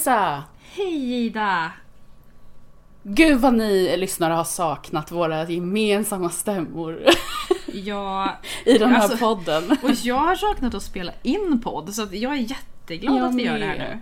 Lisa! 0.00 0.44
Hej 0.72 1.26
Ida! 1.26 1.72
Gud 3.02 3.40
vad 3.40 3.54
ni 3.54 3.96
lyssnare 3.96 4.32
har 4.34 4.44
saknat 4.44 5.10
våra 5.12 5.48
gemensamma 5.48 6.30
stämmor 6.30 7.04
Ja, 7.66 8.38
i 8.64 8.78
den 8.78 8.90
här 8.90 9.00
Alltså, 9.02 9.18
podden. 9.18 9.70
och 9.82 9.90
jag 9.90 10.14
har 10.18 10.36
saknat 10.36 10.74
att 10.74 10.82
spela 10.82 11.12
in 11.22 11.60
podd 11.64 11.94
så 11.94 12.02
att 12.02 12.12
jag 12.12 12.32
är 12.32 12.36
jätteglad 12.36 13.16
Jag 13.16 13.24
att 13.28 13.34
vi 13.34 13.42
gör 13.44 13.58
det 13.58 13.64
här 13.66 13.78
med. 13.78 13.98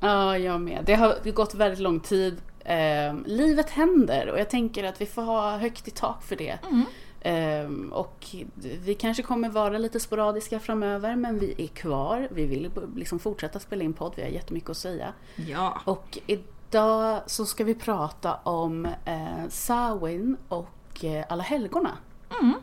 nu. 0.00 0.06
Ja, 0.08 0.38
jag 0.38 0.60
med. 0.60 0.82
Det 0.86 0.94
har 0.94 1.30
gått 1.32 1.54
väldigt 1.54 1.80
lång 1.80 2.00
tid. 2.00 2.36
Eh, 2.64 3.14
livet 3.26 3.70
händer 3.70 4.28
och 4.28 4.38
jag 4.38 4.50
tänker 4.50 4.84
att 4.84 5.00
vi 5.00 5.06
får 5.06 5.22
ha 5.22 5.56
högt 5.56 5.88
i 5.88 5.90
tak 5.90 6.22
för 6.24 6.36
det. 6.36 6.58
Mm. 6.70 6.84
Eh, 7.24 7.70
och 7.90 8.26
vi 8.60 8.94
kanske 8.94 9.22
kommer 9.22 9.48
vara 9.48 9.78
lite 9.78 10.00
sporadiska 10.00 10.60
framöver 10.60 11.16
men 11.16 11.38
vi 11.38 11.54
är 11.58 11.66
kvar. 11.66 12.28
Vi 12.30 12.46
vill 12.46 12.70
liksom 12.96 13.18
fortsätta 13.18 13.60
spela 13.60 13.84
in 13.84 13.92
podd, 13.92 14.12
vi 14.16 14.22
har 14.22 14.28
jättemycket 14.28 14.70
att 14.70 14.76
säga. 14.76 15.12
Ja. 15.36 15.80
Och 15.84 16.18
idag 16.26 17.20
så 17.26 17.46
ska 17.46 17.64
vi 17.64 17.74
prata 17.74 18.34
om 18.34 18.86
eh, 19.04 19.48
Samhain 19.48 20.36
och 20.48 21.04
eh, 21.04 21.24
Alla 21.28 21.42
helgona. 21.42 21.98
Mm. 22.40 22.54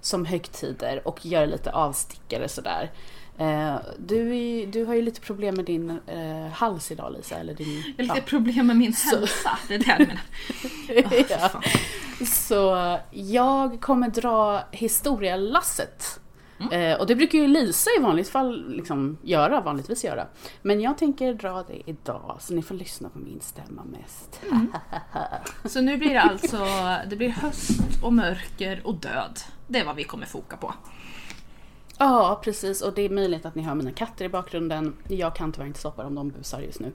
Som 0.00 0.24
högtider 0.24 1.08
och 1.08 1.26
göra 1.26 1.46
lite 1.46 1.72
avstickare 1.72 2.48
sådär. 2.48 2.90
Eh, 3.38 3.76
du, 3.98 4.36
är, 4.36 4.66
du 4.66 4.84
har 4.84 4.94
ju 4.94 5.02
lite 5.02 5.20
problem 5.20 5.54
med 5.54 5.64
din 5.64 5.90
eh, 6.06 6.52
hals 6.52 6.90
idag 6.90 7.12
Lisa, 7.12 7.36
eller 7.36 7.54
din... 7.54 7.82
Jag 7.86 7.92
har 7.96 8.02
lite 8.02 8.16
ja. 8.18 8.22
problem 8.26 8.66
med 8.66 8.76
min 8.76 8.92
Så- 8.94 9.16
hälsa, 9.16 9.58
det 9.68 9.74
är 9.74 9.78
det 9.78 9.94
du 9.98 10.06
menar. 10.06 10.22
Åh, 11.18 11.24
Ja. 11.30 11.62
Så 12.26 12.98
jag 13.10 13.80
kommer 13.80 14.08
dra 14.08 14.60
historielasset. 14.70 16.18
Mm. 16.60 16.72
Eh, 16.92 17.00
och 17.00 17.06
det 17.06 17.14
brukar 17.16 17.38
ju 17.38 17.46
Lisa 17.48 17.90
i 17.98 18.02
vanligt 18.02 18.28
fall 18.28 18.70
liksom 18.76 19.18
göra, 19.22 19.60
vanligtvis 19.60 20.04
göra. 20.04 20.26
Men 20.62 20.80
jag 20.80 20.98
tänker 20.98 21.34
dra 21.34 21.62
det 21.68 21.90
idag, 21.90 22.36
så 22.40 22.54
ni 22.54 22.62
får 22.62 22.74
lyssna 22.74 23.08
på 23.08 23.18
min 23.18 23.40
stämma 23.40 23.82
mest. 23.84 24.40
Så 25.64 25.80
nu 25.80 25.96
blir 25.96 26.10
det 26.14 26.20
alltså 26.20 26.66
det 27.10 27.16
blir 27.16 27.28
höst 27.28 27.70
och 28.02 28.12
mörker 28.12 28.80
och 28.86 28.94
död. 28.94 29.38
Det 29.68 29.78
är 29.78 29.84
vad 29.84 29.96
vi 29.96 30.04
kommer 30.04 30.26
foka 30.26 30.56
på. 30.56 30.74
Ja, 32.04 32.40
precis. 32.44 32.82
Och 32.82 32.94
det 32.94 33.02
är 33.02 33.10
möjligt 33.10 33.46
att 33.46 33.54
ni 33.54 33.62
hör 33.62 33.74
mina 33.74 33.90
katter 33.92 34.24
i 34.24 34.28
bakgrunden. 34.28 34.96
Jag 35.08 35.36
kan 35.36 35.52
tyvärr 35.52 35.66
inte 35.66 35.78
stoppa 35.78 36.02
dem, 36.02 36.14
de 36.14 36.30
busar 36.30 36.60
just 36.60 36.80
nu. 36.80 36.92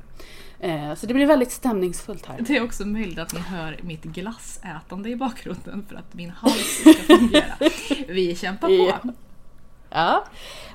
Eh, 0.59 0.93
så 0.95 1.05
det 1.05 1.13
blir 1.13 1.25
väldigt 1.25 1.51
stämningsfullt 1.51 2.25
här. 2.25 2.37
Det 2.39 2.57
är 2.57 2.63
också 2.63 2.85
möjligt 2.85 3.19
att 3.19 3.33
ni 3.33 3.39
hör 3.39 3.79
mitt 3.83 4.03
glassätande 4.03 5.09
i 5.09 5.15
bakgrunden 5.15 5.85
för 5.89 5.95
att 5.95 6.13
min 6.13 6.29
hals 6.29 6.79
ska 6.81 6.93
fungera. 6.93 7.53
Vi 8.07 8.35
kämpar 8.35 8.69
Ja. 8.69 8.97
på. 9.01 9.13
Ja, 9.89 10.23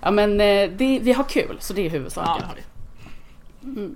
ja 0.03 0.11
men 0.11 0.31
eh, 0.41 0.71
det, 0.71 0.99
vi 1.03 1.13
har 1.13 1.25
kul, 1.25 1.57
så 1.61 1.73
det 1.73 1.81
är 1.81 1.85
Ja, 1.85 1.91
huvudsaken. 1.91 2.35
det 2.41 2.47
har 2.47 2.55
vi. 2.55 3.95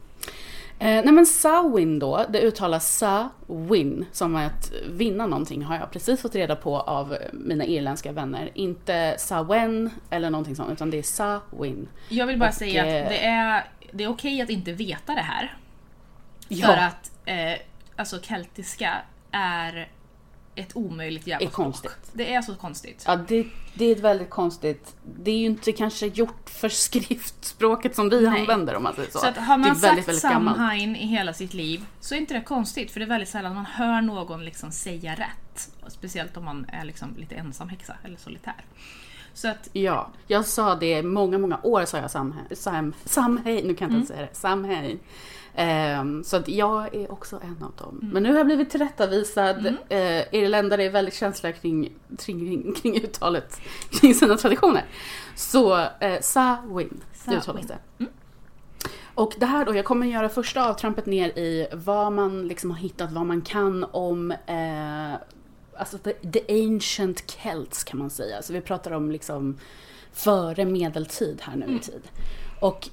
Eh, 0.79 1.05
nej 1.05 1.13
men 1.13 1.27
Sawin 1.27 1.99
då, 1.99 2.25
det 2.29 2.41
uttalas 2.41 2.99
Sa-win, 2.99 4.05
som 4.13 4.37
att 4.37 4.73
vinna 4.89 5.27
någonting 5.27 5.63
har 5.63 5.77
jag 5.77 5.91
precis 5.91 6.23
fått 6.23 6.35
reda 6.35 6.57
på 6.57 6.81
av 6.81 7.17
mina 7.33 7.65
irländska 7.65 8.13
vänner. 8.13 8.51
Inte 8.55 9.15
Sawen 9.19 9.91
eller 10.11 10.31
någonting 10.31 10.57
sånt, 10.57 10.73
utan 10.73 10.91
det 10.91 10.99
är 10.99 11.03
Sa-win. 11.03 11.89
Jag 12.09 12.27
vill 12.27 12.39
bara 12.39 12.49
Och, 12.49 12.55
säga 12.55 12.87
eh, 12.87 13.03
att 13.03 13.09
det 13.09 13.25
är, 13.25 13.65
det 13.93 14.05
är 14.05 14.09
okej 14.09 14.41
att 14.41 14.51
inte 14.51 14.73
veta 14.73 15.15
det 15.15 15.21
här. 15.21 15.57
Ja. 16.49 16.67
För 16.67 16.77
att 16.77 17.13
eh, 17.25 17.61
alltså 17.97 18.21
keltiska 18.21 18.93
är 19.31 19.89
ett 20.57 20.77
omöjligt 20.77 21.27
jävla 21.27 21.47
Är 21.47 21.51
språk. 21.51 21.65
konstigt. 21.65 22.11
Det 22.13 22.35
är 22.35 22.43
så 22.43 22.55
konstigt. 22.55 23.05
Ja, 23.07 23.17
det, 23.17 23.47
det 23.75 23.85
är 23.85 23.93
ett 23.93 24.01
väldigt 24.01 24.31
konstigt, 24.31 24.97
det 25.19 25.31
är 25.31 25.39
ju 25.39 25.47
inte 25.47 25.73
kanske 25.73 26.07
gjort 26.07 26.51
för 26.51 26.69
skriftspråket 26.69 27.95
som 27.97 28.09
vi 28.09 28.21
Nej. 28.29 28.41
använder 28.41 28.75
om 28.75 28.83
man 28.83 28.95
säger 28.95 29.11
så. 29.11 29.19
Så 29.19 29.27
att 29.27 29.37
har 29.37 29.59
det 29.59 29.65
är 29.65 29.69
man 29.69 29.77
väldigt, 29.79 30.05
sagt 30.05 30.09
väldigt. 30.09 30.23
Samhain 30.23 30.97
i 30.97 31.07
hela 31.07 31.33
sitt 31.33 31.55
liv 31.55 31.85
så 32.01 32.15
är 32.15 32.19
inte 32.19 32.35
det 32.35 32.41
konstigt 32.41 32.91
för 32.91 33.01
det 33.01 33.07
är 33.07 33.09
väldigt 33.09 33.29
sällan 33.29 33.55
man 33.55 33.67
hör 33.67 34.03
någon 34.03 34.45
liksom 34.45 34.71
säga 34.71 35.13
rätt. 35.15 35.71
Speciellt 35.89 36.37
om 36.37 36.45
man 36.45 36.67
är 36.73 36.85
liksom 36.85 37.17
lite 37.17 37.35
ensam 37.35 37.69
häxa 37.69 37.97
eller 38.05 38.17
solitär. 38.17 38.65
Så 39.35 39.49
att 39.49 39.69
Ja, 39.73 40.09
jag 40.27 40.45
sa 40.47 40.75
det 40.75 41.03
många, 41.03 41.39
många 41.39 41.59
år 41.63 41.85
sa 41.85 41.99
jag 41.99 42.11
Samhain, 42.11 42.47
sam, 42.57 42.95
samhej, 43.05 43.63
nu 43.65 43.75
kan 43.75 43.91
jag 43.91 44.01
inte 44.01 44.13
säga 44.15 44.27
det, 44.27 44.35
Samhain. 44.35 44.99
Ehm, 45.59 46.25
så 46.25 46.37
att 46.37 46.49
jag 46.49 46.95
är 46.95 47.13
också 47.13 47.41
en 47.43 47.63
av 47.63 47.73
dem. 47.77 48.11
Men 48.13 48.23
nu 48.23 48.31
har 48.31 48.37
jag 48.37 48.47
blivit 48.47 48.71
tillrättavisad. 48.71 49.67
Mm. 49.89 50.25
irländare 50.31 50.85
är 50.85 50.91
väldigt 50.91 51.15
känsliga 51.15 51.53
kring, 51.53 51.93
kring, 52.19 52.75
kring 52.75 52.97
uttalet, 52.97 53.61
kring 53.91 54.15
sina 54.15 54.37
traditioner. 54.37 54.85
Så 55.35 55.77
uh, 55.77 56.21
Sa-win, 56.21 57.01
det 57.11 57.19
Sa-win. 57.19 57.39
uttalas 57.39 57.67
det. 57.67 58.07
Och 59.15 59.35
det 59.39 59.47
här 59.47 59.65
då, 59.65 59.77
jag 59.77 59.85
kommer 59.85 60.07
göra 60.07 60.29
första 60.29 60.69
avtrampet 60.71 61.07
ner 61.07 61.29
i 61.29 61.67
vad 61.73 62.13
man 62.13 62.49
liksom 62.49 62.71
har 62.71 62.79
hittat, 62.79 63.13
vad 63.13 63.27
man 63.27 63.43
kan 63.43 63.85
om 63.85 64.31
eh, 64.31 65.15
alltså 65.79 65.99
the, 65.99 66.13
the 66.13 66.65
ancient 66.65 67.31
Celts 67.31 67.85
kan 67.85 67.99
man 67.99 68.11
säga. 68.11 68.43
Så 68.43 68.53
vi 68.53 68.61
pratar 68.61 68.91
om 68.91 69.11
liksom 69.11 69.59
före 70.13 70.65
medeltid 70.65 71.43
här 71.43 71.57
nu 71.57 71.77
i 71.77 71.79
tid. 71.79 72.03
Och 72.61 72.89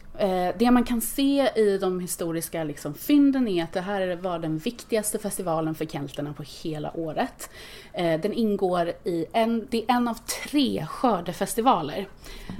det 0.57 0.71
man 0.71 0.83
kan 0.83 1.01
se 1.01 1.51
i 1.55 1.77
de 1.77 1.99
historiska 1.99 2.63
liksom, 2.63 2.93
fynden 2.93 3.47
är 3.47 3.63
att 3.63 3.73
det 3.73 3.81
här 3.81 4.15
var 4.15 4.39
den 4.39 4.57
viktigaste 4.57 5.19
festivalen 5.19 5.75
för 5.75 5.85
kelterna 5.85 6.33
på 6.33 6.43
hela 6.63 6.97
året. 6.97 7.49
Eh, 7.93 8.21
den 8.21 8.33
ingår 8.33 8.93
i 9.03 9.25
en, 9.33 9.67
det 9.69 9.83
är 9.83 9.95
en 9.95 10.07
av 10.07 10.17
tre 10.43 10.85
skördefestivaler. 10.85 12.07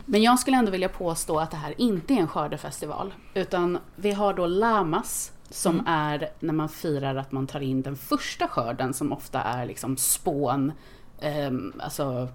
Men 0.06 0.24
jag 0.24 0.40
skulle 0.40 0.58
ändå 0.58 0.72
vilja 0.72 0.90
påstå 0.90 1.40
att 1.40 1.52
det 1.52 1.58
här 1.58 1.74
inte 1.78 2.13
är 2.13 2.18
en 2.18 2.28
skördefestival. 2.28 3.13
Utan 3.34 3.78
vi 3.96 4.12
har 4.12 4.34
då 4.34 4.46
Lamas 4.46 5.31
som 5.50 5.84
är 5.88 6.30
när 6.40 6.53
man 6.53 6.69
firar 6.69 7.16
att 7.16 7.31
man 7.31 7.47
tar 7.47 7.59
in 7.59 7.81
den 7.81 7.96
första 7.96 8.47
skörden 8.47 8.94
som 8.94 9.13
ofta 9.13 9.42
är 9.42 9.66
liksom 9.66 9.97
spån, 9.97 10.72
ehm, 11.19 11.74
alltså 11.80 12.28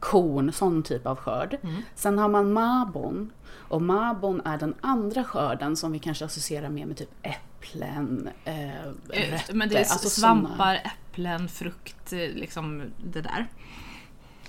korn, 0.00 0.52
sån 0.52 0.82
typ 0.82 1.06
av 1.06 1.16
skörd. 1.16 1.58
Sen 1.94 2.18
har 2.18 2.28
man 2.28 2.52
Mabon 2.52 3.32
och 3.68 3.82
Mabon 3.82 4.42
är 4.44 4.58
den 4.58 4.74
andra 4.80 5.24
skörden 5.24 5.76
som 5.76 5.92
vi 5.92 5.98
kanske 5.98 6.24
associerar 6.24 6.68
mer 6.68 6.86
med 6.86 6.96
typ 6.96 7.10
äpplen, 7.22 8.28
eh, 8.44 8.76
eh, 8.80 8.82
rötter, 9.30 9.54
men 9.54 9.68
det 9.68 9.74
är 9.76 9.78
alltså 9.92 10.08
svampar, 10.08 10.50
såna- 10.56 10.74
äpplen, 11.12 11.48
frukt, 11.48 12.12
eh, 12.12 12.18
liksom 12.18 12.82
det 13.04 13.20
där. 13.20 13.46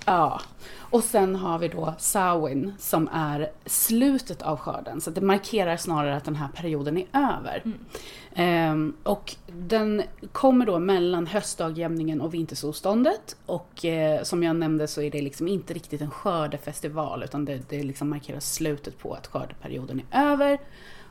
Ja, 0.06 0.40
och 0.90 1.04
sen 1.04 1.36
har 1.36 1.58
vi 1.58 1.68
då 1.68 1.94
Samhain 1.98 2.72
som 2.78 3.08
är 3.12 3.50
slutet 3.66 4.42
av 4.42 4.58
skörden. 4.58 5.00
Så 5.00 5.10
det 5.10 5.20
markerar 5.20 5.76
snarare 5.76 6.16
att 6.16 6.24
den 6.24 6.36
här 6.36 6.48
perioden 6.48 6.96
är 6.96 7.06
över. 7.12 7.62
Ehm, 8.34 8.96
och 9.02 9.36
den 9.46 10.02
kommer 10.32 10.66
då 10.66 10.78
mellan 10.78 11.26
höstdagjämningen 11.26 12.20
och 12.20 12.34
vintersolståndet. 12.34 13.36
Och 13.46 13.84
eh, 13.84 14.22
som 14.22 14.42
jag 14.42 14.56
nämnde 14.56 14.88
så 14.88 15.02
är 15.02 15.10
det 15.10 15.22
liksom 15.22 15.48
inte 15.48 15.74
riktigt 15.74 16.00
en 16.00 16.10
skördefestival 16.10 17.22
utan 17.22 17.44
det, 17.44 17.60
det 17.68 17.82
liksom 17.82 18.10
markerar 18.10 18.40
slutet 18.40 18.98
på 18.98 19.14
att 19.14 19.26
skördeperioden 19.26 20.02
är 20.10 20.32
över. 20.32 20.58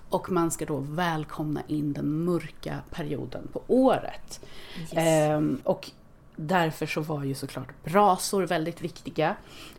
Och 0.09 0.31
man 0.31 0.52
ska 0.52 0.66
då 0.66 0.78
välkomna 0.78 1.62
in 1.68 1.94
den 1.94 2.09
mörka 2.26 2.76
perioden 2.92 3.47
på 3.53 3.62
året. 3.68 4.40
Ehm, 4.92 5.62
och 5.64 5.92
därför 6.40 6.86
så 6.86 7.02
var 7.02 7.24
ju 7.24 7.36
såklart 7.36 7.84
brasor 7.84 8.44
väldigt 8.48 8.81
viktiga. 8.81 9.36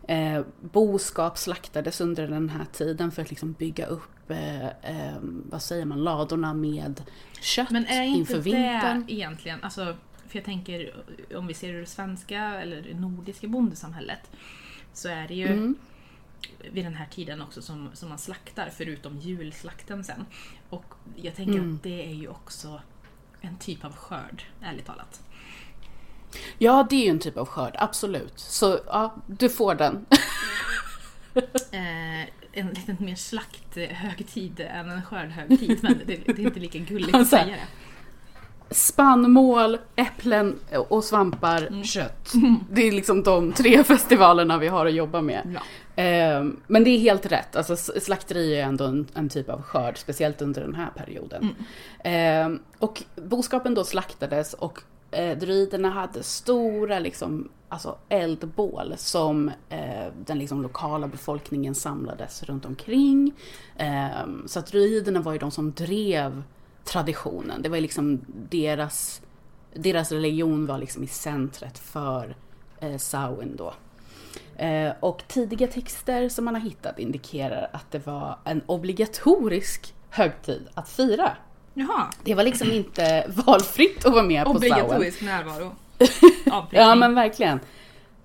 Eh, 0.07 0.41
boskap 0.61 1.37
slaktades 1.37 2.01
under 2.01 2.27
den 2.27 2.49
här 2.49 2.65
tiden 2.65 3.11
för 3.11 3.21
att 3.21 3.29
liksom 3.29 3.53
bygga 3.53 3.85
upp, 3.85 4.29
eh, 4.31 4.65
eh, 4.67 5.17
vad 5.21 5.61
säger 5.61 5.85
man, 5.85 6.03
ladorna 6.03 6.53
med 6.53 7.01
kött 7.41 7.69
Men 7.71 7.85
är 7.85 8.03
inte 8.03 8.19
inför 8.19 8.33
det 8.33 8.39
vintern. 8.39 9.05
egentligen, 9.07 9.63
alltså, 9.63 9.95
för 10.27 10.37
jag 10.37 10.45
tänker 10.45 10.93
om 11.35 11.47
vi 11.47 11.53
ser 11.53 11.73
det 11.73 11.85
svenska 11.85 12.41
eller 12.61 12.81
det 12.81 12.93
nordiska 12.99 13.47
bondesamhället 13.47 14.31
så 14.93 15.09
är 15.09 15.27
det 15.27 15.33
ju 15.33 15.47
Mm. 15.47 15.75
vid 16.71 16.85
den 16.85 16.93
här 16.95 17.05
tiden 17.11 17.41
också 17.41 17.61
som, 17.61 17.89
som 17.93 18.09
man 18.09 18.17
slaktar 18.17 18.69
förutom 18.77 19.17
julslakten 19.19 20.03
sen. 20.03 20.25
Och 20.69 20.85
jag 21.15 21.35
tänker 21.35 21.53
Mm. 21.59 21.75
att 21.75 21.83
det 21.83 22.05
är 22.09 22.13
ju 22.13 22.27
också 22.27 22.81
en 23.41 23.57
typ 23.57 23.85
av 23.85 23.95
skörd, 23.95 24.43
ärligt 24.61 24.85
talat. 24.85 25.21
Ja, 26.57 26.87
det 26.89 26.95
är 26.95 27.03
ju 27.05 27.09
en 27.09 27.19
typ 27.19 27.37
av 27.37 27.45
skörd, 27.47 27.75
absolut. 27.79 28.33
Så 28.39 28.79
ja, 28.87 29.15
du 29.27 29.49
får 29.49 29.75
den. 29.75 30.05
Eh, 31.71 32.21
en 32.51 32.67
lite 32.69 32.95
mer 32.99 33.15
slakthögtid 33.15 34.59
än 34.59 34.89
en 34.89 35.03
skördhögtid 35.03 35.79
men 35.81 35.97
det, 36.05 36.15
det 36.25 36.29
är 36.29 36.39
inte 36.39 36.59
lika 36.59 36.79
gulligt 36.79 37.15
att 37.15 37.27
säga 37.27 37.45
det. 37.45 38.75
Spannmål, 38.75 39.77
äpplen 39.95 40.59
och 40.89 41.03
svampar, 41.03 41.61
Mm. 41.67 41.83
kött. 41.83 42.31
Det 42.71 42.81
är 42.87 42.91
liksom 42.91 43.23
de 43.23 43.51
tre 43.53 43.83
festivalerna 43.93 44.57
vi 44.57 44.67
har 44.67 44.85
att 44.85 44.93
jobba 44.93 45.21
med. 45.21 45.55
Ja. 45.55 45.61
Ehm, 46.03 46.59
Men 46.67 46.83
det 46.83 46.89
är 46.89 46.99
helt 46.99 47.25
rätt, 47.25 47.55
alltså 47.55 47.75
slakteri 47.75 48.55
är 48.59 48.63
ändå 48.63 48.85
en, 48.85 49.07
en 49.13 49.29
typ 49.29 49.49
av 49.49 49.61
skörd, 49.61 49.97
speciellt 49.97 50.41
under 50.41 50.61
den 50.61 50.75
här 50.75 50.89
perioden. 50.97 51.55
Ehm, 52.03 52.59
Och 52.79 53.03
boskapen 53.15 53.73
då 53.75 53.83
slaktades 53.83 54.53
och 54.53 54.79
eh, 55.11 55.37
druiderna 55.37 55.89
hade 55.89 56.23
stora 56.23 56.99
liksom, 56.99 57.49
alltså 57.69 57.97
eldbål 58.09 58.93
som 58.97 59.51
eh, 59.69 60.07
den 60.25 60.39
liksom, 60.39 60.61
lokala 60.61 61.07
befolkningen 61.07 61.75
samlades 61.75 62.43
runt 62.43 62.65
omkring. 62.65 63.33
Eh, 63.77 64.27
så 64.45 64.59
att 64.59 64.67
druiderna 64.67 65.21
var 65.21 65.33
ju 65.33 65.39
de 65.39 65.51
som 65.51 65.71
drev 65.71 66.43
traditionen. 66.83 67.61
Det 67.61 67.69
var 67.69 67.79
liksom 67.79 68.19
deras, 68.49 69.21
deras 69.73 70.11
religion 70.11 70.65
var 70.65 70.77
liksom 70.77 71.03
i 71.03 71.07
centret 71.07 71.77
för 71.77 72.35
eh, 72.79 72.97
Samhain 72.97 73.55
då. 73.55 73.73
Eh, 74.55 74.93
och 74.99 75.23
tidiga 75.27 75.67
texter 75.67 76.29
som 76.29 76.45
man 76.45 76.55
har 76.55 76.61
hittat 76.61 76.99
indikerar 76.99 77.69
att 77.73 77.91
det 77.91 78.07
var 78.07 78.39
en 78.43 78.61
obligatorisk 78.65 79.93
högtid 80.09 80.67
att 80.73 80.89
fira. 80.89 81.37
Jaha. 81.79 82.07
Det 82.23 82.35
var 82.35 82.43
liksom 82.43 82.71
inte 82.71 83.25
valfritt 83.45 84.05
att 84.05 84.13
vara 84.13 84.23
med 84.23 84.45
på 84.45 84.53
Samhain. 84.53 84.73
Obligatorisk 84.73 85.21
närvaro. 85.21 85.71
Ja 86.71 86.95
men 86.95 87.15
verkligen. 87.15 87.59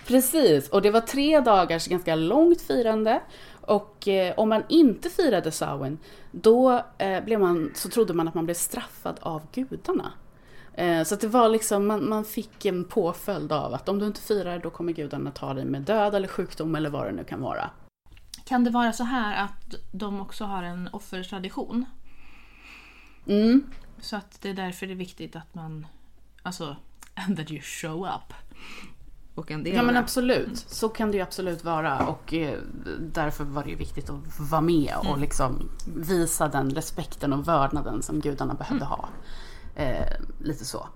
Precis, 0.06 0.68
och 0.68 0.82
det 0.82 0.90
var 0.90 1.00
tre 1.00 1.40
dagars 1.40 1.86
ganska 1.86 2.14
långt 2.14 2.62
firande. 2.62 3.20
Och 3.60 4.08
eh, 4.08 4.34
om 4.36 4.48
man 4.48 4.62
inte 4.68 5.10
firade 5.10 5.50
Samhain, 5.50 5.98
då 6.30 6.82
eh, 6.98 7.24
blev 7.24 7.40
man, 7.40 7.70
så 7.74 7.88
trodde 7.88 8.14
man 8.14 8.28
att 8.28 8.34
man 8.34 8.44
blev 8.44 8.54
straffad 8.54 9.18
av 9.22 9.42
gudarna. 9.52 10.12
Eh, 10.74 11.02
så 11.02 11.16
det 11.16 11.26
var 11.26 11.48
liksom, 11.48 11.86
man, 11.86 12.08
man 12.08 12.24
fick 12.24 12.64
en 12.64 12.84
påföljd 12.84 13.52
av 13.52 13.74
att 13.74 13.88
om 13.88 13.98
du 13.98 14.06
inte 14.06 14.20
firar 14.20 14.58
då 14.58 14.70
kommer 14.70 14.92
gudarna 14.92 15.30
ta 15.30 15.54
dig 15.54 15.64
med 15.64 15.82
död 15.82 16.14
eller 16.14 16.28
sjukdom 16.28 16.74
eller 16.74 16.90
vad 16.90 17.06
det 17.06 17.12
nu 17.12 17.24
kan 17.24 17.40
vara. 17.40 17.70
Kan 18.44 18.64
det 18.64 18.70
vara 18.70 18.92
så 18.92 19.04
här 19.04 19.44
att 19.44 19.74
de 19.92 20.20
också 20.20 20.44
har 20.44 20.62
en 20.62 20.88
offertradition? 20.92 21.84
Mm, 23.26 23.64
Så 24.00 24.16
att 24.16 24.38
det 24.40 24.50
är 24.50 24.54
därför 24.54 24.86
det 24.86 24.92
är 24.92 24.96
viktigt 24.96 25.36
att 25.36 25.54
man, 25.54 25.86
alltså, 26.42 26.76
and 27.14 27.36
that 27.36 27.50
you 27.50 27.60
show 27.60 28.06
up. 28.06 28.34
Och 29.34 29.50
en 29.50 29.64
del 29.64 29.74
Ja 29.74 29.82
men 29.82 29.96
absolut, 29.96 30.58
så 30.68 30.88
kan 30.88 31.10
det 31.10 31.16
ju 31.16 31.22
absolut 31.22 31.64
vara 31.64 32.06
och 32.06 32.34
eh, 32.34 32.58
därför 33.00 33.44
var 33.44 33.64
det 33.64 33.70
ju 33.70 33.76
viktigt 33.76 34.10
att 34.10 34.40
vara 34.40 34.60
med 34.60 34.94
och 34.96 35.18
liksom 35.18 35.70
visa 35.96 36.48
den 36.48 36.70
respekten 36.70 37.32
och 37.32 37.48
vördnaden 37.48 38.02
som 38.02 38.20
gudarna 38.20 38.54
behövde 38.54 38.84
ha. 38.84 39.08
Eh, 39.76 40.06
lite 40.40 40.64
så. 40.64 40.88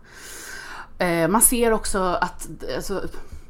Eh, 0.98 1.28
man 1.28 1.42
ser 1.42 1.72
också 1.72 1.98
att, 1.98 2.48
alltså, 2.76 3.08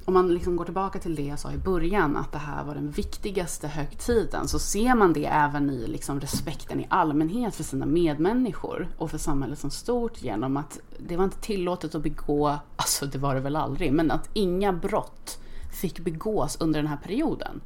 om 0.09 0.15
man 0.15 0.35
liksom 0.35 0.57
går 0.57 0.65
tillbaka 0.65 0.99
till 0.99 1.15
det 1.15 1.23
jag 1.23 1.39
sa 1.39 1.53
i 1.53 1.59
början, 1.59 2.17
att 2.17 2.33
det 2.33 2.39
här 2.39 2.65
var 2.65 2.75
den 2.75 2.91
viktigaste 2.91 3.69
högtiden, 3.69 4.49
så 4.49 4.59
ser 4.59 4.95
man 4.95 5.13
det 5.13 5.27
även 5.27 5.71
i 5.71 5.87
liksom 5.87 6.21
respekten 6.21 6.81
i 6.81 6.87
allmänhet 6.91 7.55
för 7.55 7.65
sina 7.65 7.87
medmänniskor 7.87 8.89
och 8.99 9.11
för 9.11 9.19
samhället 9.19 9.59
som 9.59 9.71
stort 9.71 10.23
genom 10.23 10.57
att 10.57 10.81
det 10.99 11.17
var 11.17 11.25
inte 11.25 11.41
tillåtet 11.41 11.95
att 11.95 12.03
begå, 12.03 12.59
alltså 12.77 13.07
det 13.07 13.19
var 13.19 13.35
det 13.35 13.41
väl 13.41 13.57
aldrig, 13.57 13.93
men 13.93 14.11
att 14.11 14.31
inga 14.33 14.73
brott 14.73 15.39
fick 15.81 16.01
begås 16.01 16.57
under 16.61 16.83
den 16.83 16.91
här 16.91 16.97
perioden. 16.97 17.61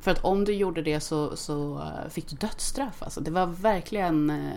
För 0.00 0.10
att 0.10 0.24
om 0.24 0.44
du 0.44 0.54
gjorde 0.54 0.82
det 0.82 1.00
så, 1.00 1.36
så 1.36 1.78
eh, 1.78 2.10
fick 2.10 2.28
du 2.30 2.36
dödsstraff. 2.36 3.02
Alltså 3.02 3.20
det 3.20 3.30
var 3.30 3.46
verkligen 3.46 4.30
eh, 4.30 4.52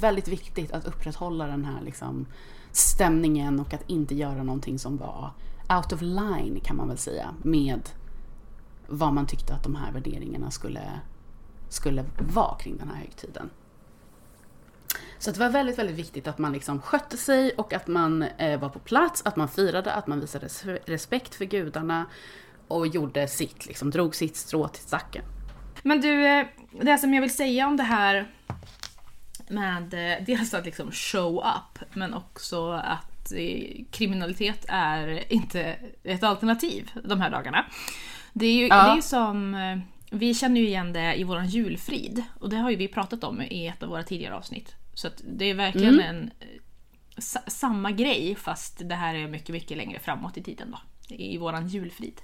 väldigt 0.00 0.28
viktigt 0.28 0.72
att 0.72 0.86
upprätthålla 0.86 1.46
den 1.46 1.64
här 1.64 1.80
liksom, 1.84 2.26
stämningen 2.72 3.60
och 3.60 3.74
att 3.74 3.90
inte 3.90 4.14
göra 4.14 4.42
någonting 4.42 4.78
som 4.78 4.96
var 4.96 5.32
out 5.68 5.92
of 5.92 6.02
line 6.02 6.60
kan 6.60 6.76
man 6.76 6.88
väl 6.88 6.98
säga 6.98 7.34
med 7.42 7.88
vad 8.86 9.12
man 9.12 9.26
tyckte 9.26 9.54
att 9.54 9.62
de 9.62 9.74
här 9.74 9.92
värderingarna 9.92 10.50
skulle, 10.50 11.00
skulle 11.68 12.04
vara 12.34 12.58
kring 12.58 12.76
den 12.76 12.88
här 12.88 12.96
högtiden. 12.96 13.50
Så 15.18 15.30
det 15.30 15.38
var 15.38 15.48
väldigt, 15.48 15.78
väldigt 15.78 15.96
viktigt 15.96 16.26
att 16.26 16.38
man 16.38 16.52
liksom 16.52 16.80
skötte 16.80 17.16
sig 17.16 17.52
och 17.52 17.72
att 17.72 17.86
man 17.86 18.22
eh, 18.22 18.60
var 18.60 18.68
på 18.68 18.78
plats, 18.78 19.22
att 19.24 19.36
man 19.36 19.48
firade, 19.48 19.92
att 19.92 20.06
man 20.06 20.20
visade 20.20 20.48
respekt 20.86 21.34
för 21.34 21.44
gudarna 21.44 22.06
och 22.68 22.86
gjorde 22.86 23.28
sitt, 23.28 23.66
liksom 23.66 23.90
drog 23.90 24.14
sitt 24.14 24.36
strå 24.36 24.68
till 24.68 24.82
stacken. 24.82 25.24
Men 25.82 26.00
du, 26.00 26.26
eh, 26.26 26.46
det 26.82 26.98
som 26.98 27.14
jag 27.14 27.20
vill 27.20 27.36
säga 27.36 27.66
om 27.66 27.76
det 27.76 27.82
här 27.82 28.32
med 29.48 29.94
eh, 29.94 30.24
dels 30.26 30.54
att 30.54 30.64
liksom 30.64 30.92
show 30.92 31.36
up, 31.36 31.96
men 31.96 32.14
också 32.14 32.70
att 32.70 33.07
eh, 33.32 33.84
kriminalitet 33.90 34.64
är 34.68 35.32
inte 35.32 35.76
ett 36.04 36.22
alternativ 36.22 36.90
de 37.04 37.20
här 37.20 37.30
dagarna. 37.30 37.64
Det 38.32 38.46
är 38.46 38.52
ju 38.54 38.66
Ja. 38.66 38.92
det 38.92 38.98
är 38.98 39.00
som, 39.00 39.54
eh, 39.54 39.78
vi 40.10 40.34
känner 40.34 40.60
ju 40.60 40.66
igen 40.66 40.92
det 40.92 41.14
i 41.14 41.24
våran 41.24 41.46
julfrid 41.46 42.22
och 42.40 42.50
det 42.50 42.56
har 42.56 42.70
ju 42.70 42.76
vi 42.76 42.88
pratat 42.88 43.24
om 43.24 43.42
i 43.42 43.66
ett 43.66 43.82
av 43.82 43.88
våra 43.88 44.02
tidigare 44.02 44.34
avsnitt. 44.34 44.74
Så 44.94 45.08
det 45.38 45.44
är 45.44 45.54
verkligen 45.54 46.00
en 46.00 46.30
eh, 46.40 46.46
sa, 47.18 47.40
samma 47.46 47.90
grej 47.90 48.34
fast 48.34 48.88
det 48.88 48.94
här 48.94 49.14
är 49.14 49.28
mycket, 49.28 49.48
mycket 49.48 49.76
längre 49.76 49.98
framåt 49.98 50.36
i 50.36 50.42
tiden 50.42 50.70
då. 50.70 50.78
I 51.14 51.38
våran 51.38 51.68
julfrid. 51.68 52.20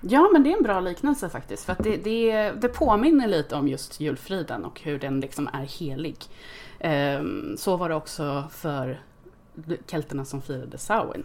Ja, 0.00 0.28
men 0.32 0.42
det 0.42 0.52
är 0.52 0.56
en 0.56 0.62
bra 0.62 0.80
liknelse 0.80 1.28
faktiskt. 1.28 1.64
För 1.64 1.72
att 1.72 1.84
det, 1.84 1.96
det, 1.96 2.50
det 2.50 2.68
påminner 2.68 3.26
lite 3.26 3.54
om 3.56 3.68
just 3.68 4.00
julfriden 4.00 4.64
och 4.64 4.80
hur 4.80 4.98
den 4.98 5.20
liksom 5.20 5.48
är 5.52 5.78
helig. 5.78 6.16
Ehm, 6.80 7.56
så 7.58 7.76
var 7.76 7.88
det 7.88 7.94
också 7.94 8.44
för 8.52 9.00
kelterna 9.86 10.24
som 10.24 10.42
firade 10.42 10.78
Samhain. 10.78 11.24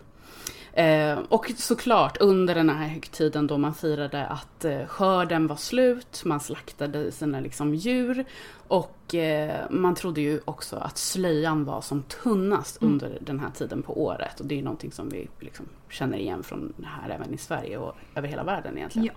Eh, 0.74 1.20
och 1.30 1.52
såklart 1.58 2.18
under 2.22 2.56
den 2.56 2.70
här 2.70 2.88
högtiden 2.88 3.48
då 3.48 3.58
man 3.58 3.74
firade 3.74 4.26
att 4.26 4.66
eh, 4.66 4.86
skörden 4.86 5.48
var 5.48 5.56
slut, 5.56 6.22
man 6.26 6.40
slaktade 6.40 7.12
sina 7.12 7.40
liksom, 7.40 7.76
djur 7.76 8.26
och 8.72 9.16
eh, 9.16 9.66
man 9.70 9.96
trodde 9.96 10.22
ju 10.22 10.42
också 10.46 10.76
att 10.76 10.98
slöjan 10.98 11.66
var 11.66 11.82
som 11.82 12.04
tunnast 12.04 12.78
under 12.82 13.18
den 13.22 13.40
här 13.40 13.50
tiden 13.50 13.84
på 13.84 14.04
året. 14.04 14.40
Och 14.40 14.46
det 14.46 14.56
är 14.56 14.58
ju 14.58 14.64
någonting 14.64 14.92
som 14.92 15.10
vi 15.10 15.28
liksom 15.40 15.66
känner 15.90 16.18
igen 16.18 16.44
från 16.44 16.74
det 16.78 16.88
här 16.88 17.10
även 17.10 17.34
i 17.34 17.38
Sverige 17.38 17.78
och 17.78 17.96
över 18.16 18.28
hela 18.28 18.44
världen 18.44 18.78
egentligen. 18.78 19.08
Ja. 19.08 19.14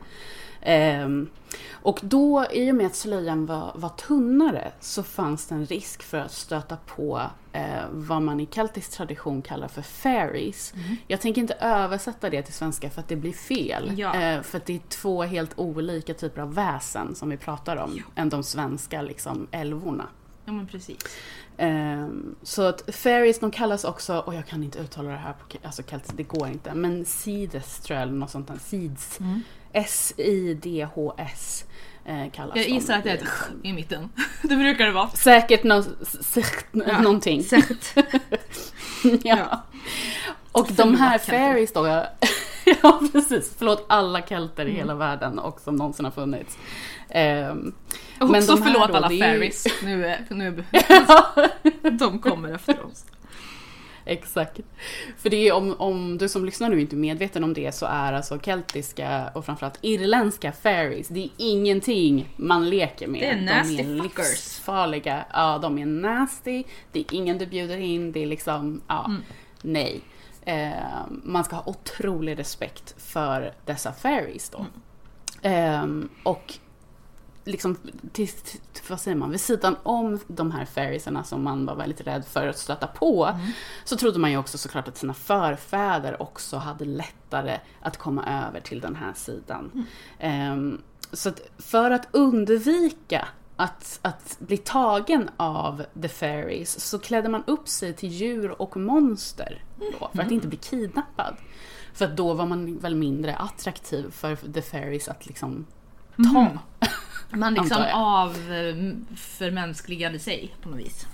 Ehm, 0.65 1.29
och 1.73 2.01
då, 2.03 2.47
i 2.53 2.71
och 2.71 2.75
med 2.75 2.87
att 2.87 2.95
slöjan 2.95 3.47
var, 3.47 3.73
var 3.75 3.89
tunnare, 3.89 4.73
så 4.81 5.03
fanns 5.03 5.47
det 5.47 5.55
en 5.55 5.67
risk 5.67 6.03
för 6.03 6.19
att 6.19 6.33
stöta 6.33 6.77
på 6.77 7.23
eh, 7.53 7.85
vad 7.91 8.23
man 8.23 8.41
i 8.41 8.47
keltisk 8.47 8.91
tradition 8.91 9.43
kallar 9.43 9.69
för 9.69 9.83
fairies. 9.83 10.75
Jag 11.07 11.21
tänker 11.21 11.41
inte 11.41 11.55
översätta 11.55 12.31
det 12.31 12.43
till 12.43 12.55
svenska 12.55 12.91
för 12.91 13.01
att 13.01 13.09
det 13.09 13.17
blir 13.17 13.33
fel. 13.33 13.93
Ja. 13.97 14.15
Eh, 14.15 14.43
för 14.43 14.59
att 14.59 14.67
det 14.67 14.75
är 14.75 14.81
två 14.89 15.23
helt 15.23 15.59
olika 15.59 16.15
typer 16.15 16.43
av 16.43 16.55
väsen 16.55 17.15
som 17.15 17.31
vi 17.31 17.37
pratar 17.37 17.77
om, 17.77 18.03
än 18.15 18.29
de 18.29 18.43
svenska 18.43 19.03
liksom, 19.03 19.44
älvorna. 19.51 20.07
Ja 20.45 20.53
men 20.53 20.67
precis. 20.67 20.99
Ehm, 21.57 22.35
så 22.43 22.63
att 22.63 22.95
fairies, 22.95 23.39
de 23.39 23.51
kallas 23.51 23.85
också, 23.85 24.19
och 24.19 24.35
jag 24.35 24.47
kan 24.47 24.65
inte 24.65 24.79
uttala 24.79 25.11
det 25.11 25.17
här 25.17 25.33
på 25.33 25.59
alltså 25.67 25.83
det 26.17 26.23
går 26.23 26.49
inte, 26.49 26.75
men 26.75 27.05
seeds 27.05 27.81
tror 27.81 27.95
jag, 27.99 28.03
eller 28.03 28.13
något 28.19 28.31
sånt 28.31 28.49
där, 28.49 28.59
seeds. 28.65 29.19
S-I-D-H-S 29.73 31.65
eh, 32.05 32.31
kallas 32.33 32.57
Jag 32.57 32.65
de. 32.67 32.71
gissar 32.71 32.99
att 32.99 33.05
det 33.05 33.11
är 33.11 33.15
ett 33.15 33.29
i 33.63 33.73
mitten. 33.73 34.09
Det 34.43 34.57
brukar 34.57 34.85
det 34.85 34.93
vara. 34.93 35.09
Säkert 35.09 35.65
no, 35.65 35.85
säkert 36.21 36.67
Ja, 36.73 37.01
någonting. 37.01 37.45
Ja. 39.03 39.21
Ja. 39.23 39.63
Och 40.53 40.69
de 40.73 40.95
här 40.95 41.19
fairies 41.19 41.73
då, 41.73 42.05
ja, 42.83 43.01
precis, 43.13 43.55
förlåt 43.59 43.85
alla 43.89 44.23
kelter 44.23 44.63
Mm. 44.63 44.75
i 44.75 44.79
hela 44.79 44.95
världen 44.95 45.39
och 45.39 45.61
som 45.61 45.77
någonsin 45.77 46.05
har 46.05 46.13
funnits. 46.13 46.59
Ehm, 47.09 47.73
Och 48.21 48.31
Men 48.31 48.43
också 48.43 48.57
förlåt 48.57 48.89
då, 48.89 48.97
alla 48.97 49.13
är 49.13 49.19
fairies. 49.19 49.67
Nu 49.85 50.07
är, 50.07 50.25
nu 50.31 50.65
är, 50.73 51.91
de 51.99 52.19
kommer 52.19 52.55
efter 52.55 52.87
oss. 52.87 53.05
Exakt. 54.07 54.61
För 55.19 55.31
det 55.31 55.49
är 55.49 55.53
om, 55.53 55.75
om 55.79 56.19
du 56.19 56.29
som 56.29 56.45
lyssnar 56.45 56.69
nu 56.69 56.81
inte 56.81 56.97
är 56.97 56.99
medveten 56.99 57.45
om 57.45 57.55
det 57.55 57.73
så 57.75 57.87
är 57.87 58.13
alltså 58.13 58.39
keltiska 58.39 59.31
och 59.35 59.45
framförallt 59.47 59.79
irländska 59.81 60.53
fairies, 60.53 61.09
det 61.09 61.21
är 61.25 61.31
ingenting 61.37 62.29
man 62.37 62.71
leker 62.71 63.07
med. 63.09 63.21
Det 63.21 63.27
är 63.53 63.57
nasty 63.57 63.77
de 63.77 63.83
är 63.83 64.03
fuckers. 64.03 64.17
livsfarliga. 64.31 65.25
Ja, 65.33 65.59
de 65.63 65.79
är 65.79 65.87
nasty, 65.87 66.65
det 66.93 67.01
är 67.01 67.05
ingen 67.15 67.39
du 67.39 67.47
bjuder 67.47 67.77
in, 67.79 68.13
det 68.13 68.23
är 68.23 68.27
liksom, 68.27 68.81
ja, 68.89 69.05
Mm. 69.09 69.23
nej. 69.63 70.01
Eh, 70.45 71.07
man 71.09 71.45
ska 71.45 71.57
ha 71.57 71.63
otrolig 71.71 72.39
respekt 72.39 72.95
för 73.03 73.55
dessa 73.65 73.93
fairies 73.93 74.49
då. 74.51 74.67
Mm. 75.43 76.03
Eh, 76.03 76.09
och 76.23 76.55
liksom, 77.45 77.77
till, 78.13 78.29
till, 78.29 78.61
vad 78.89 79.01
säger 79.01 79.17
man, 79.17 79.31
vid 79.31 79.41
sidan 79.41 79.77
om 79.83 80.21
de 80.27 80.51
här 80.51 80.65
fairiesarna 80.65 81.25
som 81.25 81.43
man 81.45 81.67
var 81.67 81.75
väldigt 81.75 82.01
rädd 82.01 82.25
för 82.25 82.47
att 82.49 82.59
stöta 82.59 82.87
på, 82.87 83.25
Mm. 83.27 83.41
så 83.85 83.97
trodde 83.97 84.19
man 84.19 84.31
ju 84.31 84.37
också 84.37 84.59
såklart 84.59 84.89
att 84.89 84.97
sina 84.97 85.15
förfäder 85.15 86.23
också 86.23 86.57
hade 86.57 86.85
lättare 86.85 87.59
att 87.81 87.97
komma 87.99 88.47
över 88.49 88.61
till 88.61 88.81
den 88.81 88.97
här 88.97 89.13
sidan. 89.15 89.87
Ehm, 90.19 90.83
så 91.13 91.29
att 91.29 91.41
för 91.59 91.91
att 91.91 92.09
undvika 92.11 93.29
att, 93.57 93.99
att 94.03 94.37
bli 94.39 94.57
tagen 94.57 95.31
av 95.37 95.85
the 96.03 96.09
fairies 96.09 96.81
så 96.81 96.99
klädde 96.99 97.29
man 97.29 97.45
upp 97.47 97.69
sig 97.69 97.93
till 97.93 98.09
djur 98.09 98.63
och 98.63 98.77
monster 98.77 99.65
då, 100.01 100.11
för 100.15 100.23
att 100.23 100.31
inte 100.31 100.49
bli 100.49 100.57
kidnappad. 100.57 101.37
För 101.95 102.05
att 102.05 102.17
då 102.17 102.35
var 102.35 102.47
man 102.47 102.79
väl 102.79 102.95
mindre 102.95 103.37
attraktiv 103.37 104.11
för 104.11 104.37
the 104.37 104.63
fairies 104.63 105.09
att 105.09 105.27
liksom 105.27 105.67
ta. 106.17 106.23
Mhm. 106.23 106.59
Man 107.31 107.55
liksom 107.55 107.77
Antar 107.77 107.89
jag. 107.89 107.99
av 107.99 108.31
eh, 108.53 110.19
sig 110.19 110.55
på 110.63 110.69
något 110.69 110.79
vis. 110.79 111.07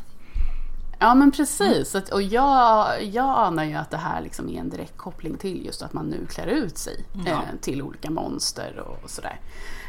Ja 1.03 1.15
men 1.15 1.31
precis, 1.31 1.95
Att- 1.95 2.09
och 2.09 2.23
jag, 2.23 3.03
jag 3.05 3.25
anar 3.39 3.65
ju 3.65 3.75
att 3.75 3.91
det 3.91 3.97
här 3.97 4.21
liksom 4.23 4.49
är 4.49 4.61
en 4.61 4.69
direkt 4.71 4.97
koppling 4.97 5.37
till 5.37 5.67
just 5.67 5.83
att 5.83 5.93
man 5.93 6.07
nu 6.07 6.27
klär 6.27 6.47
ut 6.47 6.79
sig 6.79 7.05
Ja. 7.27 7.33
eh, 7.33 7.39
till 7.61 7.83
olika 7.83 8.11
monster 8.11 8.79
och 9.03 9.11
sådär. 9.11 9.41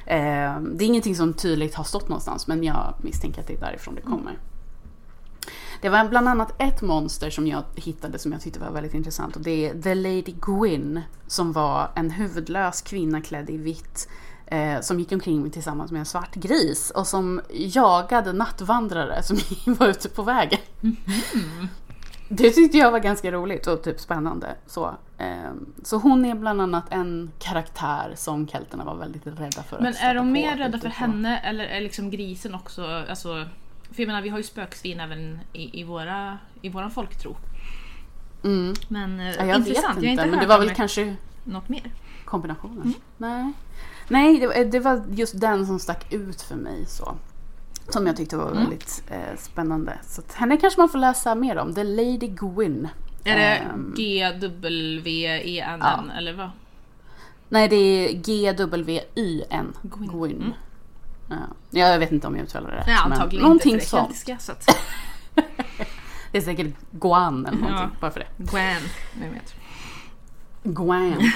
Eh, 0.05 0.59
det 0.61 0.83
är 0.83 0.87
ingenting 0.87 1.15
som 1.15 1.33
tydligt 1.33 1.75
har 1.75 1.83
stått 1.83 2.09
någonstans 2.09 2.47
men 2.47 2.63
jag 2.63 2.93
misstänker 2.97 3.41
att 3.41 3.47
det 3.47 3.53
är 3.53 3.59
därifrån 3.59 3.95
det 3.95 4.01
kommer. 4.01 4.37
Det 5.81 5.89
var 5.89 6.05
bland 6.09 6.27
annat 6.27 6.53
ett 6.61 6.81
monster 6.81 7.29
som 7.29 7.47
jag 7.47 7.63
hittade 7.75 8.19
som 8.19 8.31
jag 8.31 8.41
tyckte 8.41 8.59
var 8.59 8.71
väldigt 8.71 8.93
intressant 8.93 9.35
och 9.35 9.41
det 9.41 9.69
är 9.69 9.81
The 9.81 9.95
Lady 9.95 10.33
Gwyn 10.41 11.01
som 11.27 11.51
var 11.51 11.91
en 11.95 12.11
huvudlös 12.11 12.81
kvinna 12.81 13.21
klädd 13.21 13.49
i 13.49 13.57
vitt 13.57 14.09
som 14.81 14.99
gick 14.99 15.11
omkring 15.11 15.49
tillsammans 15.51 15.91
med 15.91 15.99
en 15.99 16.05
svart 16.05 16.35
gris 16.35 16.91
och 16.95 17.07
som 17.07 17.41
jagade 17.49 18.33
nattvandrare 18.33 19.23
som 19.23 19.37
var 19.73 19.87
ute 19.87 20.09
på 20.09 20.23
vägen. 20.23 20.59
Det 22.33 22.51
tyckte 22.51 22.77
jag 22.77 22.91
var 22.91 22.99
ganska 22.99 23.31
roligt 23.31 23.67
och 23.67 23.83
typ 23.83 23.99
spännande. 23.99 24.55
Så, 24.67 24.95
eh, 25.17 25.51
så 25.83 25.97
hon 25.97 26.25
är 26.25 26.35
bland 26.35 26.61
annat 26.61 26.85
en 26.89 27.31
karaktär 27.39 28.13
som 28.15 28.47
kelterna 28.47 28.83
var 28.83 28.95
väldigt 28.95 29.27
rädda 29.27 29.63
för 29.63 29.79
Men 29.79 29.93
är 29.93 30.15
de 30.15 30.31
mer 30.31 30.57
rädda 30.57 30.79
för 30.79 30.89
henne 30.89 31.39
eller 31.39 31.65
är 31.65 31.81
liksom 31.81 32.09
grisen 32.09 32.55
också, 32.55 33.05
alltså, 33.09 33.45
för 33.91 34.01
jag 34.01 34.07
menar 34.07 34.21
vi 34.21 34.29
har 34.29 34.37
ju 34.37 34.43
spöksvin 34.43 34.99
även 34.99 35.39
i, 35.53 35.79
i, 35.81 35.83
våra, 35.83 36.37
i 36.61 36.69
våran 36.69 36.91
folktro. 36.91 37.37
Mm. 38.43 38.73
Men 38.87 39.19
eh, 39.19 39.25
Ja, 39.25 39.45
jag 39.45 39.57
intressant, 39.57 39.67
vet 39.97 40.03
jag 40.03 40.09
har 40.09 40.11
inte, 40.11 40.11
inte 40.11 40.25
men 40.25 40.39
det 40.39 40.45
var 40.47 40.59
väl 40.59 40.69
kanske 40.75 41.15
något 41.43 41.69
mer. 41.69 41.91
kombinationen. 42.25 42.81
Mm. 42.81 42.93
Nej, 43.17 43.53
Nej 44.07 44.39
det, 44.39 44.47
var- 44.47 44.65
det 44.71 44.79
var 44.79 45.03
just 45.11 45.39
den 45.41 45.65
som 45.67 45.79
stack 45.79 46.13
ut 46.13 46.41
för 46.41 46.55
mig. 46.55 46.85
så 46.87 47.15
Som 47.89 48.07
jag 48.07 48.17
tyckte 48.17 48.37
var 48.37 48.51
Mm. 48.51 48.57
väldigt 48.63 49.03
eh, 49.09 49.37
spännande. 49.39 49.97
Så 50.07 50.21
att 50.21 50.33
henne 50.33 50.57
kanske 50.57 50.79
man 50.81 50.89
får 50.89 50.99
läsa 50.99 51.35
mer 51.35 51.57
om. 51.57 51.75
The 51.75 51.83
Lady 51.83 52.27
Gwyn. 52.27 52.87
Är 53.23 53.35
det 53.37 53.55
Ehm, 53.55 53.93
G-W-E-N-N 53.97 55.79
Ja. 56.09 56.17
eller 56.17 56.33
vad? 56.33 56.49
Nej, 57.49 57.67
det 57.67 57.75
är 57.75 58.13
G-W-Y-N. 58.13 59.73
Gwyn. 59.81 60.07
Gwyn. 60.11 60.41
Mm. 60.41 60.53
Ja. 61.29 61.79
Jag 61.89 61.99
vet 61.99 62.11
inte 62.11 62.27
om 62.27 62.35
jag 62.35 62.43
uttalar 62.43 62.69
det 62.71 62.77
rätt. 62.77 62.87
Nej, 62.87 62.95
men 63.03 63.11
antagligen 63.13 63.43
någonting 63.43 63.73
inte 63.73 63.85
är 63.85 64.37
sånt. 64.37 64.65
Det 66.31 66.37
är 66.37 66.41
säkert 66.41 66.75
Guan 66.91 67.45
eller 67.45 67.57
någonting. 67.57 67.77
Ja. 67.83 67.89
Bara 68.01 68.11
för 68.11 68.19
det. 68.19 68.27
Vem 68.37 69.33
vet. 69.33 69.55
Guan. 70.63 71.31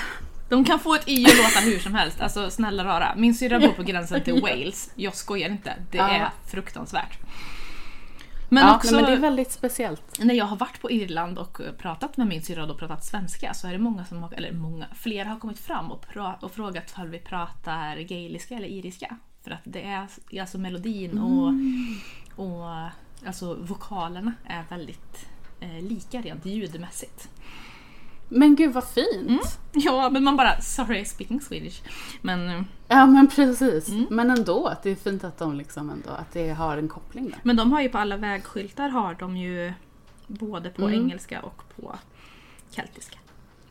De 0.56 0.66
kan 0.66 0.80
få 0.80 0.96
ett 0.96 1.08
y 1.10 1.26
att 1.26 1.38
låta 1.38 1.60
hur 1.60 1.80
som 1.80 1.96
helst, 1.96 2.22
alltså 2.22 2.50
snälla 2.50 2.84
rara. 2.86 3.14
Min 3.16 3.36
syrra 3.36 3.60
bor 3.60 3.68
på 3.74 3.84
gränsen 3.84 4.24
till 4.24 4.34
Wales, 4.42 4.92
jag 4.96 5.16
skojar 5.16 5.50
inte. 5.50 5.74
Det 5.92 5.98
Ja. 5.98 6.10
är 6.10 6.30
fruktansvärt. 6.52 7.20
Men 8.50 8.68
ja, 8.68 8.76
också 8.76 8.92
nej, 8.92 9.02
men 9.02 9.12
det 9.12 9.18
är 9.18 9.22
väldigt 9.22 9.52
speciellt. 9.52 10.20
när 10.20 10.34
jag 10.36 10.46
har 10.46 10.58
varit 10.58 10.82
på 10.82 10.92
Irland 10.92 11.38
och 11.40 11.62
pratat 11.78 12.18
med 12.18 12.28
min 12.28 12.44
syrra 12.44 12.64
och 12.64 12.80
pratat 12.80 13.06
svenska 13.06 13.54
så 13.54 13.68
är 13.68 13.72
det 13.72 13.78
många 13.78 14.06
som 14.06 14.30
eller 14.38 14.52
många, 14.52 14.86
flera 14.96 15.30
har 15.30 15.40
kommit 15.40 15.60
fram 15.60 15.92
och, 15.92 16.08
pra, 16.14 16.34
och 16.42 16.52
frågat 16.52 16.94
om 16.98 17.12
vi 17.12 17.20
pratar 17.20 17.96
gaeliska 18.00 18.56
eller 18.56 18.68
iriska. 18.68 19.18
För 19.44 19.52
att 19.52 19.62
det 19.64 19.84
är 19.84 20.08
alltså 20.42 20.58
melodin 20.58 21.18
och, 21.20 21.54
och 22.46 22.66
alltså 23.28 23.54
vokalerna 23.62 24.34
är 24.46 24.64
väldigt 24.70 25.26
eh, 25.60 25.82
lika 25.82 26.22
rent 26.22 26.46
ljudmässigt. 26.46 27.30
Men 28.30 28.56
gud 28.56 28.74
vad 28.74 28.84
fint. 28.84 29.28
Mm. 29.28 29.40
Ja, 29.72 30.10
men 30.10 30.24
man 30.24 30.38
bara 30.38 30.62
“sorry, 30.62 31.06
speaking 31.06 31.42
Swedish”. 31.42 31.82
Men, 32.22 32.50
eh, 32.50 32.62
Ja 32.88 33.06
men 33.06 33.28
precis. 33.28 33.90
Mm. 33.90 34.06
Men 34.10 34.32
ändå, 34.32 34.68
att 34.68 34.84
det 34.84 34.90
är 34.90 34.96
fint 34.96 35.24
att 35.24 35.38
de 35.38 35.56
liksom 35.56 35.90
ändå, 35.90 36.10
att 36.10 36.32
det 36.34 36.50
har 36.50 36.78
en 36.78 36.88
koppling 36.88 37.26
där. 37.30 37.40
men 37.44 37.56
de 37.56 37.72
har 37.72 37.82
ju 37.82 37.90
på 37.90 37.98
alla 37.98 38.18
vägskyltar 38.18 38.90
har 38.90 39.14
de 39.20 39.38
ju 39.38 39.74
både 40.28 40.70
på 40.70 40.82
Mm. 40.82 40.94
engelska 40.94 41.42
och 41.42 41.62
på 41.76 41.96
keltiska. 42.72 43.18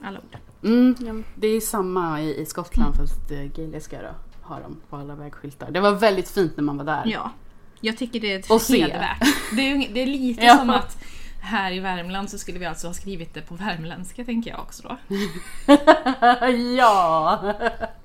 Alla 0.03 0.19
ord. 0.19 0.37
Mm, 0.65 0.97
ja, 1.01 1.15
det 1.35 1.47
är 1.47 1.61
samma 1.61 2.23
i, 2.23 2.41
i 2.41 2.47
Skottland 2.47 2.97
fast 2.97 3.31
eh, 3.31 3.39
gaeliska 3.39 4.03
då. 4.03 4.09
Har 4.43 4.61
de 4.61 4.77
på 4.91 4.97
alla 4.97 5.15
vägskyltar. 5.15 5.71
Det 5.71 5.81
var 5.81 5.93
väldigt 5.93 6.29
fint 6.29 6.57
när 6.57 6.65
man 6.65 6.77
var 6.77 6.85
där. 6.85 7.03
Ja, 7.07 7.31
jag 7.81 7.99
tycker 7.99 8.21
det 8.21 8.33
är 8.33 8.39
ett 8.39 8.51
Och 8.51 8.61
se. 8.61 8.81
hedervärt. 8.83 9.23
Det 9.57 9.71
är, 9.73 9.95
det 9.95 10.01
är 10.03 10.07
lite 10.07 10.45
Ja. 10.45 10.57
som 10.57 10.71
att 10.71 10.99
här 11.45 11.73
i 11.73 11.81
Värmland 11.81 12.31
så 12.31 12.39
skulle 12.39 12.59
vi 12.59 12.67
alltså 12.67 12.87
ha 12.87 12.95
skrivit 12.95 13.35
det 13.35 13.41
på 13.41 13.55
värmländska 13.55 14.25
tänker 14.25 14.51
jag 14.51 14.61
också 14.61 14.83
då. 14.83 14.97
ja! 16.79 17.55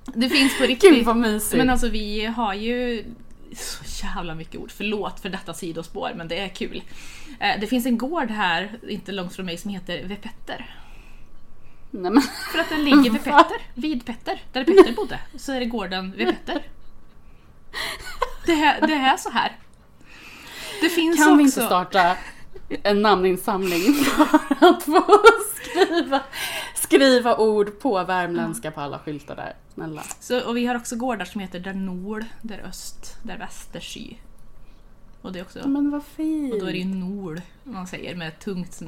Det 0.06 0.30
finns 0.30 0.58
på 0.58 0.62
Gud 0.62 0.70
riktigt. 0.70 1.06
vad 1.06 1.18
mysigt. 1.18 1.58
Men 1.58 1.70
alltså 1.70 1.90
vi 1.90 2.26
har 2.26 2.54
ju 2.54 3.06
så 3.56 4.06
jävla 4.06 4.36
mycket 4.36 4.56
ord. 4.62 4.72
Förlåt 4.72 5.20
för 5.20 5.30
detta 5.30 5.54
sidospår 5.54 6.12
men 6.16 6.28
det 6.28 6.40
är 6.40 6.48
kul. 6.50 6.84
Eh, 7.40 7.60
Det 7.60 7.68
finns 7.68 7.86
en 7.86 7.98
gård 7.98 8.32
här, 8.32 8.80
inte 8.90 9.12
långt 9.12 9.36
från 9.36 9.46
mig, 9.46 9.58
som 9.58 9.72
heter 9.72 10.04
Vepetter. 10.04 10.76
Nej, 11.92 12.12
men, 12.12 12.24
För 12.52 12.60
att 12.60 12.70
den 12.70 12.84
ligger 12.84 13.12
vid? 13.12 13.14
Petter, 13.24 13.58
vid 13.74 14.06
Petter, 14.06 14.42
där 14.52 14.64
Petter 14.64 14.94
bodde. 14.94 15.20
Så 15.38 15.52
är 15.52 15.60
det 15.60 15.66
gården 15.66 16.14
vid 16.18 16.28
Petter. 16.28 16.62
Det 18.46 18.52
är, 18.52 18.88
det 18.88 18.94
är 18.94 19.18
så 19.18 19.30
här. 19.30 19.58
Det 20.82 20.90
finns 20.90 21.18
kan 21.18 21.28
också... 21.28 21.38
vi 21.38 21.44
inte 21.44 21.66
starta 21.66 22.18
en 22.84 23.02
namninsamling 23.02 23.94
för 23.94 24.68
att 24.70 24.84
få 24.84 25.04
skriva, 25.56 26.22
skriva 26.76 27.38
ord 27.38 27.80
på 27.80 28.04
värmländska 28.04 28.72
på 28.72 28.82
alla 28.82 29.00
skyltar 29.00 29.36
där? 29.36 29.54
Snälla. 29.74 30.04
Så, 30.20 30.48
och 30.48 30.58
vi 30.58 30.66
har 30.66 30.76
också 30.76 30.96
gårdar 30.96 31.26
som 31.26 31.42
heter 31.42 31.60
där 31.60 31.74
nord, 31.74 32.26
där 32.42 32.60
öst, 32.60 33.18
där 33.24 33.38
väster, 33.38 33.80
sy. 33.80 34.16
Och 35.22 35.34
det 35.34 35.40
är 35.40 35.44
också... 35.44 35.68
Men 35.68 35.92
vad 35.92 36.04
fint. 36.04 36.54
Och 36.54 36.60
då 36.60 36.66
är 36.66 36.72
det 36.72 36.78
ju 36.78 36.86
nord, 36.86 37.42
man 37.64 37.88
säger, 37.88 38.16
med 38.16 38.40
tungt 38.40 38.82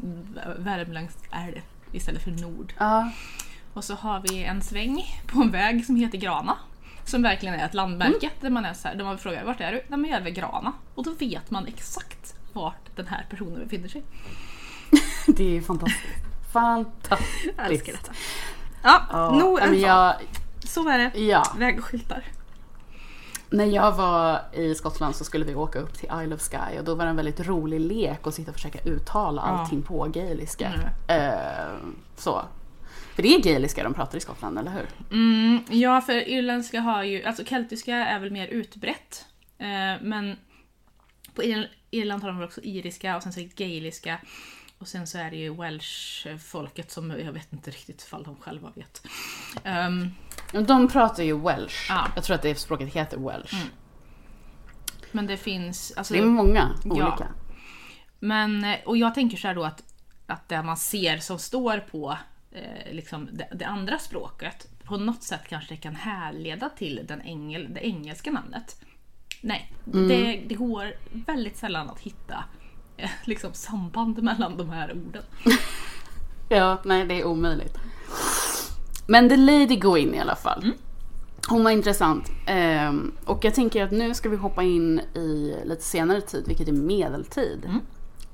värmländskt 0.58 1.24
R 1.32 1.62
istället 1.92 2.24
för 2.24 2.32
nord. 2.32 2.74
Ja. 2.78 3.12
Och 3.74 3.84
så 3.84 3.96
har 3.96 4.20
vi 4.20 4.44
en 4.44 4.62
sväng 4.62 5.04
på 5.28 5.42
en 5.42 5.52
väg 5.52 5.86
som 5.86 5.96
heter 5.96 6.18
Grana. 6.18 6.58
Som 7.06 7.22
verkligen 7.22 7.56
är 7.56 7.66
ett 7.66 7.74
landmärke 7.74 8.30
där 8.42 8.50
man 8.50 8.66
är 8.66 8.74
så 8.74 8.88
här, 8.88 8.96
där 8.96 9.04
man 9.04 9.18
frågar 9.18 9.46
vart 9.46 9.62
är 9.62 9.72
du? 9.72 9.82
Nej 9.88 10.00
men 10.00 10.10
jag 10.10 10.20
är 10.20 10.24
vid 10.24 10.36
Grana. 10.36 10.74
Och 10.96 11.04
då 11.04 11.12
vet 11.12 11.52
man 11.52 11.68
exakt 11.68 12.36
vart 12.53 12.96
den 12.96 13.08
här 13.08 13.25
personen 13.29 13.63
befinner 13.63 13.88
sig. 13.88 14.03
Det 15.27 15.58
är 15.58 15.62
fantastiskt. 15.62 16.03
Fantastiskt. 16.53 17.53
Jag 17.58 17.65
älskar 17.72 17.91
detta. 17.93 18.12
Ja, 18.84 19.01
Ja, 19.12 19.31
nog 19.39 19.60
en 19.60 19.79
jag, 19.79 20.15
Så 20.65 20.89
är 20.89 20.98
det. 20.98 21.20
ja. 21.20 21.43
Vägskyltar. 21.58 22.24
När 23.50 23.65
jag 23.65 23.91
var 23.91 24.41
i 24.53 24.75
Skottland 24.75 25.15
så 25.15 25.24
skulle 25.24 25.46
vi 25.46 25.55
åka 25.55 25.79
upp 25.79 25.93
till 25.93 26.10
Isle 26.24 26.36
of 26.36 26.41
Skye 26.41 26.79
och 26.79 26.86
då 26.86 26.96
var 26.96 27.03
det 27.05 27.10
en 27.10 27.15
väldigt 27.15 27.39
rolig 27.39 27.79
lek 27.79 28.27
att 28.27 28.34
sitta 28.34 28.51
och 28.51 28.55
försöka 28.55 28.79
uttala 28.84 29.41
Ja. 29.46 29.48
allting 29.48 29.81
på 29.81 30.03
gaeliska. 30.08 30.67
Mm. 31.08 31.31
Eh, 31.31 31.75
så. 32.17 32.41
För 33.15 33.24
det 33.24 33.36
är 33.36 33.41
gaeliska 33.43 33.84
de 33.84 33.93
pratar 33.93 34.17
i 34.17 34.22
Skottland, 34.22 34.60
eller 34.60 34.72
hur? 34.72 34.88
Mm, 35.12 35.63
ja, 35.70 36.01
för 36.01 36.29
irländska 36.29 36.79
har 36.79 37.03
ju, 37.03 37.24
alltså 37.24 37.46
keltiska 37.46 37.96
är 37.96 38.20
väl 38.20 38.31
mer 38.31 38.48
utbrett. 38.48 39.25
Eh, 39.58 40.01
men 40.01 40.36
på 41.36 41.43
Irland 41.91 42.21
har 42.24 42.29
de 42.29 42.38
väl 42.39 42.48
också 42.48 42.62
iriska 42.63 43.15
och 43.15 43.24
sen 43.24 43.33
så 43.33 43.39
är 43.39 43.43
det 43.43 43.55
gaeliska. 43.65 44.19
Och 44.77 44.88
sen 44.88 45.07
så 45.07 45.17
är 45.17 45.31
det 45.31 45.38
ju 45.38 45.53
welsh-folket 45.55 46.91
som 46.91 47.12
jag 47.12 47.31
vet 47.31 47.53
inte 47.53 47.71
riktigt 47.71 48.01
ifall 48.01 48.24
de 48.24 48.36
själva 48.36 48.71
vet. 48.75 49.07
Men 50.53 50.65
De 50.67 50.88
pratar 50.88 51.24
ju 51.24 51.39
welsh. 51.39 51.86
Ja. 51.89 52.07
Jag 52.15 52.24
tror 52.24 52.36
att 52.36 52.41
det 52.41 52.55
språket 52.55 52.93
heter 52.93 53.17
welsh. 53.17 53.55
Mm. 53.55 53.67
men 55.12 55.27
det 55.27 55.38
finns... 55.38 55.93
Alltså, 55.98 56.13
Det 56.13 56.19
är 56.19 56.25
många 56.25 56.69
Ja. 56.83 56.91
olika. 56.91 57.27
Men, 58.19 58.63
eh, 58.63 58.77
och 58.86 58.98
jag 58.98 59.15
tänker 59.15 59.38
så 59.38 59.48
här 59.48 59.55
då 59.55 59.63
att, 59.63 59.83
att 60.27 60.50
det 60.50 60.63
man 60.63 60.77
ser 60.77 61.17
som 61.17 61.39
står 61.39 61.77
på 61.77 62.17
eh, 62.51 62.93
liksom 62.93 63.29
det, 63.31 63.48
det 63.55 63.65
andra 63.65 64.00
språket, 64.00 64.67
på 64.83 64.98
något 64.98 65.24
sätt 65.24 65.41
kanske 65.50 65.74
det 65.74 65.81
kan 65.81 65.95
härleda 65.95 66.69
till 66.69 67.01
den 67.07 67.21
engel, 67.21 67.74
det 67.74 67.86
engelska 67.88 68.31
namnet. 68.31 68.81
Nej, 69.41 69.67
Mm. 69.93 70.07
det, 70.07 70.43
det 70.48 70.55
går 70.55 70.93
väldigt 71.27 71.57
sällan 71.57 71.89
att 71.89 72.00
hitta 72.00 72.43
eh, 72.98 73.10
liksom 73.25 73.53
samband 73.53 74.24
mellan 74.24 74.57
de 74.57 74.69
här 74.69 74.91
orden. 74.91 75.24
Ja, 76.50 76.77
nej 76.86 77.05
det 77.05 77.21
är 77.21 77.25
omöjligt. 77.25 77.77
Men 79.07 79.29
The 79.29 79.38
Lady 79.38 79.75
Gwyn 79.75 80.13
i 80.15 80.19
alla 80.19 80.36
fall. 80.36 80.63
Mm. 80.63 80.75
Hon 81.50 81.63
var 81.63 81.71
intressant. 81.71 82.31
Ehm, 82.48 83.12
och 83.25 83.45
jag 83.45 83.55
tänker 83.55 83.83
att 83.83 83.91
nu 83.91 84.13
ska 84.13 84.29
vi 84.29 84.36
hoppa 84.38 84.63
in 84.63 85.00
i 85.15 85.55
lite 85.65 85.83
senare 85.83 86.21
tid, 86.21 86.43
vilket 86.48 86.67
är 86.67 86.71
medeltid. 86.71 87.65
Mm. 87.65 87.81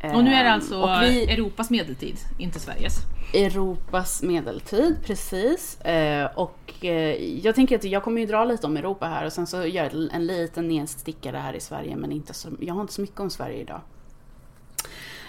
Och 0.04 0.24
nu 0.24 0.34
är 0.34 0.44
det 0.44 0.52
alltså 0.52 1.00
vi, 1.02 1.24
Europas 1.34 1.70
medeltid, 1.70 2.18
inte 2.38 2.60
Sveriges. 2.60 2.96
Europas 3.34 4.24
medeltid, 4.24 4.98
precis. 5.06 5.82
Eh, 5.82 6.30
och 6.36 6.86
eh, 6.86 7.40
jag 7.46 7.56
tänker 7.56 7.76
att 7.76 7.84
jag 7.84 8.04
kommer 8.04 8.22
ju 8.22 8.28
dra 8.28 8.46
lite 8.46 8.68
om 8.68 8.78
Europa 8.78 9.08
här 9.08 9.26
och 9.26 9.34
sen 9.34 9.48
så 9.48 9.58
gör 9.58 9.84
jag 9.94 9.94
en 10.14 10.26
liten 10.28 10.68
nedstickare 10.68 11.38
här 11.38 11.54
i 11.54 11.60
Sverige 11.60 11.96
men 11.96 12.12
inte 12.12 12.34
så, 12.34 12.50
jag 12.60 12.74
har 12.74 12.82
inte 12.82 12.94
så 12.94 13.02
mycket 13.02 13.20
om 13.20 13.30
Sverige 13.30 13.62
idag. 13.62 13.82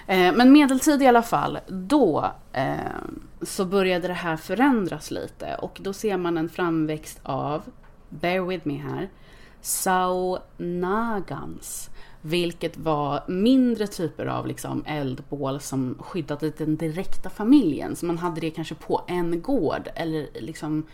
Eh, 0.06 0.32
men 0.32 0.52
medeltid 0.52 1.02
i 1.02 1.06
alla 1.06 1.22
fall, 1.22 1.58
då 1.66 2.30
eh, 2.52 2.76
så 3.42 3.64
började 3.64 4.08
det 4.08 4.14
här 4.14 4.36
förändras 4.36 5.10
lite 5.10 5.54
och 5.54 5.78
då 5.80 5.92
ser 5.92 6.16
man 6.16 6.38
en 6.38 6.48
framväxt 6.48 7.20
av, 7.22 7.62
bear 8.08 8.40
with 8.46 8.68
me 8.68 8.76
här, 8.76 9.08
Saunagans, 9.60 10.50
Vilket 12.28 12.76
var 12.76 13.24
mindre 13.28 13.86
typer 13.86 14.26
av 14.26 14.46
liksom 14.46 14.84
eldbål 14.86 15.60
som 15.60 15.96
skyddade 16.00 16.50
den 16.50 16.76
direkta 16.76 17.30
familjen. 17.30 17.96
Så 17.96 18.06
man 18.06 18.18
hade 18.18 18.40
det 18.40 18.50
kanske 18.50 18.74
på 18.74 19.02
en 19.06 19.42
gård 19.42 19.88
eller 19.94 20.28
liksom 20.34 20.86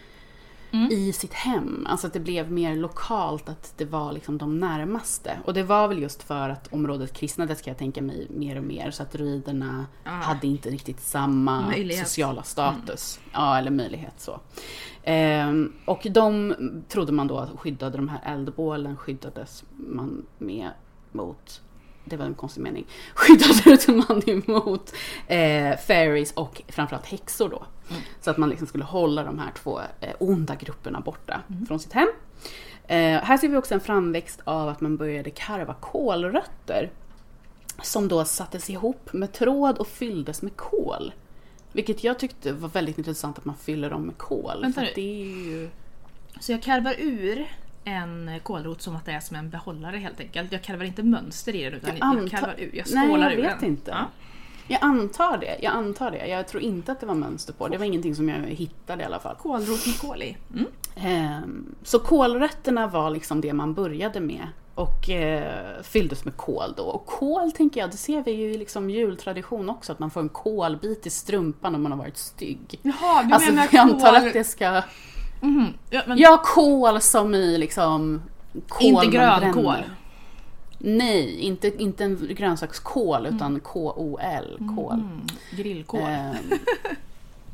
i 0.90 1.12
sitt 1.12 1.32
hem. 1.32 1.86
Alltså 1.90 2.06
att 2.06 2.12
det 2.12 2.20
blev 2.20 2.52
mer 2.52 2.76
lokalt, 2.76 3.48
att 3.48 3.74
det 3.76 3.84
var 3.84 4.12
liksom 4.12 4.38
de 4.38 4.58
närmaste. 4.60 5.38
Och 5.44 5.54
det 5.54 5.62
var 5.62 5.88
väl 5.88 5.98
just 6.02 6.22
för 6.22 6.48
att 6.48 6.72
området 6.72 7.12
kristnades 7.12 7.62
kan 7.62 7.70
jag 7.70 7.78
tänka 7.78 8.02
mig 8.02 8.26
mer 8.30 8.56
och 8.58 8.64
mer. 8.64 8.90
Så 8.90 9.02
att 9.02 9.12
druiderna 9.12 9.86
Ah. 10.04 10.10
hade 10.10 10.46
inte 10.46 10.70
riktigt 10.70 11.00
samma 11.00 11.60
Möjlighet. 11.68 12.08
sociala 12.08 12.42
status. 12.42 13.20
Ja, 13.32 13.58
eller 13.58 13.70
möjlighet 13.70 14.14
så. 14.20 14.40
Ehm, 15.02 15.72
och 15.84 16.06
de 16.10 16.54
trodde 16.88 17.12
man 17.12 17.26
då 17.26 17.48
skyddade 17.58 17.96
de 17.96 18.08
här 18.08 18.20
eldbålen 18.34 18.96
skyddades 18.96 19.64
man 19.76 20.26
med 20.38 20.70
mot 21.14 21.60
det 22.04 22.16
var 22.16 22.26
en 22.26 22.34
konstig 22.34 22.60
mening. 22.60 22.86
Skyddade 23.14 24.04
man 24.08 24.22
emot 24.30 24.94
eh, 25.26 25.76
fairies 25.76 26.32
och 26.32 26.62
framförallt 26.68 27.06
häxor 27.06 27.48
då. 27.48 27.64
Så 28.20 28.30
att 28.30 28.38
man 28.38 28.48
liksom 28.48 28.66
skulle 28.66 28.84
hålla 28.84 29.24
de 29.24 29.38
här 29.38 29.52
två 29.62 29.80
eh, 30.00 30.14
onda 30.18 30.54
grupperna 30.54 31.00
borta 31.00 31.42
från 31.68 31.80
sitt 31.80 31.92
hem. 31.92 32.08
Eh, 32.86 33.22
här 33.22 33.36
ser 33.36 33.48
vi 33.48 33.56
också 33.56 33.74
en 33.74 33.80
framväxt 33.80 34.40
av 34.44 34.68
att 34.68 34.80
man 34.80 34.96
började 34.96 35.30
karva 35.30 35.74
kålrötter. 35.74 36.90
Som 37.82 38.08
då 38.08 38.24
sattes 38.24 38.70
ihop 38.70 39.12
med 39.12 39.32
tråd 39.32 39.78
och 39.78 39.86
fylldes 39.86 40.42
med 40.42 40.56
kol. 40.56 41.12
Vilket 41.72 42.04
jag 42.04 42.18
tyckte 42.18 42.52
var 42.52 42.68
väldigt 42.68 42.98
intressant 42.98 43.38
att 43.38 43.44
man 43.44 43.56
fyller 43.56 43.90
dem 43.90 44.02
med 44.02 44.18
kol. 44.18 44.60
Vänta 44.62 44.74
för 44.74 44.82
nu. 44.82 44.88
att 44.88 44.94
det 44.94 45.22
är 45.22 45.24
ju... 45.24 45.70
Så 46.40 46.52
jag 46.52 46.62
karvar 46.62 46.94
ur 46.98 47.48
en 47.84 48.30
kålrot 48.42 48.82
som 48.82 48.96
att 48.96 49.04
det 49.04 49.12
är 49.12 49.20
som 49.20 49.36
en 49.36 49.50
behållare 49.50 49.96
helt 49.96 50.20
enkelt. 50.20 50.52
Jag 50.52 50.62
karvar 50.62 50.84
inte 50.84 51.02
mönster 51.02 51.54
i 51.54 51.64
den 51.64 51.72
utan 51.74 51.96
Jag 51.96 52.22
jag, 52.22 52.30
karvar 52.30 52.54
ur. 52.58 52.70
Jag 52.76 52.86
Nej, 52.94 53.08
skålar 53.08 53.30
jag 53.30 53.38
ur 53.38 53.42
vet 53.42 53.60
den. 53.60 53.68
inte. 53.68 53.90
Ja. 53.90 54.06
Jag 54.68 54.78
antar 54.82 55.38
det. 55.38 55.58
Jag 55.62 55.72
antar 55.72 56.10
det. 56.10 56.26
Jag 56.26 56.48
tror 56.48 56.62
inte 56.62 56.92
att 56.92 57.00
det 57.00 57.06
var 57.06 57.14
mönster 57.14 57.52
på. 57.52 57.68
Det 57.68 57.78
var 57.78 57.84
ingenting 57.84 58.14
som 58.14 58.28
jag 58.28 58.36
hittade 58.38 59.02
i 59.02 59.06
alla 59.06 59.18
fall. 59.18 59.36
Kålrot 59.36 59.86
med 59.86 59.98
kål 60.00 60.22
i. 60.22 60.36
Mm. 60.54 60.66
Ehm, 60.96 61.74
Så 61.82 61.98
kålrötterna 61.98 62.86
var 62.86 63.10
liksom 63.10 63.40
det 63.40 63.52
man 63.52 63.74
började 63.74 64.20
med 64.20 64.48
och 64.74 65.10
eh, 65.10 65.82
fylldes 65.82 66.24
med 66.24 66.36
kål 66.36 66.74
då. 66.76 66.82
Och 66.82 67.06
kål 67.06 67.52
tänker 67.52 67.80
jag, 67.80 67.90
det 67.90 67.96
ser 67.96 68.22
vi 68.22 68.30
ju 68.32 68.52
i 68.54 68.58
liksom 68.58 68.90
jultradition 68.90 69.70
också, 69.70 69.92
att 69.92 69.98
man 69.98 70.10
får 70.10 70.20
en 70.20 70.28
kolbit 70.28 71.06
i 71.06 71.10
strumpan 71.10 71.74
om 71.74 71.82
man 71.82 71.92
har 71.92 71.98
varit 71.98 72.16
stygg. 72.16 72.80
Jaha, 72.82 73.22
du 73.22 73.34
Alltså 73.34 73.50
menar 73.50 73.68
jag 73.72 73.80
antar 73.80 74.06
kål... 74.18 74.26
att 74.26 74.32
det 74.32 74.44
ska... 74.44 74.82
Mhm. 75.44 75.74
Ja, 75.90 76.02
men 76.06 76.18
Ja, 76.18 76.42
kål 76.44 77.00
som 77.00 77.34
i 77.34 77.58
liksom... 77.58 78.22
Kål 78.68 78.86
inte 78.86 79.06
grönkål. 79.06 79.84
Nej, 80.78 81.40
inte, 81.40 81.82
inte 81.82 82.04
en 82.04 82.28
grönsakskål 82.30 83.26
utan 83.26 83.60
K-O-L, 83.60 84.58
kål. 84.76 84.94
Mm, 84.94 85.20
grillkål. 85.50 86.00
Ehm. 86.00 86.34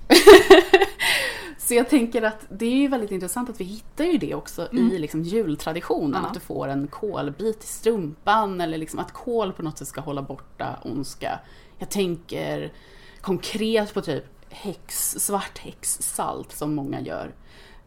Så 1.59 1.75
jag 1.75 1.89
tänker 1.89 2.23
att 2.23 2.47
det 2.49 2.67
är 2.67 2.77
ju 2.77 2.89
väldigt 2.89 3.11
intressant 3.11 3.51
att 3.51 3.61
vi 3.61 3.65
hittar 3.65 4.05
ju 4.05 4.19
det 4.19 4.35
också 4.35 4.69
i 4.73 4.99
liksom 4.99 5.23
jultraditionen. 5.23 6.11
Mm. 6.11 6.23
Ja. 6.23 6.29
Att 6.29 6.35
du 6.35 6.41
får 6.41 6.69
en 6.69 6.87
kolbit 6.87 7.65
i 7.65 7.67
strumpan 7.67 8.61
eller 8.61 8.79
liksom 8.79 8.99
att 8.99 9.13
kol 9.13 9.53
på 9.53 9.63
något 9.63 9.79
sätt 9.79 9.89
ska 9.89 10.01
hålla 10.01 10.23
borta 10.23 10.77
ondska. 10.83 11.41
Jag 11.79 11.89
tänker 11.89 12.73
konkret 13.21 13.95
på 13.95 14.01
typ 14.01 14.25
häx, 14.49 15.17
svart 15.19 15.59
häxsalt 15.59 16.53
som 16.53 16.75
många 16.75 17.01
gör. 17.01 17.33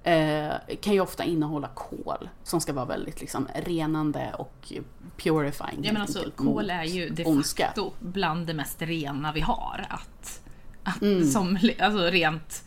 Eh, 0.03 0.53
kan 0.81 0.93
ju 0.93 0.99
ofta 0.99 1.23
innehålla 1.23 1.67
kol 1.67 2.29
som 2.43 2.61
ska 2.61 2.73
vara 2.73 2.85
väldigt 2.85 3.21
liksom 3.21 3.47
renande 3.55 4.33
och 4.37 4.73
purifying. 5.17 5.79
Ja, 5.83 5.93
men 5.93 6.01
alltså, 6.01 6.31
kol 6.35 6.69
är 6.69 6.83
ju 6.83 7.09
de 7.09 7.25
ondska. 7.25 7.65
facto 7.65 7.91
bland 7.99 8.47
det 8.47 8.53
mest 8.53 8.81
rena 8.81 9.31
vi 9.31 9.41
har. 9.41 9.85
Att, 9.89 10.41
att, 10.83 11.01
Mm. 11.01 11.27
Som 11.27 11.57
alltså 11.79 12.01
rent... 12.01 12.63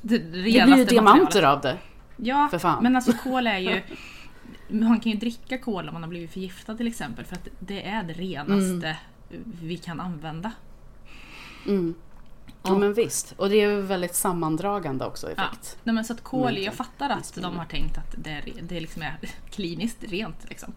Det, 0.00 0.18
Det 0.18 0.40
blir 0.40 0.76
ju 0.76 0.84
diamanter 0.84 1.42
av 1.42 1.60
det. 1.60 1.78
Ja, 2.16 2.50
men 2.80 2.96
alltså 2.96 3.12
kol 3.12 3.46
är 3.46 3.58
ju... 3.58 3.82
Man 4.68 5.00
kan 5.00 5.12
ju 5.12 5.18
dricka 5.18 5.58
kol 5.58 5.88
om 5.88 5.94
man 5.94 6.02
har 6.02 6.10
blivit 6.10 6.32
förgiftad 6.32 6.76
till 6.76 6.86
exempel 6.86 7.24
för 7.24 7.36
att 7.36 7.48
det 7.58 7.88
är 7.88 8.02
det 8.02 8.12
renaste 8.12 8.96
vi 9.62 9.76
kan 9.76 10.00
använda. 10.00 10.52
Mm. 11.66 11.94
Ja 12.64 12.78
men 12.78 12.94
visst. 12.94 13.32
Och 13.36 13.48
det 13.50 13.56
är 13.56 13.70
ju 13.70 13.80
väldigt 13.80 14.14
sammandragande 14.14 15.04
också 15.04 15.26
Ja. 15.26 15.32
effekt. 15.32 15.78
Nej, 15.84 15.94
men 15.94 16.04
så 16.04 16.12
att 16.12 16.22
kol, 16.24 16.44
Men 16.44 16.62
jag 16.62 16.74
fattar 16.74 17.10
att 17.10 17.34
de 17.42 17.56
har 17.58 17.64
tänkt 17.64 17.98
att 17.98 18.14
det, 18.18 18.30
är, 18.30 18.44
det 18.62 18.80
liksom 18.80 19.02
är 19.02 19.18
kliniskt 19.50 20.04
rent. 20.04 20.48
Liksom. 20.48 20.72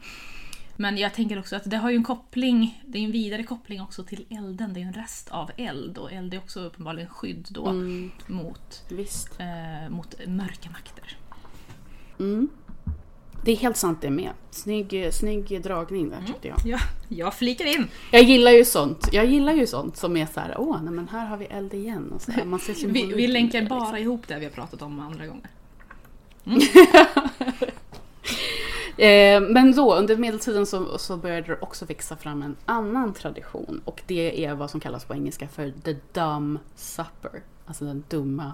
Men 0.77 0.97
jag 0.97 1.13
tänker 1.13 1.39
också 1.39 1.55
att 1.55 1.69
det 1.69 1.77
har 1.77 1.89
ju 1.89 1.95
en 1.95 2.03
koppling, 2.03 2.81
det 2.87 2.99
är 2.99 3.03
en 3.03 3.11
vidare 3.11 3.43
koppling 3.43 3.81
också 3.81 4.03
till 4.03 4.25
elden. 4.29 4.73
Det 4.73 4.79
är 4.79 4.81
ju 4.81 4.87
en 4.87 4.93
rest 4.93 5.29
av 5.31 5.51
eld 5.57 5.97
och 5.97 6.11
eld 6.11 6.33
är 6.33 6.37
också 6.37 6.59
uppenbarligen 6.59 7.09
skydd 7.09 7.47
då 7.49 7.67
Mm, 7.67 8.11
mot, 8.27 8.83
eh, 9.39 9.89
mot 9.89 10.15
mörka 10.27 10.69
makter. 10.69 11.17
Mm. 12.19 12.49
Det 13.45 13.51
är 13.51 13.55
helt 13.55 13.77
sant 13.77 14.01
det 14.01 14.09
med. 14.09 14.29
Snygg, 14.51 15.09
snygg 15.13 15.61
dragning 15.63 16.05
Mm. 16.05 16.19
där 16.19 16.27
tyckte 16.27 16.47
jag. 16.47 16.57
Ja, 16.65 16.79
jag 17.09 17.33
flikar 17.33 17.65
in! 17.65 17.87
Jag 18.11 18.23
gillar 18.23 18.51
ju 18.51 18.65
sånt. 18.65 19.09
Jag 19.11 19.25
gillar 19.25 19.53
ju 19.53 19.67
sånt 19.67 19.97
som 19.97 20.17
är 20.17 20.25
så 20.25 20.39
här, 20.39 20.55
åh 20.57 20.81
nej 20.83 20.93
men 20.93 21.07
här 21.07 21.25
har 21.25 21.37
vi 21.37 21.45
eld 21.45 21.73
igen. 21.73 22.11
Och 22.15 22.21
så 22.21 22.31
här, 22.31 22.45
man 22.45 22.59
ser 22.59 22.73
Vi, 22.87 23.05
vi 23.05 23.27
länkar 23.27 23.61
det, 23.61 23.67
bara 23.67 23.79
liksom. 23.79 23.97
ihop 23.97 24.27
det 24.27 24.39
vi 24.39 24.45
har 24.45 24.51
pratat 24.51 24.81
om 24.81 24.99
andra 24.99 25.25
gånger. 25.27 25.49
Eh, 28.97 29.41
men 29.41 29.71
då 29.75 29.95
under 29.95 30.17
medeltiden 30.17 30.65
så, 30.65 30.97
så 30.97 31.17
började 31.17 31.47
det 31.47 31.57
också 31.61 31.85
växa 31.85 32.15
fram 32.15 32.41
en 32.41 32.55
annan 32.65 33.13
tradition. 33.13 33.81
Och 33.85 34.01
det 34.07 34.45
är 34.45 34.53
vad 34.55 34.71
som 34.71 34.79
kallas 34.79 35.05
på 35.05 35.13
engelska 35.13 35.47
för 35.47 35.73
the 35.83 35.95
dumb 36.13 36.59
supper. 36.75 37.43
Alltså 37.65 37.85
den 37.85 38.03
dumma 38.09 38.53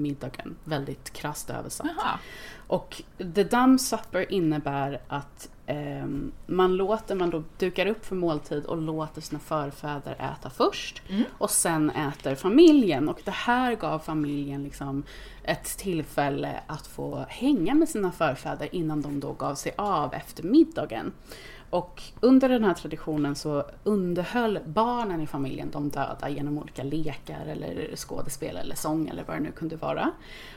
middagen. 0.00 0.56
Väldigt 0.64 1.12
krasst 1.12 1.50
översatt. 1.50 1.86
Jaha. 1.96 2.18
Och 2.66 3.02
the 3.34 3.44
dumb 3.44 3.80
supper 3.80 4.32
innebär 4.32 5.00
att 5.08 5.48
ehm, 5.66 6.32
man 6.46 6.76
låter, 6.76 7.14
man 7.14 7.30
då 7.30 7.42
dukar 7.58 7.86
upp 7.86 8.06
för 8.06 8.16
måltid 8.16 8.64
och 8.64 8.76
låter 8.76 9.20
sina 9.20 9.38
förfäder 9.38 10.12
äta 10.12 10.50
först. 10.50 11.02
Mm. 11.08 11.24
Och 11.38 11.50
sen 11.50 11.90
äter 11.90 12.34
familjen. 12.34 13.08
Och 13.08 13.20
det 13.24 13.30
här 13.30 13.74
gav 13.74 13.98
familjen 13.98 14.64
liksom 14.64 15.02
ett 15.42 15.78
tillfälle 15.78 16.60
att 16.66 16.86
få 16.86 17.24
hänga 17.28 17.74
med 17.74 17.88
sina 17.88 18.12
förfäder 18.12 18.74
innan 18.74 19.02
de 19.02 19.20
då 19.20 19.32
gav 19.32 19.54
sig 19.54 19.74
av 19.76 20.14
efter 20.14 20.42
middagen. 20.42 21.12
Och 21.70 22.02
under 22.20 22.48
den 22.48 22.64
här 22.64 22.74
traditionen 22.74 23.34
så 23.34 23.64
underhöll 23.84 24.58
barnen 24.66 25.20
i 25.20 25.26
familjen 25.26 25.70
de 25.70 25.88
döda 25.88 26.28
genom 26.28 26.58
olika 26.58 26.82
lekar 26.82 27.46
eller 27.46 27.96
skådespel 27.96 28.56
eller 28.56 28.74
sång 28.74 29.08
eller 29.08 29.24
vad 29.24 29.36
det 29.36 29.40
nu 29.40 29.52
kunde 29.52 29.76
vara. 29.76 30.10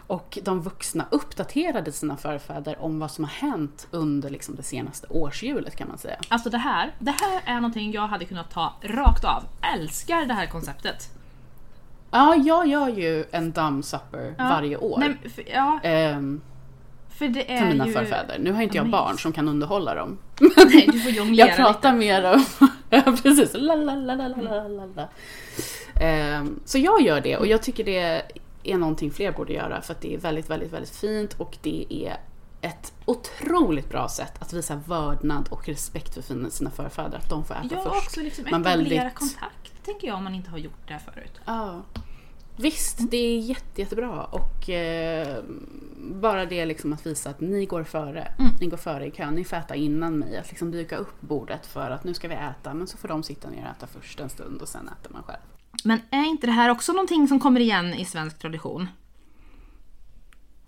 Och 0.07 0.39
de 0.43 0.61
vuxna 0.61 1.05
uppdaterade 1.11 1.91
sina 1.91 2.17
förfäder 2.17 2.81
om 2.81 2.99
vad 2.99 3.11
som 3.11 3.23
har 3.23 3.31
hänt 3.31 3.87
under 3.91 4.29
liksom 4.29 4.55
det 4.55 4.63
senaste 4.63 5.07
årshjulet 5.09 5.75
kan 5.75 5.87
man 5.87 5.97
säga. 5.97 6.17
Alltså 6.27 6.49
det 6.49 6.57
här, 6.57 6.91
det 6.99 7.11
här 7.11 7.41
är 7.45 7.55
någonting 7.55 7.91
jag 7.91 8.07
hade 8.07 8.25
kunnat 8.25 8.51
ta 8.51 8.73
rakt 8.81 9.23
av. 9.25 9.43
Älskar 9.75 10.25
det 10.25 10.33
här 10.33 10.47
konceptet. 10.47 11.09
Ja, 12.11 12.35
jag 12.35 12.67
gör 12.67 12.87
ju 12.89 13.25
en 13.31 13.51
dumb 13.51 13.85
supper 13.85 14.35
Ja. 14.37 14.43
varje 14.49 14.77
år. 14.77 14.97
Nej, 14.99 15.29
för, 15.29 15.43
ja, 15.53 15.79
ehm, 15.83 16.41
för 17.17 17.27
det 17.27 17.51
är 17.53 17.59
för 17.59 17.65
mina 17.67 17.87
ju... 17.87 17.93
förfäder. 17.93 18.39
Nu 18.39 18.51
har 18.51 18.61
inte 18.61 18.77
jag 18.77 18.89
barn 18.89 19.17
som 19.17 19.33
kan 19.33 19.47
underhålla 19.47 19.95
dem. 19.95 20.17
Nej, 20.39 20.89
du 20.91 20.99
får 21.03 21.11
jonglera 21.11 21.47
Jag 21.47 21.55
pratar 21.57 21.93
lite. 21.93 21.97
mer 22.05 22.33
om... 22.33 22.45
ja, 22.89 23.01
precis. 23.23 23.51
La, 23.53 23.75
la, 23.75 23.95
la, 23.95 24.15
la, 24.15 24.27
la, 24.27 24.67
la, 24.67 24.85
la. 24.95 25.09
Ehm, 26.01 26.59
så 26.65 26.77
jag 26.77 27.01
gör 27.01 27.21
det 27.21 27.37
och 27.37 27.47
jag 27.47 27.63
tycker 27.63 27.83
det 27.83 28.21
är 28.63 28.77
någonting 28.77 29.11
fler 29.11 29.31
borde 29.31 29.53
göra 29.53 29.81
för 29.81 29.93
att 29.93 30.01
det 30.01 30.13
är 30.13 30.17
väldigt, 30.17 30.49
väldigt, 30.49 30.73
väldigt 30.73 30.95
fint 30.95 31.33
och 31.33 31.57
det 31.61 31.85
är 31.89 32.17
ett 32.61 32.93
otroligt 33.05 33.89
bra 33.89 34.09
sätt 34.09 34.33
att 34.41 34.53
visa 34.53 34.75
vördnad 34.87 35.47
och 35.51 35.67
respekt 35.67 36.13
för 36.13 36.21
sina- 36.49 36.69
förfäder. 36.69 37.17
Att 37.17 37.29
de 37.29 37.45
får 37.45 37.53
äta 37.55 37.67
Ja, 37.71 37.81
först. 37.83 37.95
också 38.07 38.19
liksom 38.21 38.45
etablera 38.47 38.75
väldigt- 38.77 39.15
kontakt, 39.15 39.85
tänker 39.85 40.07
jag, 40.07 40.17
om 40.17 40.23
man 40.23 40.35
inte 40.35 40.49
har 40.51 40.57
gjort 40.57 40.87
det 40.87 40.99
förut. 41.13 41.39
Ja. 41.45 41.81
Visst, 42.55 43.11
det 43.11 43.17
är 43.17 43.39
jätte, 43.39 43.81
jättebra 43.81 44.23
och 44.23 44.69
eh, 44.69 45.43
bara 45.97 46.45
det 46.45 46.65
liksom 46.65 46.93
att 46.93 47.05
visa 47.05 47.29
att 47.29 47.41
ni 47.41 47.65
går 47.65 47.83
före. 47.83 48.33
Mm. 48.39 48.51
Ni 48.59 48.67
går 48.67 48.77
före 48.77 49.05
i 49.07 49.11
kön, 49.11 49.35
ni 49.35 49.43
får 49.43 49.57
äta 49.57 49.75
innan 49.75 50.17
mig. 50.19 50.37
Att 50.37 50.49
liksom 50.49 50.71
dyka 50.71 50.97
upp 50.97 51.21
bordet 51.21 51.65
för 51.65 51.89
att 51.91 52.03
nu 52.03 52.13
ska 52.13 52.27
vi 52.27 52.35
äta 52.35 52.73
men 52.73 52.87
så 52.87 52.97
får 52.97 53.07
de 53.07 53.23
sitta 53.23 53.49
ner 53.49 53.61
och 53.63 53.77
äta 53.77 53.87
först 53.87 54.19
en 54.19 54.29
stund 54.29 54.61
och 54.61 54.67
sen 54.67 54.87
äter 54.87 55.13
man 55.13 55.23
själv. 55.23 55.41
Men 55.83 55.99
är 56.09 56.25
inte 56.25 56.47
det 56.47 56.53
här 56.53 56.69
också 56.69 56.91
någonting 56.91 57.27
som 57.27 57.39
kommer 57.39 57.59
igen 57.59 57.93
i 57.93 58.05
svensk 58.05 58.39
tradition? 58.39 58.87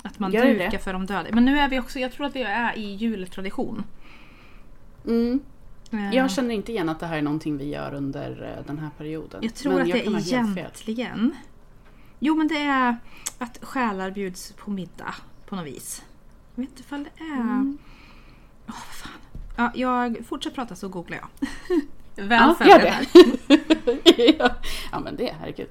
Att 0.03 0.19
man 0.19 0.31
Gör 0.31 0.45
dukar 0.45 0.71
det? 0.71 0.79
för 0.79 0.93
de 0.93 1.05
döda. 1.05 1.29
Men 1.31 1.45
nu 1.45 1.59
är 1.59 1.69
vi 1.69 1.79
också, 1.79 1.99
jag 1.99 2.11
tror 2.11 2.25
att 2.25 2.35
vi 2.35 2.41
är 2.41 2.77
i 2.77 2.95
jultradition. 2.95 3.83
Mm. 5.07 5.39
Eh, 5.91 6.15
Jag 6.15 6.31
känner 6.31 6.55
inte 6.55 6.71
igen 6.71 6.89
att 6.89 6.99
det 6.99 7.05
här 7.05 7.17
är 7.17 7.21
någonting 7.21 7.57
vi 7.57 7.69
gör 7.69 7.93
under 7.93 8.55
eh, 8.57 8.65
den 8.67 8.77
här 8.79 8.89
perioden. 8.97 9.39
jag 9.43 9.55
tror 9.55 9.73
men 9.73 9.81
att 9.81 9.87
jag 9.87 9.97
det 9.97 10.29
egentligen... 10.29 11.35
Jo 12.19 12.35
men 12.35 12.47
det 12.47 12.61
är 12.61 12.97
att 13.37 13.59
själar 13.61 14.11
bjuds 14.11 14.53
på 14.57 14.71
middag 14.71 15.15
på 15.45 15.55
något 15.55 15.65
vis. 15.65 16.03
Jag 16.55 16.61
vet 16.61 16.69
inte 16.69 16.81
ifall 16.81 17.03
det 17.03 17.23
är... 17.23 17.41
Mm. 17.41 17.77
vad 18.65 18.75
fan. 18.75 19.11
Ja, 19.57 19.71
jag 19.75 20.17
fortsätter 20.27 20.55
prata 20.55 20.75
så 20.75 20.87
googlar 20.87 21.17
jag. 21.17 21.47
Väl 22.27 22.55
Ja, 22.59 22.65
gör 22.67 22.79
här. 22.79 23.05
det. 24.15 24.35
ja. 24.39 24.49
ja 24.91 24.99
men 24.99 25.15
det, 25.15 25.35
herregud. 25.39 25.67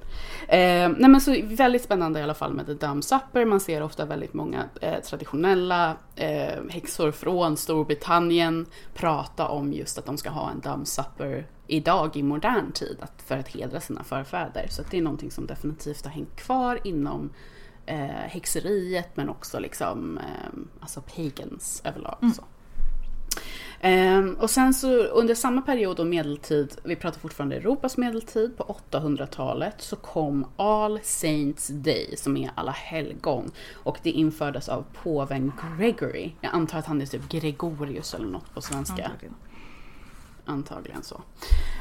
Eh, 0.47 0.89
nej 0.99 1.09
men 1.09 1.21
så 1.21 1.35
väldigt 1.43 1.83
spännande 1.83 2.19
i 2.19 2.23
alla 2.23 2.33
fall 2.33 2.53
med 2.53 2.65
The 2.65 2.73
Dumb 2.73 3.03
Supper. 3.03 3.45
Man 3.45 3.59
ser 3.59 3.81
ofta 3.81 4.05
väldigt 4.05 4.33
många 4.33 4.63
eh, 4.81 4.99
traditionella 4.99 5.97
eh, 6.15 6.63
häxor 6.69 7.11
från 7.11 7.57
Storbritannien 7.57 8.65
prata 8.93 9.47
om 9.47 9.73
just 9.73 9.97
att 9.97 10.05
de 10.05 10.17
ska 10.17 10.29
ha 10.29 10.51
en 10.51 10.59
Dumb 10.59 10.87
Supper 10.87 11.47
idag 11.67 12.17
i 12.17 12.23
modern 12.23 12.71
tid 12.71 12.97
att, 13.01 13.21
för 13.21 13.37
att 13.37 13.47
hedra 13.47 13.79
sina 13.79 14.03
förfäder. 14.03 14.67
Så 14.69 14.83
det 14.91 14.97
är 14.97 15.01
någonting 15.01 15.31
som 15.31 15.47
definitivt 15.47 16.05
har 16.05 16.11
hängt 16.11 16.35
kvar 16.35 16.79
inom 16.83 17.29
eh, 17.85 18.05
häxeriet 18.05 19.17
men 19.17 19.29
också 19.29 19.59
liksom 19.59 20.17
eh, 20.17 20.59
alltså 20.79 21.01
pagans 21.01 21.81
överlag. 21.85 22.17
Så. 22.35 22.43
Ehm, 23.81 24.33
och 24.33 24.49
sen 24.49 24.73
så 24.73 25.03
under 25.03 25.35
samma 25.35 25.61
period 25.61 25.99
och 25.99 26.07
medeltid, 26.07 26.77
vi 26.83 26.95
pratar 26.95 27.19
fortfarande 27.19 27.55
Europas 27.55 27.97
medeltid, 27.97 28.57
på 28.57 28.77
800-talet 28.91 29.75
så 29.77 29.95
kom 29.95 30.45
All 30.55 30.99
Saints 31.03 31.67
Day 31.67 32.15
som 32.17 32.37
är 32.37 32.51
alla 32.55 32.71
helgon. 32.71 33.51
Och 33.73 33.97
det 34.03 34.11
infördes 34.11 34.69
av 34.69 34.85
påven 35.03 35.51
Gregory. 35.77 36.31
Jag 36.41 36.53
antar 36.53 36.79
att 36.79 36.85
han 36.85 37.01
är 37.01 37.05
typ 37.05 37.29
Gregorius 37.29 38.13
eller 38.13 38.27
något 38.27 38.53
på 38.53 38.61
svenska. 38.61 39.05
Antagligen. 39.05 39.35
Antagligen 40.45 41.03
så. 41.03 41.21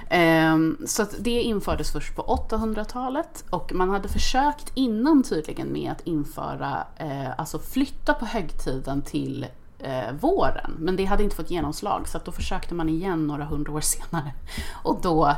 Ehm, 0.09 0.79
så 0.87 1.07
det 1.19 1.43
infördes 1.43 1.93
först 1.93 2.17
på 2.17 2.23
800-talet 2.23 3.45
och 3.51 3.73
man 3.75 3.91
hade 3.91 4.09
försökt 4.09 4.73
innan 4.75 5.23
tydligen 5.23 5.73
med 5.73 5.93
att 5.93 6.01
införa, 6.01 6.87
eh, 6.97 7.39
alltså 7.39 7.59
flytta 7.59 8.15
på 8.15 8.27
högtiden 8.27 9.03
till 9.03 9.47
eh, 9.79 10.13
våren. 10.21 10.77
Men 10.79 10.97
det 10.97 11.05
hade 11.05 11.23
inte 11.23 11.37
fått 11.37 11.51
genomslag 11.51 12.09
så 12.09 12.19
då 12.25 12.33
försökte 12.33 12.75
man 12.75 12.89
igen 12.89 13.27
några 13.27 13.45
hundra 13.45 13.73
år 13.73 13.81
senare. 13.81 14.33
Och 14.83 14.99
då 15.03 15.35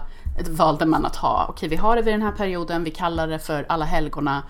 valde 0.50 0.86
man 0.86 1.06
att 1.06 1.16
ha, 1.16 1.46
okej 1.48 1.68
vi 1.68 1.76
har 1.76 1.96
det 1.96 2.02
vid 2.02 2.14
den 2.14 2.22
här 2.22 2.32
perioden, 2.32 2.84
vi 2.84 2.90
kallar 2.90 3.28
det 3.28 3.38
för 3.38 3.66
alla 3.68 3.84
helgona 3.84 4.42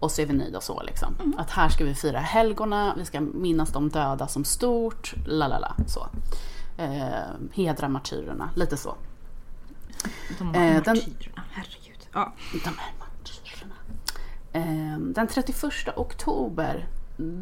och 0.00 0.10
så 0.10 0.22
är 0.22 0.26
vi 0.26 0.32
nöjda 0.32 0.60
så 0.60 0.82
liksom. 0.82 1.34
Att 1.38 1.50
här 1.50 1.68
ska 1.68 1.84
vi 1.84 1.94
fira 1.94 2.18
helgona, 2.18 2.94
vi 2.96 3.04
ska 3.04 3.20
minnas 3.20 3.72
de 3.72 3.88
döda 3.88 4.28
som 4.28 4.44
stort, 4.44 5.14
la 5.26 5.48
la 5.48 5.58
la, 5.58 5.74
så. 5.86 6.06
Eh, 6.80 7.34
hedra 7.52 7.88
martyrerna, 7.88 8.50
lite 8.56 8.76
så. 8.76 8.94
De 10.38 10.54
Eh, 10.54 10.74
var 10.74 10.80
den- 10.84 10.96
martyrerna, 10.96 11.42
herregud. 11.52 12.08
Ja. 12.12 12.32
De 12.52 12.70
här 12.78 12.92
martyrerna. 12.98 13.74
Eh, 14.52 14.98
den 14.98 15.26
31 15.26 15.92
oktober, 15.96 16.88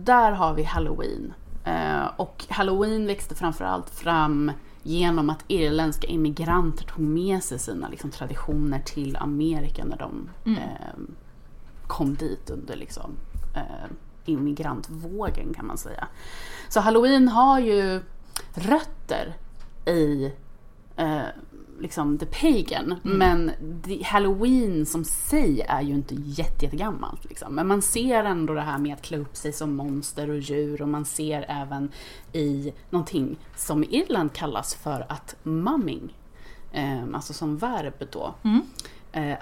där 0.05 0.33
har 0.33 0.55
vi 0.55 0.63
halloween. 0.63 1.33
Eh, 1.65 2.07
och 2.17 2.45
halloween 2.49 3.07
växte 3.07 3.35
framförallt 3.35 3.91
fram 3.91 4.53
genom 4.83 5.31
att 5.31 5.45
irländska 5.49 6.07
immigranter 6.07 6.85
tog 6.85 6.99
med 7.05 7.43
sig 7.45 7.59
sina 7.59 7.89
liksom, 7.89 8.11
traditioner 8.11 8.81
till 8.81 9.17
Amerika 9.17 9.85
när 9.85 9.97
de 9.97 10.29
eh, 10.47 10.99
kom 11.87 12.15
dit 12.15 12.51
under 12.51 12.77
liksom, 12.77 13.11
eh, 13.57 13.63
immigrantvågen 14.25 15.55
kan 15.55 15.67
man 15.67 15.79
säga. 15.79 16.09
Så 16.69 16.81
halloween 16.81 17.29
har 17.29 17.59
ju 17.59 18.03
rötter 18.59 19.37
i 19.87 20.33
eh, 20.97 21.23
liksom 21.81 22.19
the 22.19 22.27
pagan. 22.27 22.95
Men 23.03 23.53
the, 23.85 24.03
halloween 24.03 24.87
som 24.87 25.05
sig 25.05 25.61
är 25.69 25.83
ju 25.83 25.95
inte 25.95 26.15
jätte, 26.15 26.65
jättegammalt. 26.65 27.25
Liksom. 27.25 27.55
Men 27.55 27.67
man 27.67 27.83
ser 27.83 28.25
ändå 28.25 28.55
det 28.55 28.61
här 28.61 28.79
med 28.79 28.95
att 28.95 29.03
klä 29.03 29.19
upp 29.19 29.37
sig 29.37 29.53
som 29.53 29.77
monster 29.77 30.31
och 30.31 30.39
djur 30.39 30.83
och 30.83 30.89
man 30.89 31.05
ser 31.05 31.47
även 31.49 31.91
i 32.33 32.73
någonting 32.91 33.39
som 33.57 33.85
i 33.85 33.87
Irland 33.87 34.33
kallas 34.33 34.75
för 34.75 35.07
att 35.09 35.37
mumming. 35.43 36.17
Eh, 36.73 37.05
alltså 37.15 37.33
som 37.33 37.57
verb 37.57 38.09
då. 38.13 38.35
Eh, 38.43 38.59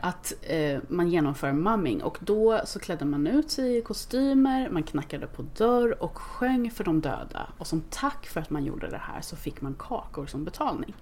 att 0.00 0.32
eh, 0.42 0.78
man 0.88 1.08
genomför 1.08 1.52
mumming 1.52 2.02
och 2.02 2.18
då 2.20 2.60
så 2.64 2.78
klädde 2.78 3.04
man 3.04 3.26
ut 3.26 3.50
sig 3.50 3.76
i 3.76 3.82
kostymer, 3.82 4.70
man 4.70 4.82
knackade 4.82 5.26
på 5.26 5.44
dörr 5.56 6.02
och 6.02 6.18
sjöng 6.18 6.70
för 6.70 6.84
de 6.84 7.00
döda. 7.00 7.46
Och 7.58 7.66
som 7.66 7.82
tack 7.90 8.26
för 8.26 8.40
att 8.40 8.50
man 8.50 8.64
gjorde 8.64 8.90
det 8.90 9.00
här 9.02 9.20
så 9.20 9.36
fick 9.36 9.60
man 9.60 9.74
kakor 9.78 10.26
som 10.26 10.44
betalning. 10.44 10.94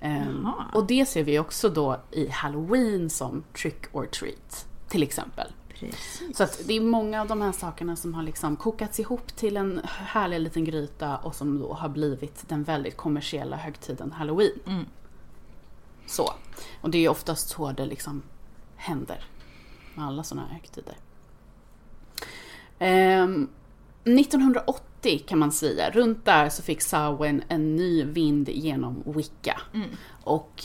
Ehm, 0.00 0.40
Jaha. 0.42 0.64
och 0.74 0.86
det 0.86 1.06
ser 1.06 1.24
vi 1.24 1.38
också 1.38 1.68
då 1.68 2.00
i 2.10 2.28
halloween 2.28 3.10
som 3.10 3.44
trick 3.52 3.86
or 3.92 4.06
treat 4.06 4.66
till 4.88 5.02
exempel. 5.02 5.52
Precis. 5.68 6.36
Så 6.36 6.42
att 6.42 6.60
det 6.66 6.76
är 6.76 6.80
många 6.80 7.20
av 7.20 7.28
de 7.28 7.40
här 7.40 7.52
sakerna 7.52 7.96
som 7.96 8.14
har 8.14 8.22
liksom 8.22 8.56
kokats 8.56 9.00
ihop 9.00 9.36
till 9.36 9.56
en 9.56 9.80
härlig 9.84 10.40
liten 10.40 10.64
gryta 10.64 11.16
och 11.16 11.34
som 11.34 11.58
då 11.58 11.72
har 11.72 11.88
blivit 11.88 12.48
den 12.48 12.62
väldigt 12.62 12.96
kommersiella 12.96 13.56
högtiden 13.56 14.12
halloween. 14.12 14.58
Mm. 14.66 14.84
Så. 16.12 16.34
Och 16.80 16.90
det 16.90 17.04
är 17.04 17.08
oftast 17.08 17.48
så 17.48 17.72
det 17.72 17.86
liksom 17.86 18.22
händer 18.76 19.24
med 19.94 20.06
alla 20.06 20.22
sådana 20.22 20.46
här 20.46 20.54
högtider. 20.54 20.96
Ehm, 22.78 23.48
1980 24.04 25.24
kan 25.26 25.38
man 25.38 25.52
säga, 25.52 25.90
runt 25.90 26.24
där 26.24 26.48
så 26.48 26.62
fick 26.62 26.80
Samhain 26.80 27.42
en 27.48 27.76
ny 27.76 28.04
vind 28.04 28.48
genom 28.48 29.02
Wicca. 29.06 29.60
Och 30.24 30.64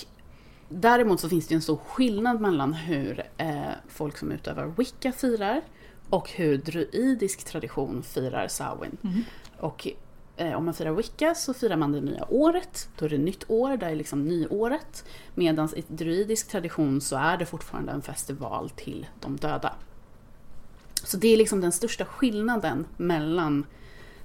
däremot 0.69 1.19
så 1.19 1.29
finns 1.29 1.47
det 1.47 1.55
en 1.55 1.61
stor 1.61 1.77
skillnad 1.77 2.41
mellan 2.41 2.73
hur 2.73 3.23
eh, 3.37 3.71
folk 3.87 4.17
som 4.17 4.31
utövar 4.31 4.73
Wicca 4.77 5.11
firar 5.11 5.61
och 6.09 6.29
hur 6.29 6.57
druidisk 6.57 7.43
tradition 7.43 8.03
firar 8.03 8.47
Samhain. 8.47 8.97
Och 9.59 9.87
eh, 9.87 9.93
om 10.37 10.65
man 10.65 10.73
firar 10.73 10.91
Wicca 10.91 11.35
så 11.35 11.53
firar 11.53 11.75
man 11.75 11.91
det 11.91 12.01
nya 12.01 12.25
året, 12.29 12.89
då 12.97 13.05
är 13.05 13.09
det 13.09 13.17
nytt 13.17 13.49
år, 13.49 13.77
det 13.77 13.85
är 13.85 13.95
liksom 13.95 14.27
nyåret. 14.27 15.05
Medan 15.35 15.69
i 15.75 15.83
druidisk 15.87 16.47
tradition 16.47 17.01
så 17.01 17.15
är 17.15 17.37
det 17.37 17.45
fortfarande 17.45 17.91
en 17.91 18.01
festival 18.01 18.69
till 18.69 19.05
de 19.19 19.35
döda. 19.35 19.73
Så 21.03 21.17
det 21.17 21.27
är 21.27 21.37
liksom 21.37 21.61
den 21.61 21.71
största 21.71 22.05
skillnaden 22.05 22.85
mellan 22.97 23.65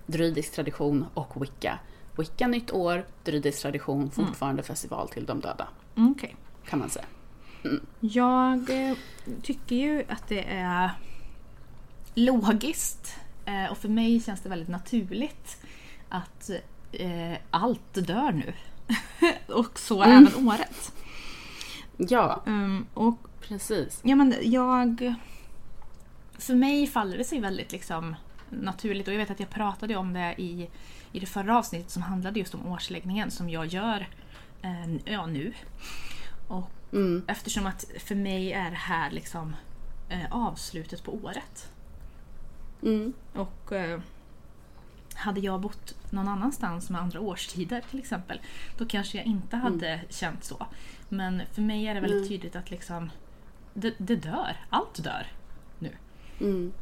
druidisk 0.06 0.52
tradition 0.52 1.06
och 1.14 1.42
Wicca. 1.42 1.78
Wicca 2.18 2.46
nytt 2.46 2.72
år, 2.72 3.04
druidisk 3.24 3.62
tradition, 3.62 4.10
fortfarande 4.10 4.62
festival 4.62 5.08
till 5.08 5.26
de 5.26 5.40
döda. 5.40 5.68
Mm, 5.96 6.14
Okej. 6.16 6.36
Kan 6.64 6.78
man 6.78 6.90
säga. 6.90 7.04
Jag 8.00 8.70
eh, 8.70 8.96
tycker 9.42 9.76
ju 9.76 10.04
att 10.08 10.28
det 10.28 10.44
är 10.48 10.90
logiskt 12.14 13.16
eh, 13.44 13.70
och 13.70 13.78
för 13.78 13.88
mig 13.88 14.20
känns 14.20 14.40
det 14.40 14.48
väldigt 14.48 14.68
naturligt 14.68 15.61
att 16.12 16.50
eh, 16.92 17.38
allt 17.50 17.94
dör 17.94 18.32
nu. 18.32 18.52
och 19.54 19.78
så 19.78 20.02
Mm. 20.02 20.26
även 20.26 20.48
året. 20.48 20.92
Ja, 21.96 22.42
Um, 22.46 22.86
och 22.94 23.18
precis. 23.40 24.00
ja, 24.04 24.16
men 24.16 24.34
jag... 24.42 25.14
För 26.38 26.54
mig 26.54 26.86
faller 26.86 27.18
det 27.18 27.24
sig 27.24 27.40
väldigt 27.40 27.72
liksom 27.72 28.14
naturligt 28.50 29.08
och 29.08 29.14
jag 29.14 29.18
vet 29.18 29.30
att 29.30 29.40
jag 29.40 29.50
pratade 29.50 29.96
om 29.96 30.12
det 30.12 30.34
i, 30.38 30.70
i 31.12 31.20
det 31.20 31.26
förra 31.26 31.58
avsnittet 31.58 31.90
som 31.90 32.02
handlade 32.02 32.38
just 32.38 32.54
om 32.54 32.66
årsläggningen 32.66 33.30
som 33.30 33.50
jag 33.50 33.66
gör 33.66 34.08
eh, 34.62 34.94
ja, 35.04 35.26
nu. 35.26 35.52
Och 36.48 36.70
Mm. 36.92 37.24
Eftersom 37.26 37.66
att 37.66 37.84
för 37.98 38.14
mig 38.14 38.52
är 38.52 38.70
det 38.70 38.76
här 38.76 39.10
liksom 39.10 39.56
eh, 40.08 40.26
avslutet 40.30 41.04
på 41.04 41.14
året. 41.14 41.72
Mm. 42.82 43.12
Och 43.34 43.72
eh, 43.72 44.00
hade 45.14 45.40
jag 45.40 45.60
bott 45.60 45.94
någon 46.10 46.28
annanstans 46.28 46.90
med 46.90 47.00
andra 47.00 47.20
årstider 47.20 47.82
till 47.90 47.98
exempel, 47.98 48.40
då 48.78 48.86
kanske 48.86 49.16
jag 49.18 49.26
inte 49.26 49.56
hade 49.56 50.00
känt 50.08 50.44
så. 50.44 50.66
Men 51.08 51.42
för 51.52 51.62
mig 51.62 51.86
är 51.86 51.94
det 51.94 52.00
väldigt 52.00 52.16
Mm. 52.18 52.28
tydligt 52.28 52.56
att 52.56 52.70
liksom 52.70 53.10
det, 53.74 53.94
det 53.98 54.16
dör, 54.16 54.56
allt 54.70 55.04
dör 55.04 55.26
nu. 55.78 55.90
Mm. 56.40 56.72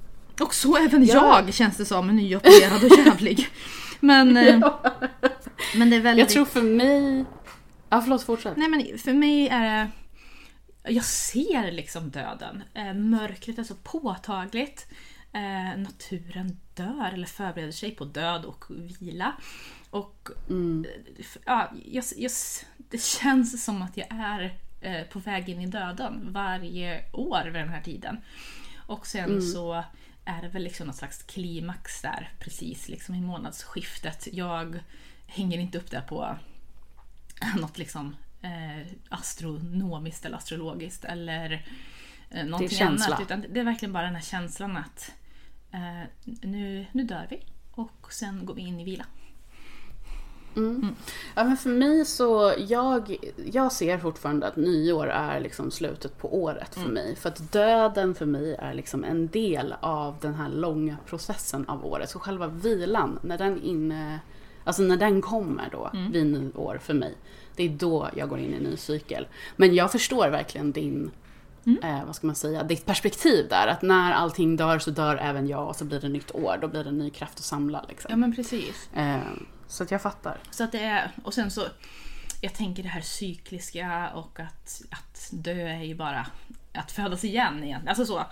Och 0.41 0.55
så 0.55 0.77
även 0.77 1.05
Ja. 1.05 1.43
jag 1.47 1.55
känns 1.55 1.77
det 1.77 1.85
som, 1.85 2.07
nyopererad 2.17 2.85
och 2.85 2.99
jävlig. 2.99 3.49
Men, 4.01 4.37
eh, 4.37 4.59
men 5.77 5.91
det 5.91 5.97
är 5.97 6.01
väldigt... 6.01 6.23
Jag 6.23 6.29
tror 6.29 6.45
för 6.45 6.63
mig... 6.63 7.25
Ja, 7.89 8.01
förlåt, 8.01 8.23
fortsätt. 8.23 8.57
Nej 8.57 8.69
men 8.69 8.99
för 8.99 9.13
mig 9.13 9.49
är 9.49 9.63
det... 9.63 9.91
Jag 10.93 11.05
ser 11.05 11.73
liksom 11.73 12.11
döden. 12.11 12.63
Eh, 12.75 12.95
mörkret 12.95 13.59
är 13.59 13.63
så 13.65 13.75
påtagligt. 13.75 14.87
Eh, 15.33 15.79
naturen 15.79 16.61
dör 16.75 17.11
eller 17.13 17.27
förbereder 17.27 17.73
sig 17.73 17.91
på 17.91 18.05
död 18.05 18.45
och 18.45 18.65
vila. 19.01 19.33
Och 19.91 20.29
Mm. 20.49 20.85
eh, 21.19 21.25
ja, 21.47 21.73
jag, 21.87 22.05
jag, 22.17 22.33
det 22.77 23.03
känns 23.03 23.65
som 23.65 23.83
att 23.83 23.97
jag 23.97 24.07
är 24.11 24.59
eh, 24.81 25.05
på 25.07 25.19
väg 25.19 25.49
in 25.49 25.61
i 25.61 25.67
döden 25.67 26.33
varje 26.33 27.05
år 27.13 27.45
vid 27.45 27.55
den 27.55 27.69
här 27.69 27.83
tiden. 27.83 28.21
Och 28.87 29.07
sen 29.07 29.43
så 29.43 29.85
är 30.25 30.43
det 30.43 30.49
väl 30.49 30.63
liksom 30.63 30.87
något 30.87 30.97
slags 30.97 31.23
klimax 31.23 32.03
där 32.03 32.33
precis 32.39 32.89
liksom 32.89 33.15
i 33.15 33.21
månadsskiftet. 33.21 34.29
Jag 34.33 34.81
hänger 35.27 35.59
inte 35.59 35.79
upp 35.79 35.91
det 35.91 36.03
på 36.09 36.37
något 37.61 37.79
liksom 37.79 38.17
eh, 38.43 38.87
astronomiskt 39.09 40.25
eller 40.25 40.37
astrologiskt 40.37 41.05
eller 41.05 41.67
eh, 42.31 42.45
någonting 42.45 42.83
annat. 42.83 43.21
Utan 43.23 43.45
det 43.51 43.61
är 43.61 43.65
verkligen 43.65 43.93
bara 43.93 44.05
den 44.05 44.15
här 44.15 44.23
känslan 44.23 44.77
att 44.77 45.13
nu, 46.25 46.87
nu 46.93 47.03
dör 47.03 47.27
vi 47.31 47.45
och 47.71 48.13
sen 48.13 48.47
går 48.47 48.55
vi 48.55 48.63
in 48.63 48.81
i 48.81 48.85
vila. 48.85 49.05
Mm. 50.57 50.95
Ja, 51.35 51.45
men 51.45 51.57
för 51.57 51.71
mig 51.71 52.05
så, 52.05 52.55
jag, 52.59 53.17
jag 53.53 53.73
ser 53.73 53.99
fortfarande 53.99 54.47
att 54.47 54.57
nyår 54.57 55.07
är 55.07 55.41
liksom 55.41 55.71
slutet 55.71 56.19
på 56.19 56.43
året 56.43 56.75
för 56.75 56.89
mig. 56.89 57.17
För 57.17 57.29
att 57.29 57.53
döden 57.53 58.15
för 58.15 58.27
mig 58.27 58.55
är 58.55 58.75
liksom 58.75 59.05
en 59.05 59.29
del 59.29 59.75
av 59.81 60.17
den 60.21 60.35
här 60.35 60.49
långa 60.49 60.97
processen 61.07 61.69
av 61.69 61.87
året. 61.87 62.11
Så 62.11 62.19
själva 62.19 62.47
vilan, 62.47 63.19
när 63.23 63.39
den 63.39 63.63
inne, 63.63 64.21
alltså 64.65 64.83
när 64.83 64.97
den 64.97 65.23
kommer 65.23 65.69
då, 65.73 65.91
vid 66.13 66.27
nyår 66.27 66.79
för 66.83 66.95
mig. 66.95 67.15
Det 67.57 67.63
är 67.63 67.69
då 67.69 68.09
jag 68.17 68.29
går 68.29 68.39
in 68.39 68.55
i 68.55 68.57
en 68.57 68.63
ny 68.63 68.77
cykel. 68.77 69.29
Men 69.57 69.75
jag 69.75 69.93
förstår 69.93 70.29
verkligen 70.29 70.73
din, 70.73 71.11
eh, 71.83 72.05
vad 72.05 72.17
ska 72.17 72.27
man 72.27 72.37
säga, 72.37 72.63
ditt 72.63 72.87
perspektiv 72.87 73.49
där. 73.49 73.67
Att 73.67 73.83
när 73.83 74.13
allting 74.13 74.57
dör 74.57 74.79
så 74.79 74.91
dör 74.91 75.17
även 75.17 75.49
jag 75.49 75.69
och 75.69 75.77
så 75.77 75.85
blir 75.85 76.01
det 76.01 76.09
nytt 76.09 76.31
år. 76.35 76.59
Då 76.61 76.69
blir 76.69 76.85
det 76.85 76.93
ny 76.93 77.11
kraft 77.11 77.39
att 77.39 77.45
samla 77.45 77.85
liksom. 77.89 78.11
Ja 78.11 78.17
men 78.17 78.35
precis. 78.35 78.89
Eh, 78.95 79.21
så 79.67 79.83
att 79.83 79.91
jag 79.91 80.03
fattar. 80.03 80.39
Så 80.51 80.65
att 80.65 80.73
det 80.73 80.81
är, 80.81 81.11
och 81.25 81.35
sen 81.35 81.51
så, 81.51 81.67
jag 82.41 82.55
tänker 82.55 82.83
det 82.83 82.89
här 82.89 83.01
cykliska 83.01 84.11
och 84.15 84.41
att, 84.41 84.83
att 84.91 85.29
dö 85.33 85.69
är 85.69 85.83
ju 85.83 85.95
bara 85.95 86.27
att 86.75 86.93
födas 86.93 87.25
igen 87.25 87.65
igen. 87.65 87.89
Alltså 87.89 88.07
så. 88.07 88.25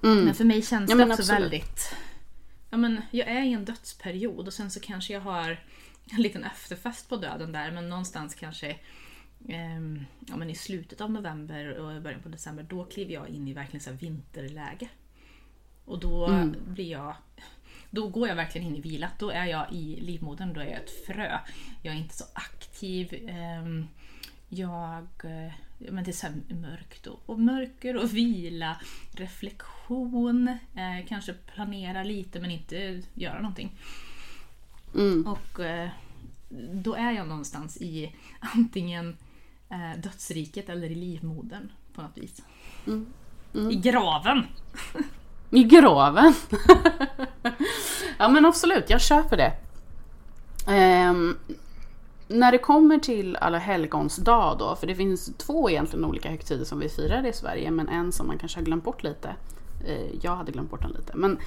Men 0.00 0.34
för 0.34 0.44
mig 0.44 0.62
känns 0.62 0.90
Ja, 0.90 0.96
det 0.96 1.02
också 1.02 1.12
absolut. 1.12 1.42
väldigt... 1.42 1.94
Ja 2.70 2.76
men 2.76 3.02
jag 3.10 3.28
är 3.28 3.42
i 3.42 3.52
en 3.52 3.64
dödsperiod 3.64 4.46
och 4.46 4.52
sen 4.52 4.70
så 4.70 4.80
kanske 4.80 5.12
jag 5.12 5.20
har 5.20 5.60
en 6.10 6.22
liten 6.22 6.44
efterfest 6.44 7.08
på 7.08 7.16
döden 7.16 7.52
där 7.52 7.70
men 7.70 7.88
någonstans 7.88 8.34
kanske 8.34 8.76
ehm, 9.48 10.04
ja, 10.28 10.36
men 10.36 10.50
i 10.50 10.54
slutet 10.54 11.00
av 11.00 11.10
november 11.10 11.78
och 11.78 12.02
början 12.02 12.20
på 12.22 12.28
december 12.28 12.62
då 12.62 12.84
kliver 12.84 13.12
jag 13.14 13.28
in 13.28 13.48
i 13.48 13.52
verkligen 13.52 13.80
så 13.80 13.92
vinterläge. 13.92 14.88
Och 15.84 15.98
då 16.00 16.26
Mm. 16.26 16.56
blir 16.66 16.90
jag 16.90 17.14
då 17.90 18.08
går 18.08 18.28
jag 18.28 18.36
verkligen 18.36 18.66
in 18.66 18.76
i 18.76 18.80
vila. 18.80 19.10
Då 19.18 19.30
är 19.30 19.44
jag 19.46 19.72
i 19.72 20.00
livmodern, 20.00 20.52
då 20.52 20.60
är 20.60 20.64
jag 20.64 20.76
ett 20.76 21.06
frö. 21.06 21.38
Jag 21.82 21.94
är 21.94 21.98
inte 21.98 22.14
så 22.14 22.24
aktiv. 22.34 23.24
ehm, 23.28 23.86
Jag... 24.48 25.06
eh, 25.24 25.52
Men 25.78 26.04
det 26.04 26.10
är 26.10 26.12
så 26.12 26.26
mörkt 26.54 27.06
och, 27.06 27.20
och 27.26 27.38
mörker 27.40 27.96
och 27.96 28.14
vila, 28.16 28.80
reflektion, 29.12 30.48
eh, 30.74 31.06
kanske 31.08 31.32
planera 31.32 32.02
lite 32.02 32.40
men 32.40 32.50
inte 32.50 33.02
göra 33.14 33.40
någonting. 33.40 33.72
Mm. 34.94 35.26
Och 35.26 35.60
eh, 35.60 35.90
då 36.72 36.94
är 36.94 37.12
jag 37.12 37.28
någonstans 37.28 37.76
i 37.76 38.14
antingen 38.40 39.16
eh, 39.70 40.00
dödsriket 40.02 40.68
eller 40.68 40.90
i 40.90 40.94
livmodern 40.94 41.72
på 41.94 42.02
något 42.02 42.18
vis. 42.18 42.42
I 43.52 43.74
graven! 43.74 44.46
I 45.50 45.64
graven. 45.64 46.34
ja 48.18 48.28
men 48.28 48.46
absolut, 48.46 48.90
jag 48.90 49.00
köper 49.00 49.36
det. 49.36 49.52
Ehm, 50.66 51.36
när 52.28 52.52
det 52.52 52.58
kommer 52.58 52.98
till 52.98 53.36
alla 53.36 53.58
helgons 53.58 54.16
dag 54.16 54.58
då, 54.58 54.76
för 54.76 54.86
det 54.86 54.94
finns 54.94 55.30
två 55.36 55.70
egentligen 55.70 56.04
olika 56.04 56.30
högtider 56.30 56.64
som 56.64 56.78
vi 56.78 56.88
firar 56.88 57.26
i 57.26 57.32
Sverige, 57.32 57.70
men 57.70 57.88
en 57.88 58.12
som 58.12 58.26
man 58.26 58.38
kanske 58.38 58.58
har 58.58 58.64
glömt 58.64 58.84
bort 58.84 59.02
lite. 59.02 59.34
Eh, 59.86 60.06
Jag 60.22 60.36
hade 60.36 60.52
glömt 60.52 60.70
bort 60.70 60.82
den 60.82 60.90
lite. 60.90 61.12
Men 61.16 61.38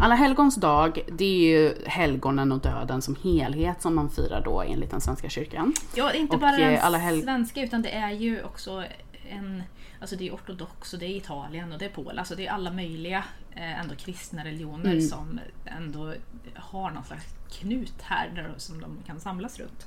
alla 0.00 0.14
helgons 0.14 0.54
dag, 0.56 1.00
det 1.12 1.24
är 1.24 1.58
ju 1.58 1.74
helgonen 1.86 2.52
och 2.52 2.60
döden 2.60 3.02
som 3.02 3.16
helhet 3.22 3.82
som 3.82 3.94
man 3.94 4.10
firar 4.10 4.42
då 4.44 4.60
enligt 4.62 4.90
den 4.90 5.00
svenska 5.00 5.28
kyrkan. 5.28 5.74
Ja, 5.94 6.04
det 6.12 6.16
är 6.18 6.20
inte 6.20 6.34
Och, 6.34 6.40
bara 6.40 6.56
den 6.56 6.74
eh, 6.74 6.84
alla 6.86 6.98
hel- 6.98 7.22
svenska 7.22 7.62
utan 7.62 7.82
det 7.82 7.90
är 7.90 8.10
ju 8.10 8.42
också 8.44 8.84
en 9.30 9.62
Alltså 10.00 10.16
det 10.16 10.28
är 10.28 10.32
ortodox 10.34 10.92
och 10.92 10.98
det 10.98 11.06
är 11.06 11.16
Italien 11.16 11.72
och 11.72 11.78
det 11.78 11.84
är 11.84 11.88
Polen. 11.88 12.18
Alltså 12.18 12.34
det 12.34 12.46
är 12.46 12.50
alla 12.52 12.72
möjliga 12.72 13.24
eh, 13.56 13.80
ändå 13.80 13.94
kristna 13.94 14.44
religioner 14.44 14.90
Mm. 14.90 15.00
som 15.00 15.40
ändå 15.64 16.14
har 16.54 16.90
någon 16.90 17.04
slags 17.04 17.24
knut 17.50 17.94
här 18.02 18.30
där, 18.34 18.54
som 18.56 18.80
de 18.80 18.98
kan 19.06 19.20
samlas 19.20 19.58
runt. 19.58 19.86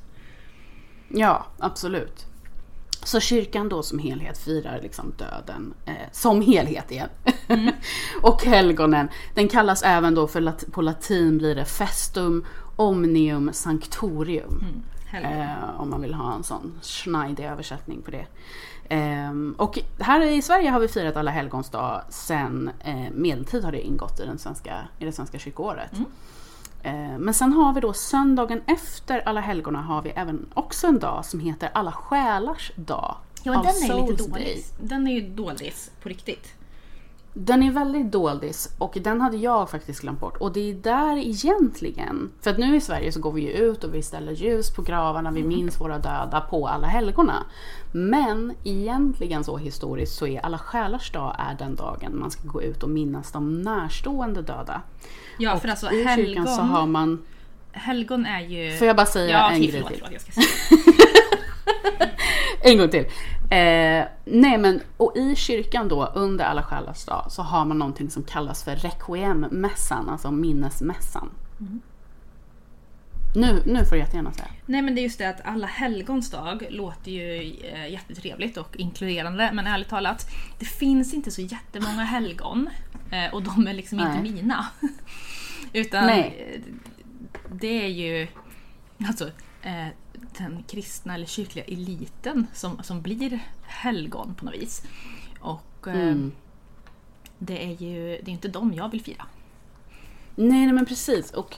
Ja, 1.10 1.46
absolut. 1.60 2.26
Så 3.04 3.20
kyrkan 3.20 3.70
då 3.70 3.84
som 3.84 4.00
helhet 4.00 4.38
firar 4.38 4.80
liksom 4.82 5.14
döden 5.18 5.74
eh, 5.86 5.94
som 6.12 6.42
helhet 6.42 6.92
igen. 6.92 7.10
och 8.22 8.44
helgonen, 8.46 9.10
den 9.34 9.48
kallas 9.48 9.84
även 9.84 10.16
då 10.16 10.28
för 10.28 10.42
lat- 10.42 10.72
på 10.72 10.82
latin 10.82 11.38
blir 11.38 11.56
det 11.56 11.66
festum 11.66 12.46
omnium 12.76 13.54
sanctorium. 13.54 14.64
Helgon. 15.06 15.32
Eh, 15.32 15.82
om 15.82 15.90
man 15.90 16.02
vill 16.02 16.14
ha 16.14 16.36
en 16.36 16.44
sån 16.44 16.80
schneidig 16.82 17.44
översättning 17.46 18.02
på 18.02 18.12
det. 18.12 18.26
Ehm, 18.90 19.56
och 19.58 19.80
här 20.00 20.22
i 20.22 20.42
Sverige 20.42 20.70
har 20.70 20.80
vi 20.80 20.88
firat 20.88 21.18
alla 21.18 21.32
helgons 21.32 21.70
dag 21.70 22.02
sen 22.10 22.72
eh, 22.80 23.12
medeltid 23.14 23.64
har 23.64 23.72
det 23.72 23.82
ingått 23.82 24.20
i, 24.20 24.26
den 24.26 24.38
svenska, 24.38 24.78
i 25.00 25.06
det 25.06 25.12
svenska 25.12 25.40
kyrkoåret. 25.40 25.94
Eh, 25.94 26.00
Men 27.20 27.34
sen 27.34 27.54
har 27.54 27.74
vi 27.74 27.82
då 27.82 27.94
söndagen 27.94 28.62
efter 28.66 29.28
alla 29.28 29.42
helgona 29.42 29.82
har 29.82 30.02
vi 30.02 30.10
även 30.10 30.46
också 30.54 30.88
en 30.88 31.00
dag 31.00 31.26
som 31.26 31.40
heter 31.40 31.70
alla 31.74 31.92
själars 31.92 32.72
dag. 32.76 33.16
Ja, 33.44 33.52
den 33.52 33.62
är 33.66 33.74
lite 33.74 33.88
Souls 33.88 34.28
dålig. 34.28 34.46
Day. 34.46 34.64
Den 34.82 35.08
är 35.08 35.12
ju 35.14 35.30
dålig 35.30 35.74
på 36.04 36.10
riktigt. 36.10 36.54
Den 37.36 37.64
är 37.64 37.72
väldigt 37.72 38.12
doldis 38.12 38.76
och 38.78 38.98
den 39.02 39.22
hade 39.22 39.38
jag 39.38 39.70
faktiskt 39.70 40.02
glömt 40.02 40.20
bort. 40.20 40.38
Och 40.38 40.54
det 40.54 40.70
är 40.70 40.74
där 40.74 41.18
egentligen, 41.18 42.32
för 42.42 42.52
att 42.52 42.58
nu 42.58 42.76
i 42.76 42.82
Sverige 42.82 43.12
så 43.12 43.20
går 43.20 43.32
vi 43.32 43.42
ju 43.42 43.50
ut 43.52 43.84
och 43.84 43.94
vi 43.94 44.02
ställer 44.02 44.32
ljus 44.32 44.76
på 44.76 44.82
gravarna, 44.82 45.32
vi 45.32 45.44
minns 45.44 45.82
våra 45.82 45.98
döda 45.98 46.42
på 46.50 46.68
alla 46.68 46.88
helgona. 46.88 47.44
Men 47.92 48.54
egentligen 48.64 49.44
så 49.44 49.58
historiskt 49.58 50.16
så 50.16 50.28
är 50.28 50.46
alla 50.46 50.58
själars 50.58 51.12
dag 51.12 51.36
är 51.40 51.56
den 51.60 51.76
dagen 51.76 52.20
man 52.20 52.32
ska 52.32 52.48
gå 52.48 52.62
ut 52.62 52.84
och 52.84 52.90
minnas 52.90 53.32
de 53.32 53.62
närstående 53.62 54.42
döda. 54.42 54.82
Ja, 55.38 55.54
och 55.54 55.62
för 55.62 55.70
alltså 55.70 55.92
i 55.92 56.04
helgon, 56.04 56.26
kyrkan 56.26 56.48
så 56.48 56.62
har 56.62 56.88
man, 56.88 57.26
helgon 57.72 58.26
är 58.26 58.42
ju... 58.42 58.78
får 58.78 58.88
jag 58.88 58.96
bara 58.96 59.06
säga 59.06 59.38
ja, 59.38 59.52
en 59.52 59.62
grej 59.62 59.72
förlåt, 59.72 59.90
till? 59.90 60.04
förlåt, 60.06 60.22
säga. 60.22 60.48
En 62.64 62.78
gång 62.78 62.90
till. 62.90 63.06
Eh, 63.54 64.06
nej 64.26 64.58
men, 64.58 64.82
och 64.98 65.18
i 65.18 65.36
kyrkan 65.36 65.88
då 65.88 66.06
under 66.06 66.46
alla 66.46 66.64
själars 66.64 67.06
dag 67.06 67.26
så 67.30 67.42
har 67.42 67.66
man 67.66 67.80
någonting 67.80 68.10
som 68.10 68.24
kallas 68.24 68.64
för 68.64 68.76
requiem-mässan, 68.76 70.10
alltså 70.10 70.32
minnesmässan. 70.32 71.30
Nu, 73.36 73.64
nu 73.66 73.86
får 73.86 73.96
du 73.96 73.98
jättegärna 73.98 74.32
säga. 74.32 74.48
Nej 74.66 74.82
men 74.82 74.96
det 74.96 75.02
är 75.02 75.04
just 75.04 75.18
det 75.18 75.30
att 75.30 75.42
alla 75.46 75.68
helgons 75.68 76.32
dag 76.32 76.68
låter 76.70 77.12
ju 77.12 77.56
eh, 77.64 77.92
jättetrevligt 77.92 78.58
och 78.58 78.76
inkluderande 78.78 79.52
men 79.54 79.68
ärligt 79.68 79.90
talat 79.90 80.28
det 80.60 80.66
finns 80.66 81.14
inte 81.14 81.32
så 81.32 81.42
jättemånga 81.42 82.04
helgon 82.04 82.70
eh, 83.12 83.34
och 83.34 83.44
de 83.44 83.68
är 83.68 83.74
liksom 83.74 84.00
inte 84.00 84.22
Nej. 84.22 84.32
mina. 84.32 84.66
Utan 85.74 86.06
Nej. 86.06 86.62
det 87.52 87.84
är 87.86 87.88
ju 87.88 88.28
alltså 89.08 89.28
eh, 89.62 89.88
den 90.38 90.64
kristna 90.68 91.16
eller 91.16 91.26
kyrkliga 91.26 91.66
eliten 91.66 92.48
som, 92.54 92.84
som 92.84 93.02
blir 93.02 93.40
helgon 93.64 94.36
på 94.36 94.46
något 94.46 94.54
vis. 94.54 94.84
Och 95.40 95.88
eh, 95.88 95.94
Mm. 95.94 96.32
det 97.38 97.66
är 97.66 97.72
ju 97.84 98.06
det 98.24 98.32
är 98.32 98.34
inte 98.34 98.48
dem 98.48 98.74
jag 98.74 98.90
vill 98.92 99.02
fira. 99.04 99.26
Nej, 100.36 100.66
nej 100.66 100.74
men 100.74 100.86
precis. 100.86 101.32
Och 101.32 101.56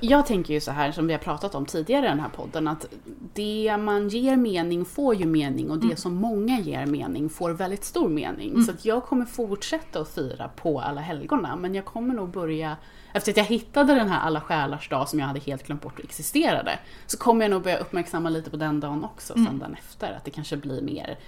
jag 0.00 0.26
tänker 0.26 0.54
ju 0.54 0.60
så 0.60 0.70
här 0.70 0.92
som 0.92 1.06
vi 1.06 1.12
har 1.12 1.20
pratat 1.20 1.54
om 1.54 1.66
tidigare 1.66 2.06
i 2.06 2.08
den 2.08 2.20
här 2.20 2.28
podden 2.28 2.68
att 2.68 2.86
det 3.34 3.76
man 3.76 4.08
ger 4.08 4.36
mening 4.36 4.84
får 4.84 5.14
ju 5.14 5.26
mening 5.26 5.70
och 5.70 5.78
det 5.78 5.96
som 5.96 6.14
många 6.14 6.60
ger 6.60 6.86
mening 6.86 7.28
får 7.28 7.50
väldigt 7.50 7.84
stor 7.84 8.08
mening. 8.08 8.64
Så 8.64 8.70
att 8.70 8.84
jag 8.84 9.04
kommer 9.04 9.24
fortsätta 9.24 10.00
att 10.00 10.08
fira 10.08 10.48
på 10.48 10.80
alla 10.80 11.00
helgona 11.00 11.56
men 11.56 11.74
jag 11.74 11.84
kommer 11.84 12.14
nog 12.14 12.30
börja 12.30 12.76
efter 13.12 13.32
att 13.32 13.36
jag 13.36 13.44
hittade 13.44 13.94
den 13.94 14.08
här 14.08 14.20
alla 14.20 14.40
själars 14.40 14.88
dag 14.88 15.08
som 15.08 15.18
jag 15.18 15.26
hade 15.26 15.40
helt 15.40 15.66
glömt 15.66 15.82
bort 15.82 16.00
existerade 16.00 16.78
så 17.06 17.18
kommer 17.18 17.44
jag 17.44 17.50
nog 17.50 17.62
börja 17.62 17.78
uppmärksamma 17.78 18.28
lite 18.28 18.50
på 18.50 18.56
den 18.56 18.80
dagen 18.80 19.04
också 19.04 19.34
sen 19.34 19.58
den 19.58 19.74
efter. 19.74 20.12
Att 20.12 20.24
det 20.24 20.30
kanske 20.30 20.56
blir 20.56 20.82
mer 20.82 21.18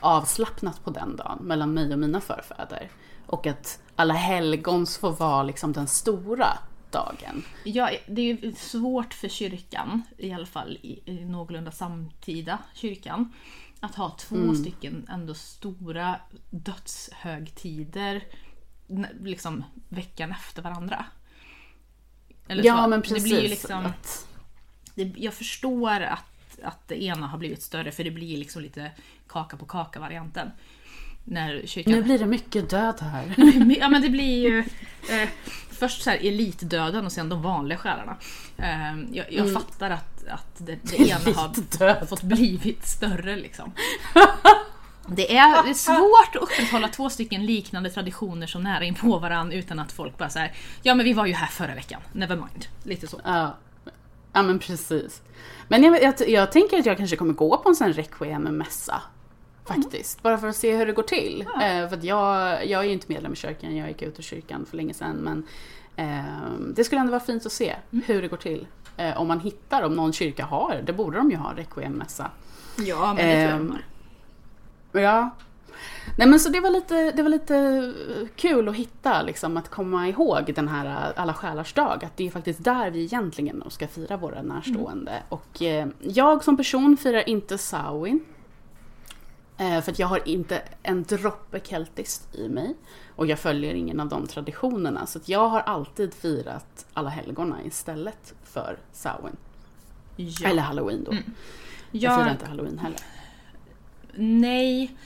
avslappnat 0.00 0.84
på 0.84 0.90
den 0.90 1.16
dagen 1.16 1.38
mellan 1.40 1.74
mig 1.74 1.92
och 1.92 1.98
mina 1.98 2.20
förfäder. 2.20 2.90
Och 3.26 3.46
att 3.46 3.78
alla 3.96 4.14
helgons 4.14 4.98
får 4.98 5.12
vara 5.12 5.42
liksom 5.42 5.72
den 5.72 5.86
stora 5.86 6.48
dagen. 6.92 7.44
Ja, 7.64 7.90
det 8.06 8.22
är 8.22 8.24
ju 8.26 8.52
svårt 8.52 9.14
för 9.14 9.28
kyrkan, 9.28 10.02
i 10.18 10.32
alla 10.32 10.46
fall 10.46 10.78
i, 10.82 11.00
i 11.04 11.24
någorlunda 11.24 11.70
samtida 11.70 12.58
kyrkan, 12.74 13.32
att 13.80 13.94
ha 13.94 14.16
två 14.18 14.36
Mm. 14.36 14.56
stycken 14.56 15.06
ändå 15.10 15.34
stora 15.34 16.16
dödshögtider 16.50 18.24
liksom 19.20 19.64
veckan 19.88 20.30
efter 20.30 20.62
varandra. 20.62 21.04
Eller 22.48 22.64
Ja 22.64 22.82
så. 22.82 22.88
men 22.88 23.02
precis. 23.02 23.22
Det 23.22 23.28
blir 23.28 23.42
ju 23.42 23.48
liksom, 23.48 23.86
att, 23.86 24.28
det, 24.94 25.12
jag 25.16 25.34
förstår 25.34 26.00
att, 26.00 26.58
att 26.62 26.88
det 26.88 27.02
ena 27.02 27.26
har 27.26 27.38
blivit 27.38 27.62
större 27.62 27.92
för 27.92 28.04
det 28.04 28.10
blir 28.10 28.36
liksom 28.36 28.62
lite 28.62 28.90
kaka 29.28 29.56
på 29.56 29.66
kaka 29.66 30.00
varianten. 30.00 30.50
När 31.24 31.66
kyrkan 31.66 31.92
nu 31.92 32.02
blir 32.02 32.18
det 32.18 32.26
mycket 32.26 32.70
död 32.70 33.00
här. 33.00 33.34
ja 33.78 33.88
men 33.88 34.02
det 34.02 34.08
blir 34.08 34.48
ju 34.48 34.58
eh, 35.10 35.28
först 35.82 36.02
så 36.02 36.10
här 36.10 36.18
elitdöden 36.26 37.06
och 37.06 37.12
sen 37.12 37.28
de 37.28 37.42
vanliga 37.42 37.78
själarna. 37.78 38.16
Eh, 38.56 39.02
jag 39.12 39.26
jag 39.32 39.52
fattar 39.52 39.90
att, 39.90 40.28
att 40.28 40.54
det, 40.58 40.78
det 40.82 40.96
ena 41.08 41.18
har 41.18 42.06
fått 42.06 42.22
blivit 42.22 42.86
större 42.86 43.36
liksom. 43.36 43.72
Det 45.06 45.36
är, 45.36 45.62
det 45.62 45.70
är 45.70 45.74
svårt 45.74 46.36
att 46.36 46.42
upprätthålla 46.42 46.88
två 46.88 47.10
stycken 47.10 47.46
liknande 47.46 47.90
traditioner 47.90 48.46
så 48.46 48.58
nära 48.58 48.84
in 48.84 48.94
på 48.94 49.18
varandra 49.18 49.56
utan 49.56 49.78
att 49.78 49.92
folk 49.92 50.18
bara 50.18 50.30
säger 50.30 50.52
Ja 50.82 50.94
men 50.94 51.04
vi 51.04 51.12
var 51.12 51.26
ju 51.26 51.32
här 51.32 51.46
förra 51.46 51.74
veckan, 51.74 52.00
never 52.12 52.36
mind. 52.36 52.66
Lite 52.82 53.06
så. 53.06 53.20
Ja. 53.24 53.56
Ja 54.32 54.42
men 54.42 54.58
precis. 54.58 55.22
Men 55.68 55.82
jag, 55.82 56.02
jag, 56.02 56.28
jag 56.28 56.52
tänker 56.52 56.78
att 56.78 56.86
jag 56.86 56.96
kanske 56.96 57.16
kommer 57.16 57.32
gå 57.32 57.56
på 57.56 57.68
en 57.68 57.76
sån 57.76 57.86
här 57.86 57.94
Requiem-mässa. 57.94 59.00
Faktiskt. 59.64 60.22
Bara 60.22 60.38
för 60.38 60.48
att 60.48 60.56
se 60.56 60.76
hur 60.76 60.86
det 60.86 60.92
går 60.92 61.02
till. 61.02 61.44
Ja. 61.54 61.66
Eh, 61.66 61.88
för 61.88 61.98
jag, 62.02 62.66
jag 62.66 62.80
är 62.80 62.86
ju 62.86 62.92
inte 62.92 63.06
medlem 63.08 63.32
i 63.32 63.36
kyrkan, 63.36 63.76
jag 63.76 63.88
gick 63.88 64.02
ut 64.02 64.18
ur 64.18 64.22
kyrkan 64.22 64.66
för 64.70 64.76
länge 64.76 64.94
sedan. 64.94 65.16
Men 65.16 65.46
eh, 65.96 66.50
det 66.74 66.84
skulle 66.84 67.00
ändå 67.00 67.10
vara 67.10 67.20
fint 67.20 67.46
att 67.46 67.52
se 67.52 67.76
hur 68.06 68.22
det 68.22 68.28
går 68.28 68.36
till. 68.36 68.66
Eh, 68.96 69.20
om 69.20 69.28
man 69.28 69.40
hittar, 69.40 69.82
om 69.82 69.94
någon 69.94 70.12
kyrka 70.12 70.44
har, 70.44 70.82
det 70.84 70.92
borde 70.92 71.16
de 71.16 71.30
ju 71.30 71.36
ha, 71.36 71.52
Requiem-mässa. 71.56 72.30
Ja, 72.76 73.14
men 73.14 73.16
det 73.16 73.48
tror 73.48 73.50
jag 73.50 73.60
Ehm. 73.60 73.78
Ja. 74.92 75.30
Nej 76.18 76.28
men 76.28 76.40
så 76.40 76.48
det 76.48 76.60
var 76.60 76.70
lite, 76.70 77.10
det 77.10 77.22
var 77.22 77.30
lite 77.30 77.56
eh, 77.56 78.28
kul 78.36 78.68
att 78.68 78.76
hitta, 78.76 79.22
liksom, 79.22 79.56
att 79.56 79.68
komma 79.68 80.08
ihåg 80.08 80.52
den 80.54 80.68
här 80.68 80.86
eh, 80.86 81.22
alla 81.22 81.34
själars 81.34 81.72
dag. 81.72 82.04
Att 82.04 82.16
det 82.16 82.26
är 82.26 82.30
faktiskt 82.30 82.64
där 82.64 82.90
vi 82.90 83.02
egentligen 83.04 83.62
ska 83.68 83.88
fira 83.88 84.16
våra 84.16 84.42
närstående. 84.42 85.22
Och 85.28 85.62
eh, 85.62 85.88
jag 86.00 86.44
som 86.44 86.56
person 86.56 86.96
firar 86.96 87.28
inte 87.28 87.58
Samhain. 87.58 88.24
Eh, 89.62 89.80
för 89.80 89.92
att 89.92 89.98
jag 89.98 90.06
har 90.06 90.28
inte 90.28 90.62
en 90.82 91.02
droppe 91.02 91.60
keltiskt 91.64 92.34
i 92.34 92.48
mig. 92.48 92.74
Och 93.16 93.26
jag 93.26 93.38
följer 93.38 93.74
ingen 93.74 94.00
av 94.00 94.08
de 94.08 94.26
traditionerna. 94.26 95.06
Så 95.06 95.20
jag 95.24 95.48
har 95.48 95.60
alltid 95.60 96.14
firat 96.14 96.86
alla 96.92 97.10
helgona 97.10 97.62
istället 97.64 98.34
för 98.44 98.78
Samhain. 98.92 99.36
Ja. 100.16 100.48
Eller 100.48 100.62
halloween 100.62 101.04
då. 101.04 101.12
Jag 101.90 102.14
firar 102.14 102.26
Jag, 102.26 102.34
inte 102.34 102.46
halloween 102.46 102.78
heller. 102.78 102.98
nej, 104.14 104.96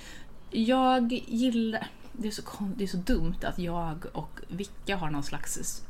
jag 0.51 1.13
gillar... 1.13 1.87
Det 2.13 2.29
är, 2.29 2.33
så, 2.33 2.43
det 2.77 2.85
är 2.85 2.89
så 2.89 2.97
dumt 2.97 3.37
att 3.43 3.59
jag 3.59 4.07
och 4.13 4.41
Vicka 4.49 4.97
har 4.97 5.11
någon 5.11 5.23
slags 5.23 5.83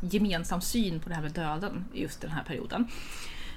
gemensam 0.00 0.60
syn 0.60 1.00
på 1.00 1.08
det 1.08 1.14
här 1.14 1.22
med 1.22 1.32
döden 1.32 1.84
i 1.94 2.02
just 2.02 2.20
den 2.20 2.30
här 2.30 2.44
perioden. 2.44 2.88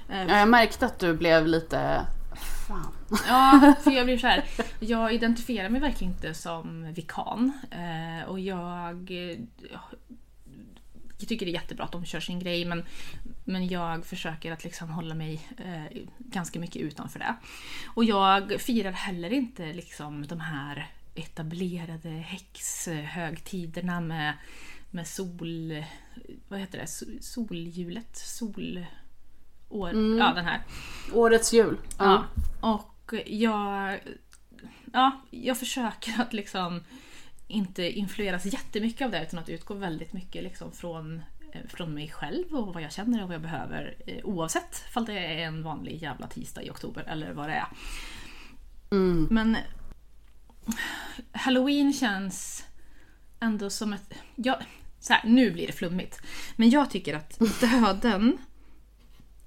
Eh, 0.08 0.22
Ja, 0.22 0.38
Jag 0.38 0.48
märkte 0.48 0.86
att 0.86 0.98
du 0.98 1.14
blev 1.16 1.46
lite... 1.46 2.06
Fan. 2.36 2.92
Ja, 3.28 3.74
för 3.84 3.90
jag 3.90 4.06
blir 4.06 4.18
så 4.18 4.26
här. 4.26 4.44
Jag 4.80 5.14
identifierar 5.14 5.68
mig 5.68 5.80
verkligen 5.80 6.12
inte 6.12 6.34
som 6.34 6.92
vikan. 6.92 7.52
Eh, 7.70 8.28
och 8.28 8.40
jag, 8.40 9.10
eh, 9.10 9.38
jag 11.18 11.28
tycker 11.28 11.46
det 11.46 11.52
är 11.52 11.54
jättebra 11.54 11.84
att 11.84 11.92
de 11.92 12.04
kör 12.04 12.20
sin 12.20 12.38
grej 12.38 12.64
men, 12.64 12.84
men 13.44 13.68
jag 13.68 14.06
försöker 14.06 14.52
att 14.52 14.64
liksom 14.64 14.90
hålla 14.90 15.14
mig 15.14 15.48
eh, 15.58 16.02
ganska 16.18 16.60
mycket 16.60 16.82
utanför 16.82 17.18
det. 17.18 17.34
Och 17.86 18.04
jag 18.04 18.60
firar 18.60 18.92
heller 18.92 19.32
inte 19.32 19.72
liksom 19.72 20.26
de 20.26 20.40
här 20.40 20.90
etablerade 21.14 22.08
häxhögtiderna 22.08 24.00
med, 24.00 24.34
med 24.90 25.06
sol... 25.06 25.84
Vad 26.48 26.60
heter 26.60 26.78
det? 26.78 26.86
Sol- 26.86 27.18
Solhjulet? 27.20 28.16
Sol... 28.16 28.86
År, 29.72 29.88
Ja, 30.18 30.32
den 30.34 30.44
här. 30.44 30.62
Årets 31.12 31.52
jul. 31.52 31.76
Ja. 31.98 32.24
Och 32.60 33.14
jag, 33.26 33.98
ja, 34.92 35.20
jag 35.30 35.58
försöker 35.58 36.20
att 36.22 36.32
liksom 36.32 36.80
inte 37.48 37.90
influeras 37.98 38.44
jättemycket 38.44 39.04
av 39.04 39.10
det 39.10 39.22
utan 39.22 39.38
att 39.38 39.48
utgå 39.48 39.74
väldigt 39.74 40.12
mycket 40.12 40.42
liksom 40.42 40.72
från, 40.72 41.22
eh, 41.52 41.60
från 41.68 41.94
mig 41.94 42.08
själv 42.08 42.54
och 42.54 42.74
vad 42.74 42.82
jag 42.82 42.92
känner 42.92 43.22
och 43.22 43.28
vad 43.28 43.34
jag 43.34 43.42
behöver 43.42 43.96
eh, 44.06 44.24
oavsett 44.24 44.84
om 44.94 45.04
det 45.04 45.18
är 45.18 45.46
en 45.46 45.62
vanlig 45.62 46.02
jävla 46.02 46.26
tisdag 46.26 46.62
i 46.62 46.70
oktober 46.70 47.04
eller 47.08 47.32
vad 47.32 47.48
det 47.48 47.54
är. 47.54 47.68
Mm. 48.90 49.28
Men 49.30 49.56
Halloween 51.32 51.92
känns 51.92 52.66
ändå 53.40 53.70
som 53.70 53.92
ett... 53.92 54.14
Ja, 54.34 54.60
så 55.00 55.12
här, 55.12 55.22
nu 55.24 55.50
blir 55.50 55.66
det 55.66 55.72
flummigt. 55.72 56.20
Men 56.56 56.70
jag 56.70 56.90
tycker 56.90 57.14
att 57.16 57.38
döden 57.60 58.38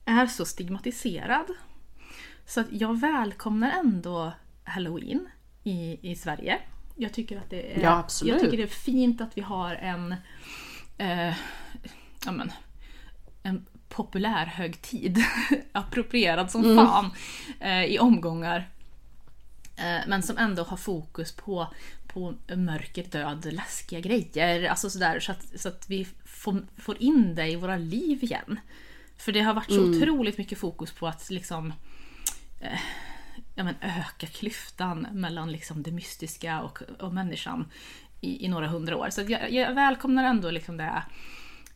är 0.06 0.28
så 0.28 0.46
stigmatiserad. 0.46 1.46
Så 2.46 2.60
att 2.60 2.68
jag 2.72 3.00
välkomnar 3.00 3.72
ändå 3.72 4.34
Halloween 4.64 5.28
i, 5.64 6.12
i 6.12 6.16
Sverige. 6.16 6.60
Jag 6.96 7.14
tycker 7.14 7.38
att 7.38 7.50
det 7.50 7.76
är, 7.78 7.82
Ja. 7.82 8.08
Jag 8.24 8.40
tycker 8.40 8.58
det 8.58 8.64
är 8.64 8.68
fint 8.68 9.22
att 9.22 9.38
vi 9.38 9.42
har 9.42 9.76
en, 9.76 10.16
eh, 10.98 11.34
ja 12.26 12.32
men, 12.32 12.52
en 13.44 13.66
populär 13.90 14.46
högtid. 14.46 15.24
Approprierad 15.72 16.52
som 16.52 16.64
Mm. 16.64 16.76
fan 16.86 17.12
eh, 17.60 17.84
i 17.86 18.00
omgångar. 18.00 18.70
Eh, 19.78 20.08
men 20.08 20.24
som 20.24 20.38
ändå 20.38 20.64
har 20.64 20.78
fokus 20.78 21.32
på, 21.32 21.68
på 22.08 22.34
mörker, 22.56 23.04
död, 23.04 23.54
läskiga 23.54 24.00
grejer. 24.00 24.70
Alltså 24.70 24.90
sådär, 24.90 25.20
så 25.20 25.32
att, 25.32 25.60
så 25.60 25.68
att 25.70 25.90
vi 25.90 26.08
får, 26.26 26.66
får 26.78 27.02
in 27.02 27.36
det 27.36 27.48
i 27.48 27.56
våra 27.56 27.78
liv 27.78 28.24
igen. 28.24 28.60
För 29.18 29.32
det 29.32 29.42
har 29.42 29.54
varit 29.54 29.72
så 29.72 29.90
otroligt 29.90 30.38
mycket 30.38 30.58
fokus 30.58 30.92
på 30.92 31.08
att 31.08 31.30
liksom 31.30 31.74
eh, 32.60 32.80
ja, 33.56 33.64
men 33.64 33.76
öka 33.82 34.28
klyftan 34.28 35.08
mellan 35.12 35.52
liksom 35.52 35.84
det 35.84 35.92
mystiska 35.92 36.62
och, 36.62 36.82
och 37.00 37.14
människan 37.14 37.72
i, 38.22 38.46
i 38.46 38.48
några 38.48 38.68
hundra 38.68 38.98
år. 38.98 39.10
Så 39.10 39.22
jag, 39.22 39.52
jag 39.52 39.74
välkomnar 39.74 40.24
ändå 40.24 40.52
liksom 40.52 40.78
det 40.78 41.04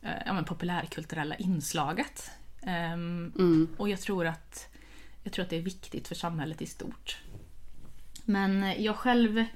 eh, 0.02 0.10
ja, 0.26 0.32
men 0.32 0.44
populärkulturella 0.44 1.36
inslaget. 1.36 2.30
Ehm, 2.62 3.32
Och 3.76 3.88
jag 3.88 4.00
tror, 4.00 4.26
att, 4.26 4.68
jag 5.22 5.32
tror 5.32 5.42
att 5.42 5.50
det 5.50 5.56
är 5.56 5.62
viktigt 5.62 6.08
för 6.08 6.14
samhället 6.14 6.62
i 6.62 6.66
stort. 6.66 7.18
Men 8.24 8.82
jag 8.82 8.96
själv 8.96 9.38
eh, 9.38 9.46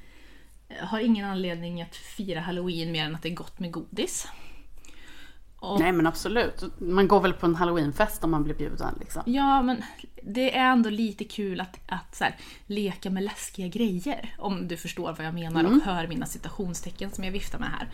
har 0.80 1.00
ingen 1.00 1.26
anledning 1.26 1.82
att 1.82 1.96
fira 1.96 2.40
halloween 2.40 2.92
mer 2.92 3.04
än 3.04 3.14
att 3.14 3.22
det 3.22 3.28
är 3.28 3.34
gott 3.34 3.58
med 3.58 3.70
godis. 3.72 4.28
Och, 5.64 5.80
Nej 5.80 5.92
men 5.92 6.06
absolut. 6.06 6.64
Man 6.78 7.08
går 7.08 7.20
väl 7.20 7.32
på 7.32 7.46
en 7.46 7.54
halloweenfest 7.54 8.24
om 8.24 8.30
man 8.30 8.44
blir 8.44 8.54
bjuden 8.54 8.94
liksom. 9.00 9.22
Ja, 9.26 9.62
men 9.62 9.82
det 10.22 10.56
är 10.56 10.64
ändå 10.72 10.90
lite 10.90 11.24
kul 11.24 11.60
att, 11.60 11.78
att 11.86 12.14
så 12.14 12.24
här, 12.24 12.36
leka 12.66 13.10
med 13.10 13.22
läskiga 13.22 13.68
grejer. 13.68 14.34
Om 14.38 14.68
du 14.68 14.76
förstår 14.76 15.12
vad 15.12 15.26
jag 15.26 15.34
menar 15.34 15.64
och 15.64 15.82
hör 15.82 16.06
mina 16.06 16.26
citationstecken 16.26 17.10
som 17.10 17.24
jag 17.24 17.32
viftar 17.32 17.58
med 17.58 17.68
här. 17.68 17.88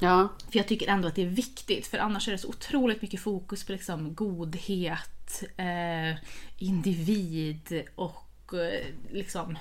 Ja. 0.00 0.28
För 0.50 0.58
jag 0.58 0.68
tycker 0.68 0.88
ändå 0.88 1.08
att 1.08 1.14
det 1.14 1.22
är 1.22 1.26
viktigt, 1.26 1.86
för 1.86 1.98
annars 1.98 2.28
är 2.28 2.32
det 2.32 2.38
så 2.38 2.48
otroligt 2.48 3.02
mycket 3.02 3.20
fokus 3.20 3.64
på 3.64 3.72
liksom 3.72 4.14
godhet, 4.14 5.42
eh, 5.56 6.18
individ 6.56 7.82
och 7.94 8.54
eh, 8.54 8.86
liksom 9.10 9.58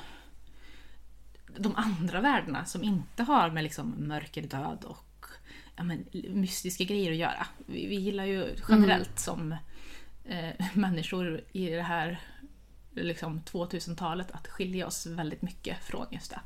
de 1.58 1.76
andra 1.76 2.22
värdena 2.22 2.66
som 2.66 2.84
inte 2.84 3.24
har 3.24 3.50
med 3.50 3.64
liksom 3.64 3.94
mörker, 3.98 4.42
död 4.42 4.86
och 4.88 5.05
ja, 5.76 5.84
men, 5.84 6.06
mystiska 6.30 6.84
grejer 6.84 7.12
att 7.12 7.18
göra. 7.18 7.48
Vi, 7.66 7.88
vi 7.88 7.96
gillar 7.96 8.26
ju 8.26 8.56
generellt 8.70 9.20
som 9.20 9.52
eh, 10.26 10.50
människor 10.74 11.42
i 11.52 11.70
det 11.70 11.82
här 11.82 12.20
liksom 12.92 13.42
2000-talet 13.42 14.32
att 14.32 14.48
skilja 14.48 14.88
oss 14.88 15.06
väldigt 15.06 15.42
mycket 15.42 15.84
från 15.84 16.06
just 16.12 16.32
det. 16.32 16.40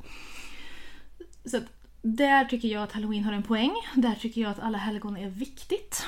Så 1.50 1.58
att 1.58 1.64
där 2.02 2.46
tycker 2.46 2.68
jag 2.68 2.84
att 2.84 2.92
halloween 2.92 3.24
har 3.24 3.34
en 3.34 3.44
poäng. 3.44 3.72
Där 3.96 4.16
tycker 4.16 4.42
jag 4.42 4.52
att 4.52 4.60
alla 4.60 4.78
helgon 4.78 5.18
är 5.18 5.30
viktigt. 5.30 6.06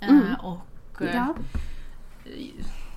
Eh, 0.00 0.44
och 0.44 1.02
eh, 1.02 1.14
ja. 1.14 1.34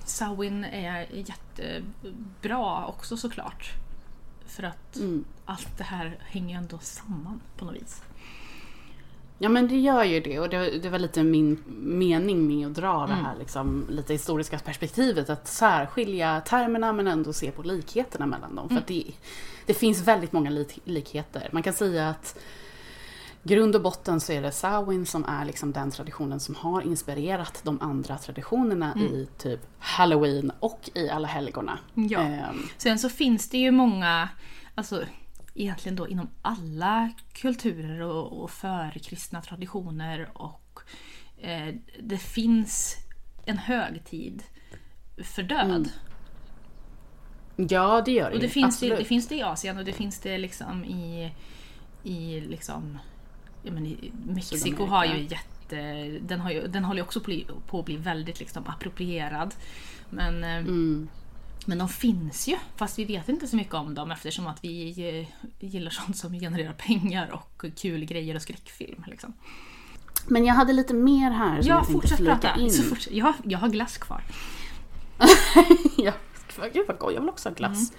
Samhain 0.04 0.64
är 0.64 1.06
jättebra 1.12 2.86
också 2.86 3.16
såklart. 3.16 3.72
För 4.46 4.62
att 4.62 4.96
Mm. 4.96 5.24
allt 5.44 5.78
det 5.78 5.84
här 5.84 6.18
hänger 6.20 6.58
ändå 6.58 6.78
samman 6.78 7.40
på 7.56 7.64
något 7.64 7.74
vis. 7.74 8.02
Ja 9.42 9.48
men 9.48 9.68
det 9.68 9.76
gör 9.76 10.04
ju 10.04 10.20
det 10.20 10.40
och 10.40 10.48
det, 10.48 10.78
det 10.78 10.88
var 10.88 10.98
lite 10.98 11.22
min 11.22 11.62
mening 11.76 12.46
med 12.46 12.66
att 12.66 12.74
dra 12.74 13.06
det 13.06 13.12
här 13.12 13.36
liksom, 13.38 13.86
lite 13.90 14.12
historiska 14.12 14.58
perspektivet. 14.58 15.30
Att 15.30 15.48
särskilja 15.48 16.40
termerna 16.40 16.92
men 16.92 17.06
ändå 17.06 17.32
se 17.32 17.50
på 17.50 17.62
likheterna 17.62 18.26
mellan 18.26 18.54
dem. 18.54 18.68
För 18.68 18.76
att 18.76 18.86
det, 18.86 19.04
det 19.66 19.74
finns 19.74 20.00
väldigt 20.08 20.32
många 20.32 20.50
lik, 20.50 20.78
likheter. 20.84 21.48
Man 21.52 21.62
kan 21.62 21.72
säga 21.72 22.08
att 22.08 22.38
grund 23.42 23.76
och 23.76 23.82
botten 23.82 24.20
så 24.20 24.32
är 24.32 24.42
det 24.42 24.52
Samhain 24.52 25.06
som 25.06 25.24
är 25.24 25.44
liksom 25.44 25.72
den 25.72 25.90
traditionen 25.90 26.40
som 26.40 26.54
har 26.54 26.82
inspirerat 26.82 27.60
de 27.62 27.80
andra 27.80 28.18
traditionerna 28.18 28.96
i 29.12 29.28
typ 29.38 29.60
Halloween 29.78 30.52
och 30.60 30.90
i 30.94 31.10
Alla 31.10 31.28
helgona. 31.28 31.78
Ja. 31.94 32.20
Ehm, 32.20 32.62
Sen 32.76 32.98
så 32.98 33.08
finns 33.08 33.48
det 33.48 33.58
ju 33.58 33.70
många, 33.70 34.28
alltså 34.74 35.04
egentligen 35.54 35.96
då 35.96 36.08
inom 36.08 36.28
alla 36.42 37.10
kulturer 37.32 38.00
och, 38.00 38.42
och 38.42 38.50
förkristna 38.50 39.40
traditioner 39.42 40.30
och 40.34 40.80
eh, 41.40 41.74
det 42.02 42.18
finns 42.18 42.96
en 43.44 43.58
högtid 43.58 44.42
för 45.24 45.42
död. 45.42 45.90
ja 47.56 48.02
det 48.04 48.12
gör 48.12 48.30
det 48.30 48.34
Och 48.36 48.40
det 48.42 48.48
finns 48.48 48.80
det, 48.80 48.96
det 48.96 49.04
finns 49.04 49.28
det 49.28 49.34
i 49.36 49.42
Asien 49.42 49.78
och 49.78 49.84
det 49.84 49.92
finns 49.92 50.18
det 50.20 50.38
liksom 50.38 50.84
i, 50.84 51.32
i 52.02 52.40
liksom, 52.40 52.98
ja 53.62 53.72
men 53.72 53.86
i 53.86 54.12
Mexiko 54.26 54.86
har 54.86 55.04
ju 55.04 55.22
jätte, 55.22 56.18
den, 56.20 56.40
har 56.40 56.50
ju, 56.50 56.66
den 56.66 56.84
håller 56.84 56.98
ju 57.00 57.04
också 57.04 57.20
på, 57.20 57.22
att 57.22 57.26
bli- 57.26 57.46
på 57.66 57.78
att 57.78 57.84
bli 57.84 57.96
väldigt 57.96 58.40
liksom 58.40 58.66
approprierad. 58.66 59.54
Men, 60.10 60.44
eh, 60.44 60.56
Mm. 60.56 61.08
Men 61.66 61.78
de 61.78 61.88
finns 61.88 62.48
ju, 62.48 62.56
fast 62.76 62.98
vi 62.98 63.04
vet 63.04 63.28
inte 63.28 63.46
så 63.46 63.56
mycket 63.56 63.74
om 63.74 63.94
dem 63.94 64.10
eftersom 64.10 64.46
att 64.46 64.64
vi 64.64 64.88
eh, 65.60 65.66
gillar 65.68 65.90
sånt 65.90 66.16
som 66.16 66.32
genererar 66.32 66.72
pengar 66.72 67.30
och 67.30 67.64
kul 67.76 68.04
grejer 68.04 68.34
och 68.34 68.42
skräckfilm. 68.42 69.04
Liksom. 69.06 69.32
Men 70.26 70.44
jag 70.44 70.54
hade 70.54 70.72
lite 70.72 70.94
mer 70.94 71.30
här 71.30 71.62
som 71.62 71.68
Ja, 71.68 71.76
jag 71.76 71.86
tänkte 71.86 72.16
flika 72.16 72.36
prata. 72.38 72.60
in. 72.60 72.70
Så 72.70 72.82
fort, 72.82 73.06
jag, 73.10 73.34
jag 73.44 73.58
har 73.58 73.68
glass 73.68 73.98
kvar. 73.98 74.22
ja, 75.96 76.12
gud 76.68 76.84
vad 76.88 76.98
gott, 76.98 77.14
jag 77.14 77.20
vill 77.20 77.28
också 77.30 77.48
ha 77.48 77.54
glass. 77.54 77.92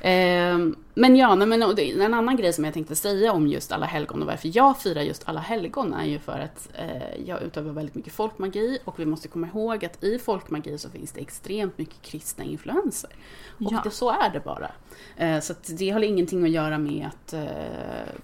Ehm, 0.00 0.76
men 0.94 1.16
ja, 1.16 1.34
nej, 1.34 1.46
men 1.48 1.62
en 2.00 2.14
annan 2.14 2.36
grej 2.36 2.52
som 2.52 2.64
jag 2.64 2.74
tänkte 2.74 2.96
säga 2.96 3.32
om 3.32 3.46
just 3.46 3.72
alla 3.72 3.86
helgon 3.86 4.20
och 4.22 4.26
varför 4.26 4.50
jag 4.56 4.78
firar 4.78 5.02
just 5.02 5.28
alla 5.28 5.40
helgon 5.40 5.94
är 5.94 6.04
ju 6.04 6.18
för 6.18 6.38
att 6.38 6.68
eh, 6.74 7.26
jag 7.26 7.42
utövar 7.42 7.72
väldigt 7.72 7.94
mycket 7.94 8.12
folkmagi 8.12 8.78
och 8.84 9.00
vi 9.00 9.06
måste 9.06 9.28
komma 9.28 9.46
ihåg 9.46 9.84
att 9.84 10.04
i 10.04 10.18
folkmagi 10.18 10.78
så 10.78 10.90
finns 10.90 11.12
det 11.12 11.20
extremt 11.20 11.78
mycket 11.78 12.02
kristna 12.02 12.44
influenser. 12.44 13.10
Och 13.58 13.72
Ja. 13.72 13.80
det, 13.84 13.90
så 13.90 14.10
är 14.10 14.30
det 14.32 14.40
bara. 14.40 14.70
Eh, 15.16 15.40
så 15.40 15.54
det 15.66 15.90
har 15.90 16.02
ingenting 16.02 16.44
att 16.44 16.50
göra 16.50 16.78
med 16.78 17.06
att, 17.06 17.32
eh, 17.32 17.42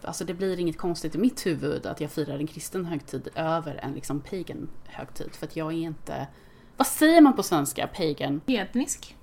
alltså 0.03 0.25
det 0.25 0.35
blir 0.35 0.61
inget 0.61 0.79
konstigt 0.79 1.15
i 1.15 1.19
mitt 1.19 1.47
huvud 1.47 1.87
att 1.87 2.01
jag 2.01 2.11
firar 2.11 2.39
en 2.39 2.47
kristen 2.47 2.85
högtid 2.85 3.29
över 3.35 3.81
en 3.83 3.93
liksom 3.93 4.21
pagan 4.21 4.69
högtid. 4.87 5.31
För 5.37 5.47
att 5.47 5.57
jag 5.57 5.73
är 5.73 5.77
inte, 5.77 6.27
vad 6.77 6.87
säger 6.87 7.21
man 7.21 7.37
på 7.37 7.43
svenska, 7.43 7.87
pagan? 7.87 8.41
Hednisk. 8.47 9.17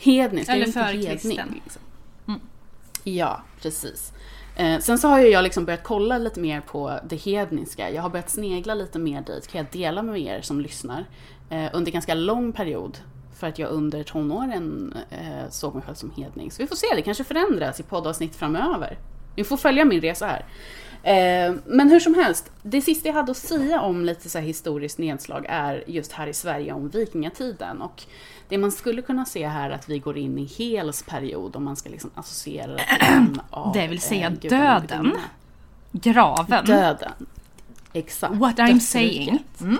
Hednisk, 0.00 0.50
Eller 0.50 0.66
förkristen. 0.66 1.30
hedning. 1.30 1.62
Liksom. 1.64 1.82
Mm. 2.28 2.40
Ja, 3.04 3.42
precis. 3.62 4.12
Eh, 4.56 4.78
sen 4.78 4.98
så 4.98 5.08
har 5.08 5.20
ju 5.20 5.28
jag 5.28 5.44
liksom 5.44 5.64
börjat 5.64 5.82
kolla 5.82 6.18
lite 6.18 6.40
mer 6.40 6.60
på 6.60 7.00
det 7.08 7.16
hedniska. 7.16 7.90
Jag 7.90 8.02
har 8.02 8.10
börjat 8.10 8.30
snegla 8.30 8.74
lite 8.74 8.98
mer 8.98 9.20
dit, 9.22 9.48
kan 9.48 9.58
jag 9.58 9.66
dela 9.72 10.02
med 10.02 10.20
er 10.20 10.40
som 10.40 10.60
lyssnar. 10.60 11.04
Eh, 11.50 11.70
under 11.72 11.92
ganska 11.92 12.14
lång 12.14 12.52
period. 12.52 12.98
För 13.36 13.46
att 13.46 13.58
jag 13.58 13.70
under 13.70 14.02
tonåren 14.02 14.94
eh, 15.10 15.50
såg 15.50 15.74
mig 15.74 15.84
själv 15.84 15.94
som 15.94 16.10
hedning. 16.10 16.50
Så 16.50 16.62
vi 16.62 16.66
får 16.66 16.76
se, 16.76 16.86
det 16.94 17.02
kanske 17.02 17.24
förändras 17.24 17.80
i 17.80 17.82
poddavsnitt 17.82 18.36
framöver. 18.36 18.98
Ni 19.36 19.44
får 19.44 19.56
följa 19.56 19.84
min 19.84 20.00
resa 20.00 20.26
här. 20.26 20.44
Eh, 21.02 21.54
men 21.66 21.90
hur 21.90 22.00
som 22.00 22.14
helst, 22.14 22.52
det 22.62 22.80
sista 22.80 23.08
jag 23.08 23.14
hade 23.14 23.30
att 23.30 23.36
säga 23.36 23.80
om 23.80 24.04
lite 24.04 24.28
så 24.28 24.38
här 24.38 24.46
historiskt 24.46 24.98
nedslag 24.98 25.46
är 25.48 25.84
just 25.86 26.12
här 26.12 26.26
i 26.26 26.34
Sverige 26.34 26.72
om 26.72 26.88
vikingatiden. 26.88 27.82
Och 27.82 28.02
det 28.50 28.58
man 28.58 28.72
skulle 28.72 29.02
kunna 29.02 29.24
se 29.24 29.46
här 29.46 29.70
är 29.70 29.74
att 29.74 29.88
vi 29.88 29.98
går 29.98 30.18
in 30.18 30.38
i 30.38 30.44
Hels 30.44 31.02
period 31.02 31.56
om 31.56 31.64
man 31.64 31.76
ska 31.76 31.88
liksom 31.88 32.10
associera 32.14 32.72
det 32.72 32.84
till 32.84 33.06
en 33.08 33.40
av 33.50 33.72
Det 33.72 33.86
vill 33.86 34.00
säga 34.00 34.26
eh, 34.26 34.32
döden. 34.32 35.12
Graven. 35.92 36.64
Döden. 36.64 37.12
Exakt. 37.92 38.34
What 38.34 38.56
I'm 38.56 38.78
saying. 38.78 39.38
Mm. 39.60 39.78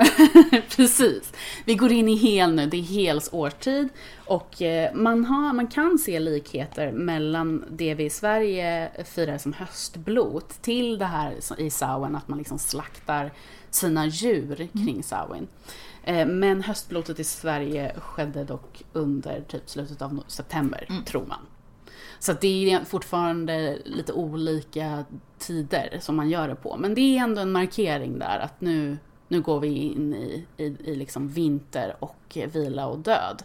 Precis. 0.76 1.32
Vi 1.64 1.74
går 1.74 1.92
in 1.92 2.08
i 2.08 2.14
hel 2.14 2.54
nu, 2.54 2.66
det 2.66 2.76
är 2.76 2.82
hels 2.82 3.28
årstid. 3.32 3.88
Och 4.16 4.62
eh, 4.62 4.94
man, 4.94 5.24
har, 5.24 5.52
man 5.52 5.66
kan 5.66 5.98
se 5.98 6.20
likheter 6.20 6.92
mellan 6.92 7.64
det 7.70 7.94
vi 7.94 8.04
i 8.04 8.10
Sverige 8.10 8.90
firar 9.04 9.38
som 9.38 9.52
höstblot 9.52 10.62
till 10.62 10.98
det 10.98 11.04
här 11.04 11.34
i 11.58 11.70
Samhain, 11.70 12.16
att 12.16 12.28
man 12.28 12.38
liksom 12.38 12.58
slaktar 12.58 13.30
sina 13.70 14.06
djur 14.06 14.68
kring 14.72 15.02
Samhain. 15.02 15.42
Eh, 15.42 15.48
Men 16.26 16.62
höstblotet 16.62 17.20
i 17.20 17.24
Sverige 17.24 17.94
skedde 18.00 18.44
dock 18.44 18.82
under 18.92 19.40
typ 19.40 19.70
slutet 19.70 20.02
av 20.02 20.24
september, 20.26 20.88
tror 21.06 21.26
man. 21.26 21.46
Så 22.18 22.32
det 22.32 22.72
är 22.72 22.84
fortfarande 22.84 23.78
lite 23.84 24.12
olika 24.12 25.04
tider 25.38 25.98
som 26.00 26.16
man 26.16 26.30
gör 26.30 26.48
det 26.48 26.54
på. 26.54 26.76
Men 26.76 26.94
det 26.94 27.00
är 27.00 27.22
ändå 27.22 27.40
en 27.40 27.52
markering 27.52 28.18
där 28.18 28.38
att 28.38 28.60
nu, 28.60 28.98
nu 29.28 29.40
går 29.40 29.60
vi 29.60 29.68
in 29.68 30.14
i, 30.14 30.46
i, 30.56 30.64
i 30.64 30.94
liksom 30.94 31.28
vinter 31.28 31.96
och 31.98 32.38
vila 32.52 32.86
och 32.86 32.98
död. 32.98 33.42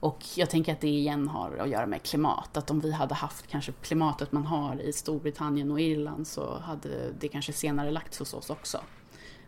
Och 0.00 0.24
jag 0.34 0.50
tänker 0.50 0.72
att 0.72 0.80
det 0.80 0.88
igen 0.88 1.28
har 1.28 1.56
att 1.56 1.68
göra 1.68 1.86
med 1.86 2.02
klimat. 2.02 2.56
Att 2.56 2.70
om 2.70 2.80
vi 2.80 2.92
hade 2.92 3.14
haft 3.14 3.46
kanske 3.46 3.72
klimatet 3.72 4.32
man 4.32 4.46
har 4.46 4.80
i 4.80 4.92
Storbritannien 4.92 5.70
och 5.70 5.80
Irland 5.80 6.26
så 6.26 6.58
hade 6.58 7.12
det 7.18 7.28
kanske 7.28 7.52
senare 7.52 7.90
lagts 7.90 8.18
hos 8.18 8.34
oss 8.34 8.50
också. 8.50 8.80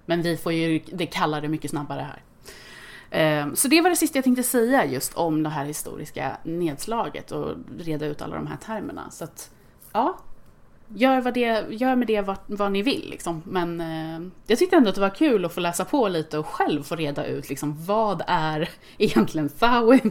Men 0.07 0.23
vi 0.23 0.37
får 0.37 0.53
ju 0.53 0.81
det 0.93 1.07
kallare 1.07 1.49
mycket 1.49 1.71
snabbare 1.71 2.01
här. 2.01 2.23
Eh, 3.11 3.53
Så 3.55 3.69
det 3.69 3.81
var 3.81 3.91
det 3.91 3.97
sista 3.97 4.17
jag 4.19 4.25
tänkte 4.25 4.43
säga 4.43 4.85
just 4.87 5.15
om 5.15 5.43
det 5.43 5.49
här 5.51 5.65
historiska 5.65 6.37
nedslaget 6.45 7.31
och 7.33 7.55
reda 7.79 8.07
ut 8.07 8.23
alla 8.23 8.37
de 8.37 8.47
här 8.47 8.57
termerna. 8.57 9.11
Så 9.11 9.25
att, 9.25 9.51
ja, 9.93 10.19
gör, 10.95 11.21
vad 11.21 11.35
det, 11.35 11.65
gör 11.71 11.97
med 11.97 12.07
det 12.07 12.21
vad, 12.21 12.37
vad 12.47 12.73
ni 12.73 12.83
vill. 12.83 13.07
Liksom. 13.11 13.43
Men 13.47 13.81
eh, 13.81 14.29
jag 14.47 14.59
tyckte 14.59 14.77
ändå 14.77 14.89
att 14.89 14.95
det 14.95 15.01
var 15.01 15.15
kul 15.15 15.45
att 15.45 15.55
få 15.55 15.61
läsa 15.61 15.85
på 15.85 16.09
lite 16.09 16.39
och 16.39 16.47
själv 16.47 16.83
få 16.83 16.97
reda 16.97 17.27
ut 17.27 17.49
liksom, 17.49 17.85
vad 17.87 18.23
är 18.27 18.69
egentligen 18.99 19.49
Samhain? 19.49 20.11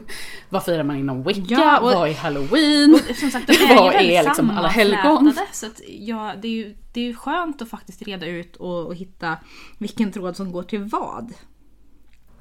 Vad 0.50 0.64
firar 0.66 0.84
man 0.84 0.95
inom 0.95 1.24
Wicca? 1.24 1.41
Ja, 1.50 1.80
och- 1.80 1.86
vad 1.93 2.10
är 2.10 2.14
Halloween? 2.14 3.00
Som 3.20 3.32
sagt, 3.32 3.48
de 3.48 3.54
är 3.54 3.76
Vad 3.78 3.93
ju 3.93 4.00
är 4.10 4.24
liksom 4.24 4.50
alla 4.50 4.68
helgon? 4.68 5.34
Så 5.52 5.66
att, 5.66 5.82
ja, 5.88 6.34
det, 6.41 6.48
är 6.48 6.52
ju, 6.52 6.76
det 6.93 7.00
är 7.02 7.06
ju 7.06 7.16
skönt 7.16 7.62
att 7.62 7.70
faktiskt 7.70 8.02
reda 8.02 8.26
ut 8.26 8.56
och, 8.56 8.86
och 8.86 8.95
hitta 8.95 9.38
vilken 9.78 10.12
tråd 10.12 10.36
som 10.36 10.52
går 10.52 10.64
till 10.64 10.84
vad. 10.84 11.34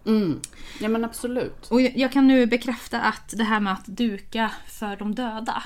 Mm. 0.07 0.41
Ja 0.81 0.89
men 0.89 1.05
absolut. 1.05 1.67
Och 1.71 1.81
jag, 1.81 1.97
jag 1.97 2.13
kan 2.13 2.27
nu 2.27 2.47
bekräfta 2.47 3.01
att 3.01 3.35
det 3.37 3.45
här 3.45 3.61
med 3.61 3.73
att 3.73 3.87
duka 3.87 4.53
för 4.67 4.97
de 4.97 5.15
döda. 5.15 5.63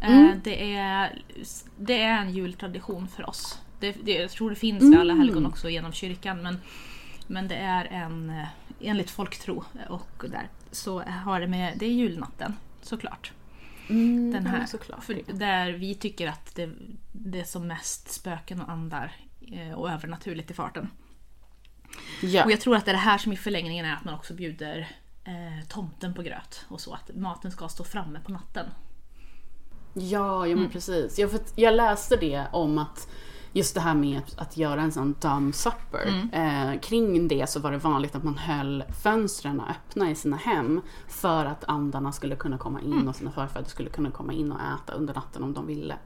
eh, 0.00 0.10
Mm. 0.18 0.40
Det, 0.44 0.74
är, 0.76 1.22
det 1.78 2.02
är 2.02 2.18
en 2.18 2.30
jultradition 2.34 3.08
för 3.08 3.28
oss. 3.28 3.58
Det, 3.80 3.96
det, 4.04 4.12
jag 4.12 4.30
tror 4.30 4.50
det 4.50 4.56
finns 4.56 4.82
vid 4.82 4.98
alla 4.98 5.12
Mm. 5.12 5.26
helgon 5.26 5.46
också 5.46 5.68
genom 5.70 5.92
kyrkan. 5.92 6.42
Men, 6.42 6.58
men 7.26 7.48
det 7.48 7.54
är 7.56 7.84
en, 7.84 8.30
eh, 8.30 8.46
enligt 8.80 9.10
folktro 9.10 9.64
och 9.88 10.24
där, 10.30 10.48
så 10.70 11.00
har 11.02 11.40
det 11.40 11.46
med, 11.46 11.72
det 11.78 11.86
är 11.86 11.90
julnatten 11.90 12.54
såklart. 12.82 13.32
Mm, 13.88 14.32
Den 14.32 14.46
här. 14.46 14.66
såklart. 14.66 15.04
För 15.04 15.20
där 15.32 15.72
vi 15.72 15.94
tycker 15.94 16.28
att 16.28 16.54
det, 16.54 16.70
det 17.12 17.40
är 17.40 17.44
som 17.44 17.66
mest 17.66 18.10
spöken 18.12 18.60
och 18.60 18.70
andar 18.70 19.12
eh, 19.52 19.72
och 19.72 19.90
övernaturligt 19.90 20.50
i 20.50 20.54
farten. 20.54 20.88
Ja. 22.20 22.44
Och 22.44 22.52
jag 22.52 22.60
tror 22.60 22.76
att 22.76 22.84
det 22.84 22.90
är 22.90 22.94
det 22.94 22.98
här 22.98 23.18
som 23.18 23.32
i 23.32 23.36
förlängningen 23.36 23.86
är 23.86 23.94
att 23.94 24.04
man 24.04 24.14
också 24.14 24.34
bjuder 24.34 24.88
eh, 25.24 25.66
tomten 25.68 26.14
på 26.14 26.22
gröt 26.22 26.64
och 26.68 26.80
så. 26.80 26.92
Att 26.94 27.10
maten 27.16 27.50
ska 27.50 27.68
stå 27.68 27.84
framme 27.84 28.20
på 28.24 28.32
natten. 28.32 28.66
Ja, 29.94 30.02
ja 30.02 30.46
Mm. 30.46 30.58
men 30.60 30.70
precis. 30.70 31.18
Jag, 31.18 31.30
för, 31.30 31.40
jag 31.54 31.74
läste 31.74 32.16
det 32.16 32.44
om 32.52 32.78
att 32.78 33.08
just 33.52 33.74
det 33.74 33.80
här 33.80 33.94
med 33.94 34.18
att, 34.18 34.38
att 34.38 34.56
göra 34.56 34.82
en 34.82 34.92
sån 34.92 35.14
dumb 35.20 35.54
supper. 35.54 36.06
Mm. 36.30 36.30
Eh, 36.74 36.80
kring 36.80 37.28
det 37.28 37.50
så 37.50 37.60
var 37.60 37.72
det 37.72 37.78
vanligt 37.78 38.14
att 38.14 38.24
man 38.24 38.38
höll 38.38 38.84
fönstren 39.02 39.60
öppna 39.60 40.10
i 40.10 40.14
sina 40.14 40.36
hem 40.36 40.80
för 41.08 41.44
att 41.46 41.64
andarna 41.64 42.12
skulle 42.12 42.36
kunna 42.36 42.58
komma 42.58 42.80
in 42.80 42.92
Mm. 42.92 43.08
och 43.08 43.16
sina 43.16 43.30
förfäder 43.32 43.68
skulle 43.68 43.90
kunna 43.90 44.10
komma 44.10 44.32
in 44.32 44.52
och 44.52 44.58
äta 44.60 44.92
under 44.92 45.14
natten 45.14 45.42
om 45.42 45.54
de 45.54 45.66
ville. 45.66 45.96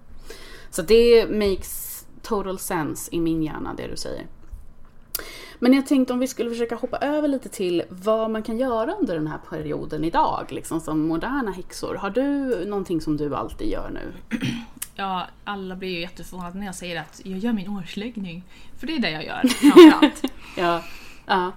Så 0.70 0.82
det 0.82 1.30
makes 1.30 2.06
total 2.22 2.58
sense 2.58 3.08
i 3.14 3.20
min 3.20 3.42
hjärna 3.42 3.74
det 3.74 3.86
du 3.86 3.96
säger. 3.96 4.26
Men 5.58 5.72
jag 5.72 5.86
tänkte 5.86 6.12
om 6.12 6.18
vi 6.18 6.26
skulle 6.26 6.50
försöka 6.50 6.74
hoppa 6.74 6.96
över 6.98 7.28
lite 7.28 7.48
till 7.48 7.82
vad 7.88 8.30
man 8.30 8.42
kan 8.42 8.58
göra 8.58 8.92
under 8.92 9.14
den 9.14 9.26
här 9.26 9.38
perioden 9.50 10.04
idag, 10.04 10.46
liksom 10.48 10.80
som 10.80 11.08
moderna 11.08 11.50
häxor. 11.50 11.94
Har 11.94 12.10
du 12.10 12.64
någonting 12.66 13.00
som 13.00 13.16
du 13.16 13.36
alltid 13.36 13.68
gör 13.68 13.90
nu? 13.90 14.38
Ja, 14.94 15.26
alla 15.44 15.76
blir 15.76 15.88
ju 15.88 16.00
jätteförvånade 16.00 16.58
när 16.58 16.66
jag 16.66 16.74
säger 16.74 17.00
att 17.00 17.20
jag 17.24 17.38
gör 17.38 17.52
min 17.52 17.68
årsläggning. 17.68 18.44
För 18.78 18.86
det 18.86 18.94
är 18.94 18.98
det 18.98 19.10
jag 19.10 19.24
gör 19.24 19.48
framförallt. 19.48 20.22
Ja. 20.56 20.82
ja. 21.26 21.52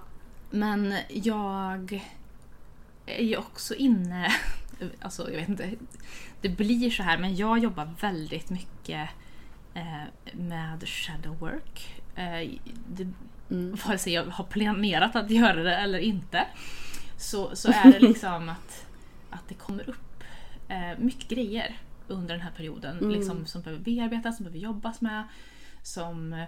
Men 0.50 0.94
jag 1.08 2.02
är 3.06 3.24
ju 3.24 3.36
också 3.36 3.74
inne, 3.74 4.32
alltså 5.00 5.30
jag 5.30 5.40
vet 5.40 5.48
inte, 5.48 5.70
det 6.40 6.48
blir 6.48 6.90
så 6.90 7.02
här 7.02 7.18
men 7.18 7.36
jag 7.36 7.58
jobbar 7.58 7.90
väldigt 8.00 8.50
mycket 8.50 9.10
eh, 9.74 10.32
med 10.32 10.88
shadow 10.88 11.38
work. 11.38 12.02
Eh, 12.14 12.50
det, 12.88 13.06
Mm. 13.50 13.76
Vare 13.86 13.98
sig 13.98 14.12
jag 14.12 14.24
har 14.24 14.44
planerat 14.44 15.16
att 15.16 15.30
göra 15.30 15.62
det 15.62 15.76
eller 15.76 15.98
inte 15.98 16.46
så, 17.16 17.56
så 17.56 17.68
är 17.68 17.92
det 17.92 17.98
liksom 17.98 18.48
att, 18.48 18.86
att 19.30 19.48
det 19.48 19.54
kommer 19.54 19.88
upp 19.90 20.24
eh, 20.68 20.98
mycket 20.98 21.28
grejer 21.28 21.78
under 22.08 22.34
den 22.34 22.42
här 22.42 22.52
perioden 22.56 22.98
Mm. 22.98 23.10
liksom, 23.10 23.46
som 23.46 23.62
behöver 23.62 23.82
bearbetas, 23.84 24.36
som 24.36 24.44
behöver 24.44 24.60
jobbas 24.60 25.00
med. 25.00 25.28
Som 25.82 26.32
eh, 26.32 26.44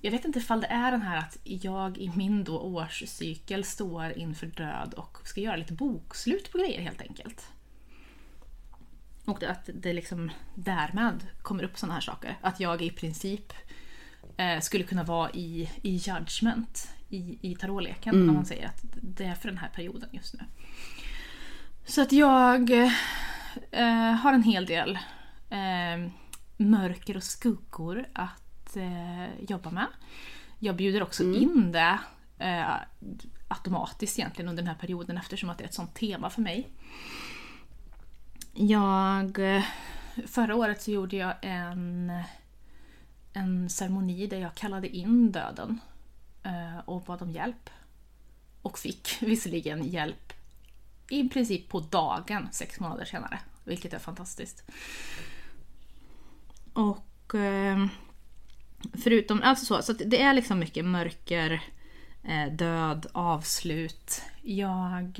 jag 0.00 0.10
vet 0.10 0.24
inte 0.24 0.38
ifall 0.38 0.60
det 0.60 0.66
är 0.66 0.90
den 0.92 1.02
här 1.02 1.18
att 1.18 1.38
jag 1.42 1.98
i 1.98 2.12
min 2.14 2.44
då 2.44 2.58
årscykel 2.58 3.64
står 3.64 4.18
inför 4.18 4.46
död 4.46 4.94
och 4.96 5.18
ska 5.24 5.40
göra 5.40 5.56
lite 5.56 5.72
bokslut 5.72 6.52
på 6.52 6.58
grejer 6.58 6.80
helt 6.80 7.00
enkelt. 7.00 7.46
Och 9.24 9.42
att 9.42 9.70
det 9.74 9.92
liksom 9.92 10.30
därmed 10.54 11.26
kommer 11.42 11.62
upp 11.64 11.78
sådana 11.78 11.94
här 11.94 12.00
saker. 12.00 12.38
Att 12.40 12.60
jag 12.60 12.82
i 12.82 12.90
princip 12.90 13.52
eh, 14.40 14.60
skulle 14.60 14.84
kunna 14.84 15.04
vara 15.04 15.30
i, 15.30 15.70
i 15.82 15.90
judgment 15.90 16.88
i, 17.08 17.38
i 17.40 17.54
tarotleken 17.54 18.28
om 18.28 18.34
man 18.34 18.46
säger 18.46 18.66
att 18.66 18.84
det 18.92 19.24
är 19.24 19.34
för 19.34 19.48
den 19.48 19.58
här 19.58 19.68
perioden 19.68 20.08
just 20.12 20.34
nu. 20.34 20.40
Så 21.84 22.02
att 22.02 22.12
jag 22.12 22.70
eh, 23.70 24.12
har 24.12 24.32
en 24.32 24.42
hel 24.42 24.66
del 24.66 24.98
eh, 25.50 26.10
mörker 26.56 27.16
och 27.16 27.22
skuggor 27.22 28.06
att 28.12 28.76
eh, 28.76 29.44
jobba 29.48 29.70
med. 29.70 29.86
Jag 30.58 30.76
bjuder 30.76 31.02
också 31.02 31.22
in 31.22 31.72
det 31.72 31.98
eh, 32.38 32.74
automatiskt 33.48 34.18
egentligen 34.18 34.48
under 34.48 34.62
den 34.62 34.68
här 34.68 34.80
perioden 34.80 35.16
eftersom 35.16 35.50
att 35.50 35.58
det 35.58 35.64
är 35.64 35.68
ett 35.68 35.74
sånt 35.74 35.94
tema 35.94 36.30
för 36.30 36.42
mig. 36.42 36.68
Jag, 38.54 39.56
eh, 39.56 39.64
förra 40.26 40.54
året 40.54 40.82
så 40.82 40.90
gjorde 40.90 41.16
jag 41.16 41.34
en 41.42 42.12
en 43.32 43.70
ceremoni 43.70 44.26
där 44.26 44.38
jag 44.38 44.54
kallade 44.54 44.88
in 44.88 45.32
döden 45.32 45.80
eh, 46.42 46.78
och 46.84 47.02
bad 47.02 47.22
om 47.22 47.30
hjälp. 47.30 47.70
Och 48.62 48.78
fick 48.78 49.16
visserligen 49.20 49.84
hjälp 49.84 50.32
i 51.10 51.28
princip 51.28 51.68
på 51.68 51.80
dagen 51.80 52.48
sex 52.52 52.80
månader 52.80 53.04
senare, 53.04 53.38
vilket 53.64 53.92
är 53.92 53.98
fantastiskt. 53.98 54.70
Och 56.72 57.34
eh, 57.34 57.86
förutom, 58.92 59.42
alltså 59.42 59.64
så, 59.64 59.82
så 59.82 59.92
det 59.92 60.22
är 60.22 60.34
liksom 60.34 60.58
mycket 60.58 60.84
mörker, 60.84 61.62
eh, 62.22 62.52
död, 62.52 63.06
avslut. 63.12 64.22
Jag, 64.42 65.18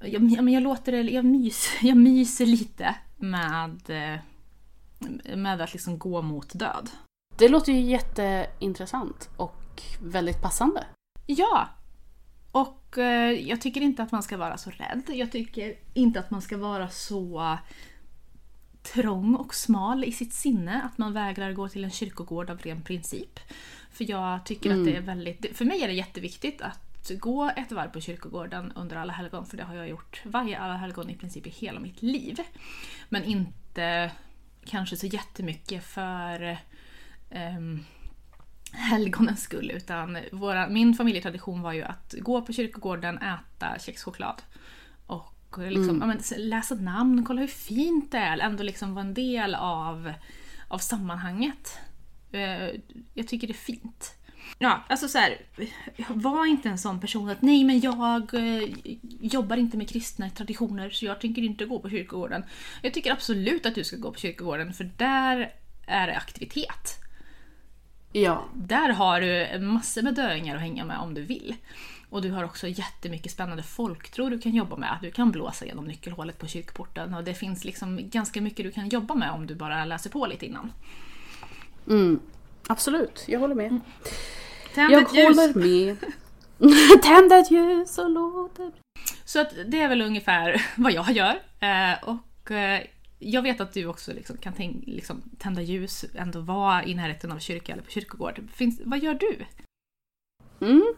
jag, 0.00 0.30
jag, 0.30 0.50
jag 0.50 0.62
låter 0.62 0.92
det, 0.92 1.02
jag, 1.02 1.24
mys, 1.24 1.68
jag 1.82 1.96
myser 1.96 2.46
lite 2.46 2.94
med, 3.16 3.80
med 5.36 5.60
att 5.60 5.72
liksom 5.72 5.98
gå 5.98 6.22
mot 6.22 6.58
död. 6.58 6.90
Det 7.36 7.48
låter 7.48 7.72
ju 7.72 7.80
jätteintressant 7.80 9.30
och 9.36 9.82
väldigt 10.00 10.42
passande. 10.42 10.84
Ja! 11.26 11.68
Och 12.52 12.98
eh, 12.98 13.30
jag 13.30 13.60
tycker 13.60 13.80
inte 13.80 14.02
att 14.02 14.12
man 14.12 14.22
ska 14.22 14.36
vara 14.36 14.56
så 14.56 14.70
rädd. 14.70 15.02
Jag 15.08 15.32
tycker 15.32 15.74
inte 15.94 16.20
att 16.20 16.30
man 16.30 16.42
ska 16.42 16.56
vara 16.56 16.88
så 16.88 17.58
trång 18.82 19.34
och 19.34 19.54
smal 19.54 20.04
i 20.04 20.12
sitt 20.12 20.32
sinne 20.32 20.82
att 20.82 20.98
man 20.98 21.12
vägrar 21.12 21.52
gå 21.52 21.68
till 21.68 21.84
en 21.84 21.90
kyrkogård 21.90 22.50
av 22.50 22.58
ren 22.58 22.82
princip. 22.82 23.40
För 23.90 24.10
jag 24.10 24.46
tycker 24.46 24.70
mm. 24.70 24.80
att 24.80 24.86
det 24.86 24.96
är 24.96 25.00
väldigt, 25.00 25.56
för 25.56 25.64
mig 25.64 25.82
är 25.82 25.88
det 25.88 25.94
jätteviktigt 25.94 26.60
att 26.60 27.10
gå 27.10 27.50
ett 27.56 27.72
varv 27.72 27.90
på 27.90 28.00
kyrkogården 28.00 28.72
under 28.76 28.96
alla 28.96 29.12
helgon, 29.12 29.46
för 29.46 29.56
det 29.56 29.64
har 29.64 29.74
jag 29.74 29.88
gjort 29.88 30.22
varje 30.24 30.58
alla 30.58 30.76
helgon 30.76 31.10
i 31.10 31.14
princip 31.14 31.46
i 31.46 31.50
hela 31.50 31.80
mitt 31.80 32.02
liv. 32.02 32.40
Men 33.08 33.24
inte 33.24 34.10
kanske 34.66 34.96
så 34.96 35.06
jättemycket 35.06 35.84
för 35.84 36.58
um, 37.56 37.84
helgonens 38.72 39.42
skull, 39.42 39.70
utan 39.70 40.18
våra, 40.32 40.68
min 40.68 40.94
familjetradition 40.94 41.62
var 41.62 41.72
ju 41.72 41.82
att 41.82 42.14
gå 42.20 42.42
på 42.42 42.52
kyrkogården, 42.52 43.18
äta 43.18 43.78
kexchoklad 43.78 44.42
liksom, 45.58 46.02
mm. 46.02 46.18
ja, 46.30 46.36
läsa 46.36 46.74
namn, 46.74 47.24
kolla 47.24 47.40
hur 47.40 47.48
fint 47.48 48.12
det 48.12 48.18
är, 48.18 48.38
ändå 48.38 48.62
liksom 48.62 48.94
vara 48.94 49.04
en 49.04 49.14
del 49.14 49.54
av, 49.54 50.12
av 50.68 50.78
sammanhanget. 50.78 51.78
Eh, 52.32 52.80
jag 53.14 53.28
tycker 53.28 53.46
det 53.46 53.52
är 53.52 53.54
fint. 53.54 54.14
Ja, 54.58 54.84
alltså 54.88 55.08
så 55.08 55.18
här, 55.18 55.38
var 56.08 56.46
inte 56.46 56.68
en 56.68 56.78
sån 56.78 57.00
person 57.00 57.28
att 57.28 57.42
nej 57.42 57.64
men 57.64 57.80
jag 57.80 58.34
eh, 58.34 58.68
jobbar 59.20 59.56
inte 59.56 59.76
med 59.76 59.88
kristna 59.88 60.30
traditioner 60.30 60.90
så 60.90 61.04
jag 61.04 61.20
tänker 61.20 61.42
inte 61.42 61.64
gå 61.64 61.78
på 61.78 61.90
kyrkogården. 61.90 62.44
Jag 62.82 62.94
tycker 62.94 63.12
absolut 63.12 63.66
att 63.66 63.74
du 63.74 63.84
ska 63.84 63.96
gå 63.96 64.12
på 64.12 64.20
kyrkogården 64.20 64.72
för 64.72 64.90
där 64.96 65.52
är 65.86 66.06
det 66.06 66.16
aktivitet. 66.16 67.00
Ja. 68.12 68.44
Där 68.54 68.88
har 68.88 69.20
du 69.20 69.58
massor 69.58 70.02
med 70.02 70.14
döingar 70.14 70.56
att 70.56 70.60
hänga 70.60 70.84
med 70.84 70.98
om 70.98 71.14
du 71.14 71.22
vill. 71.22 71.54
Och 72.10 72.22
du 72.22 72.30
har 72.30 72.44
också 72.44 72.68
jättemycket 72.68 73.32
spännande 73.32 73.62
folktro 73.62 74.28
du 74.28 74.38
kan 74.38 74.54
jobba 74.54 74.76
med. 74.76 74.98
Du 75.02 75.10
kan 75.10 75.32
blåsa 75.32 75.66
genom 75.66 75.84
nyckelhålet 75.84 76.38
på 76.38 76.46
kyrkporten 76.46 77.14
och 77.14 77.24
det 77.24 77.34
finns 77.34 77.64
liksom 77.64 78.00
ganska 78.10 78.40
mycket 78.40 78.64
du 78.64 78.70
kan 78.70 78.88
jobba 78.88 79.14
med 79.14 79.30
om 79.30 79.46
du 79.46 79.54
bara 79.54 79.84
läser 79.84 80.10
på 80.10 80.26
lite 80.26 80.46
innan. 80.46 80.72
Mm, 81.88 82.20
absolut, 82.68 83.24
jag 83.28 83.40
håller 83.40 83.54
med. 83.54 83.66
Mm. 83.66 83.80
Tänd 84.74 84.92
jag 84.92 85.02
ett 85.02 85.14
ljus. 85.14 85.24
håller 85.24 85.54
med. 85.54 85.96
Tänd 87.02 87.32
ett 87.32 87.50
ljus 87.50 87.98
och 87.98 88.10
låt 88.10 88.56
det 88.56 88.70
Så 89.24 89.40
att 89.40 89.52
det 89.66 89.80
är 89.80 89.88
väl 89.88 90.02
ungefär 90.02 90.66
vad 90.76 90.92
jag 90.92 91.10
gör. 91.10 91.34
Eh, 91.60 92.08
och 92.08 92.50
eh, 92.50 92.82
jag 93.18 93.42
vet 93.42 93.60
att 93.60 93.72
du 93.72 93.86
också 93.86 94.12
liksom 94.12 94.36
kan 94.36 94.52
tänk, 94.52 94.86
liksom, 94.86 95.22
tända 95.38 95.62
ljus, 95.62 96.04
ändå 96.14 96.40
vara 96.40 96.84
i 96.84 96.94
närheten 96.94 97.32
av 97.32 97.38
kyrka 97.38 97.72
eller 97.72 97.82
på 97.82 97.90
kyrkogård. 97.90 98.40
Finns, 98.52 98.80
vad 98.84 98.98
gör 98.98 99.14
du? 99.14 99.44
Mm. 100.64 100.94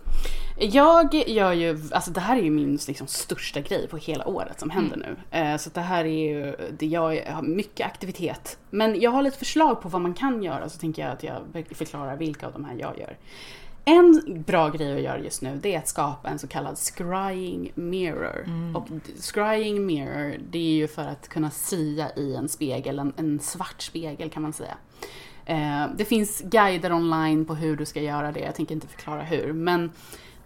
Jag 0.59 1.15
gör 1.15 1.53
ju, 1.53 1.81
alltså 1.93 2.11
det 2.11 2.21
här 2.21 2.37
är 2.37 2.43
ju 2.43 2.51
min 2.51 2.79
liksom, 2.89 3.07
största 3.07 3.61
grej 3.61 3.89
på 3.89 3.97
hela 3.97 4.27
året 4.27 4.61
som 4.61 4.71
händer 4.71 4.97
mm. 4.97 5.09
nu. 5.09 5.39
Eh, 5.39 5.57
så 5.57 5.71
det 5.71 5.81
här 5.81 6.05
är 6.05 6.29
ju, 6.29 6.57
det 6.79 6.87
jag 6.87 7.27
har 7.27 7.43
mycket 7.43 7.87
aktivitet. 7.87 8.59
Men 8.71 9.01
jag 9.01 9.11
har 9.11 9.23
lite 9.23 9.39
förslag 9.39 9.81
på 9.83 9.89
vad 9.89 10.01
man 10.01 10.15
kan 10.15 10.43
göra 10.43 10.69
så 10.69 10.79
tänker 10.79 11.03
jag 11.03 11.13
att 11.13 11.23
jag 11.23 11.67
förklarar 11.71 12.17
vilka 12.17 12.47
av 12.47 12.53
de 12.53 12.65
här 12.65 12.77
jag 12.81 12.99
gör. 12.99 13.17
En 13.89 14.43
bra 14.47 14.69
grej 14.69 14.95
att 14.95 15.03
göra 15.03 15.19
just 15.19 15.43
nu 15.43 15.59
det 15.63 15.75
är 15.75 15.79
att 15.79 15.89
skapa 15.89 16.29
en 16.29 16.39
så 16.39 16.47
kallad 16.47 16.79
scrying 16.79 17.73
mirror. 17.75 18.45
Mm. 18.47 18.77
Och 18.77 18.89
scrying 19.21 19.87
mirror 19.87 20.37
det 20.51 20.59
är 20.59 20.77
ju 20.77 20.89
för 20.89 21.03
att 21.03 21.29
kunna 21.29 21.51
sia 21.51 22.11
i 22.17 22.35
en 22.35 22.49
spegel, 22.49 22.99
en, 22.99 23.13
en 23.17 23.41
svart 23.41 23.83
spegel 23.83 24.31
kan 24.31 24.43
man 24.43 24.53
säga. 24.53 24.75
Eh, 25.47 25.87
det 25.97 26.05
finns 26.05 26.41
guider 26.41 26.93
online 26.93 27.45
på 27.45 27.55
hur 27.55 27.77
du 27.77 27.85
ska 27.85 28.01
göra 28.01 28.33
det, 28.33 28.41
jag 28.41 28.55
tänker 28.55 28.75
inte 28.75 28.89
förklara 28.89 29.23
hur. 29.23 29.53
Men 29.53 29.85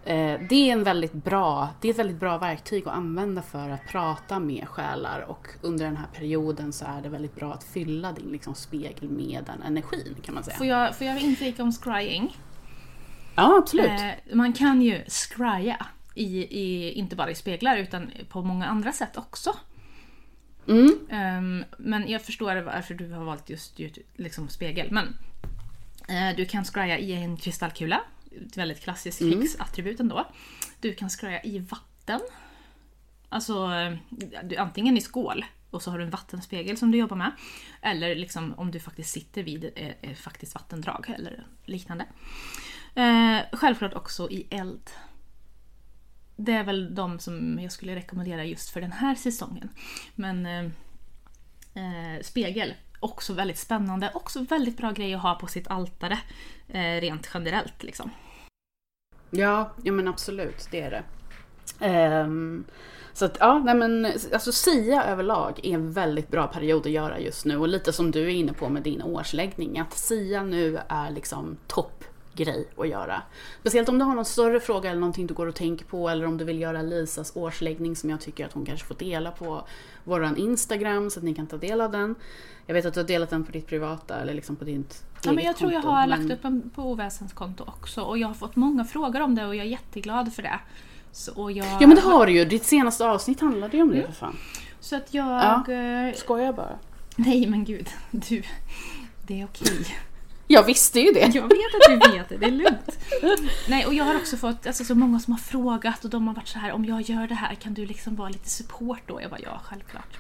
eh, 0.05 0.41
det, 0.49 0.55
är 0.55 0.73
en 0.73 0.85
väldigt 0.85 1.13
bra, 1.13 1.69
det 1.81 1.89
är 1.89 1.93
ett 1.93 1.99
väldigt 1.99 2.21
bra 2.21 2.39
verktyg 2.39 2.89
att 2.89 2.95
använda 2.95 3.43
för 3.43 3.71
att 3.71 3.87
prata 3.87 4.39
med 4.39 4.69
själar 4.69 5.25
och 5.29 5.49
under 5.63 5.85
den 5.85 5.97
här 5.97 6.07
perioden 6.15 6.73
så 6.73 6.85
är 6.85 7.03
det 7.03 7.09
väldigt 7.09 7.37
bra 7.37 7.53
att 7.53 7.65
fylla 7.65 8.13
din 8.13 8.29
liksom, 8.33 8.55
spegel 8.55 9.11
med 9.11 9.45
den 9.47 9.63
energin 9.63 10.17
kan 10.23 10.35
man 10.35 10.45
säga. 10.45 10.57
Får 10.57 10.67
jag, 10.67 10.97
får 10.97 11.07
jag 11.07 11.21
inflika 11.21 11.63
om 11.63 11.73
scrying? 11.73 12.37
Ja, 13.35 13.59
absolut. 13.59 13.91
Eh, 13.91 14.35
man 14.35 14.53
kan 14.53 14.83
ju 14.83 15.05
scrya, 15.07 15.87
i, 16.15 16.39
i, 16.61 16.93
inte 16.93 17.17
bara 17.17 17.31
i 17.31 17.35
speglar 17.35 17.77
utan 17.77 18.11
på 18.29 18.43
många 18.43 18.67
andra 18.67 18.93
sätt 18.93 19.17
också. 19.17 19.55
Mm. 20.69 20.99
Um, 21.11 21.65
men 21.79 22.09
jag 22.09 22.23
förstår 22.23 22.57
varför 22.63 22.95
du 22.95 23.13
har 23.13 23.25
valt 23.25 23.51
just, 23.51 23.81
liksom 24.17 24.49
spegel. 24.49 24.89
Men 24.91 25.07
uh, 26.11 26.37
du 26.37 26.45
kan 26.45 26.65
scrya 26.65 26.99
i 26.99 27.13
en 27.13 27.37
kristallkula. 27.37 28.01
Ett 28.47 28.57
väldigt 28.57 28.81
klassiskt 28.81 29.21
mm. 29.21 29.33
krigsattribut 29.33 30.01
ändå. 30.01 30.27
Du 30.81 30.95
kan 30.95 31.11
scrya 31.11 31.43
i 31.43 31.59
vatten. 31.59 32.21
Alltså 33.29 33.69
du, 34.45 34.57
antingen 34.57 34.97
i 34.97 35.01
skål 35.01 35.45
och 35.71 35.83
så 35.83 35.91
har 35.91 35.99
du 35.99 36.05
en 36.05 36.11
vattenspegel 36.11 36.77
som 36.77 36.91
du 36.91 36.99
jobbar 36.99 37.17
med. 37.17 37.33
Eller 37.83 38.15
liksom 38.15 38.55
om 38.55 38.71
du 38.71 38.81
faktiskt 38.81 39.11
sitter 39.11 39.43
vid 39.43 39.65
ett 39.65 39.97
eh, 40.01 40.15
faktiskt 40.15 40.55
vattendrag 40.55 41.15
eller 41.17 41.47
liknande. 41.65 42.07
Självklart 43.53 43.95
också 43.95 44.31
i 44.31 44.47
eld 44.51 44.91
det 46.45 46.53
är 46.53 46.65
väl 46.65 46.95
de 46.95 47.19
som 47.19 47.59
jag 47.59 47.73
skulle 47.73 47.95
rekommendera 47.95 48.45
just 48.45 48.71
för 48.71 48.81
den 48.81 48.93
här 48.93 49.15
säsongen. 49.15 49.69
Men 50.15 50.47
eh, 50.47 50.65
eh, 51.75 52.23
spegel, 52.23 52.75
också 53.01 53.33
väldigt 53.33 53.59
spännande. 53.59 54.11
Också 54.15 54.41
väldigt 54.41 54.77
bra 54.77 54.91
grej 54.91 55.15
att 55.15 55.23
ha 55.23 55.35
på 55.35 55.47
sitt 55.47 55.69
altare. 55.69 56.19
Eh, 56.69 57.01
rent 57.01 57.31
generellt 57.35 57.83
liksom. 57.83 58.11
Ja, 59.31 59.73
ja 59.83 59.93
men 59.93 60.09
absolut, 60.09 60.69
det 60.71 60.81
är 60.81 60.91
det. 60.91 61.05
Um, 62.25 62.65
så 63.13 63.25
att 63.25 63.37
ja, 63.41 63.59
nej 63.59 63.75
men 63.75 64.07
alltså 64.33 64.53
SIA 64.53 65.05
överlag 65.05 65.61
är 65.63 65.75
en 65.75 65.93
väldigt 65.93 66.29
bra 66.29 66.47
period 66.47 66.87
att 66.87 66.93
göra 66.93 67.21
just 67.21 67.45
nu 67.45 67.57
och 67.57 67.69
lite 67.69 67.93
som 67.93 68.11
du 68.11 68.23
är 68.23 68.29
inne 68.29 68.53
på 68.53 68.69
med 68.69 68.83
din 68.83 69.03
årsläggning 69.03 69.79
att 69.79 69.93
SIA 69.93 70.43
nu 70.43 70.79
är 70.89 71.11
liksom 71.11 71.57
topp 71.67 72.05
grej 72.45 72.69
att 72.77 72.89
göra. 72.89 73.23
Speciellt 73.61 73.89
om 73.89 73.99
du 73.99 74.05
har 74.05 74.15
någon 74.15 74.25
större 74.25 74.61
fråga 74.61 74.91
eller 74.91 75.01
någonting 75.01 75.27
du 75.27 75.35
går 75.35 75.47
och 75.47 75.55
tänker 75.55 75.85
på 75.85 76.09
eller 76.09 76.27
om 76.27 76.39
du 76.39 76.45
vill 76.45 76.61
göra 76.61 76.83
Lisas 76.83 77.33
årsläggning 77.35 77.97
som 77.97 78.11
jag 78.11 78.21
tycker 78.21 78.47
att 78.47 78.53
hon 78.53 78.67
kanske 78.67 78.87
får 78.87 78.95
dela 78.95 79.31
på 79.31 79.67
våran 80.05 80.37
Instagram 80.37 81.11
så 81.11 81.21
att 81.21 81.25
ni 81.25 81.35
kan 81.35 81.47
ta 81.47 81.57
del 81.57 81.81
av 81.81 81.93
den. 81.93 82.15
Jag 82.67 82.75
vet 82.75 82.87
att 82.87 82.95
du 82.95 83.01
har 83.01 83.07
delat 83.07 83.31
den 83.31 83.45
på 83.45 83.53
ditt 83.53 83.67
privata 83.67 84.21
eller 84.21 84.35
liksom 84.35 84.57
på 84.57 84.65
ditt 84.65 85.05
Ja, 85.23 85.33
men 85.33 85.45
jag 85.45 85.57
tror 85.57 85.73
jag 85.73 85.81
har 85.81 86.07
men... 86.07 86.09
lagt 86.09 86.33
upp 86.33 86.43
den 86.43 86.71
på 86.75 86.83
Oväsens 86.83 87.33
konto 87.33 87.65
också 87.67 88.01
och 88.01 88.19
jag 88.19 88.29
har 88.29 88.35
fått 88.35 88.57
många 88.57 88.85
frågor 88.85 89.21
om 89.21 89.35
det 89.35 89.47
och 89.47 89.57
jag 89.57 89.67
är 89.67 89.71
jätteglad 89.71 90.35
för 90.35 90.43
det. 90.43 90.61
Så 91.13 91.51
jag... 91.51 91.67
Ja 91.81 91.87
men 91.87 91.95
det 91.95 92.01
har 92.01 92.27
du 92.27 92.33
ju, 92.33 92.45
ditt 92.45 92.65
senaste 92.65 93.09
avsnitt 93.09 93.41
handlade 93.41 93.77
ju 93.77 93.83
om 93.83 93.89
det 93.89 93.95
mm. 93.95 94.07
för 94.07 94.19
fan. 94.19 94.37
Så 94.81 94.97
att 94.97 95.15
jag... 95.15 95.27
Ja, 95.27 95.73
eh, 95.73 96.15
skojar 96.15 96.53
bara. 96.53 96.79
Nej 97.17 97.47
men 97.47 97.65
gud, 97.65 97.89
du. 98.11 98.43
Det 99.27 99.41
är 99.41 99.45
okej. 99.45 99.87
Jag 100.53 100.65
visste 100.65 101.01
ju 101.01 101.13
det. 101.13 101.31
Jag 101.35 101.43
vet 101.43 101.75
att 101.75 102.03
du 102.03 102.13
vet 102.13 102.29
det, 102.29 102.37
det 102.37 102.47
är 102.47 102.51
lugnt. 102.51 102.99
Nej, 103.69 103.87
och 103.87 103.95
jag 103.95 104.05
har 104.05 104.17
också 104.17 104.37
fått 104.37 104.67
alltså, 104.67 104.85
så 104.85 104.95
många 104.95 105.21
som 105.21 105.33
har 105.33 105.39
frågat 105.39 106.05
och 106.05 106.11
de 106.11 106.29
har 106.29 106.35
varit 106.35 106.49
så 106.49 106.59
här 106.59 106.73
om 106.73 106.85
jag 106.85 107.01
gör 107.01 107.27
det 107.27 107.35
här 107.35 107.55
kan 107.55 107.75
du 107.75 107.87
liksom 107.87 108.17
vara 108.17 108.29
lite 108.29 108.51
support 108.51 109.03
då? 109.07 109.23
Jag 109.23 109.31
bara 109.31 109.41
ja, 109.41 109.61
självklart. 109.65 110.19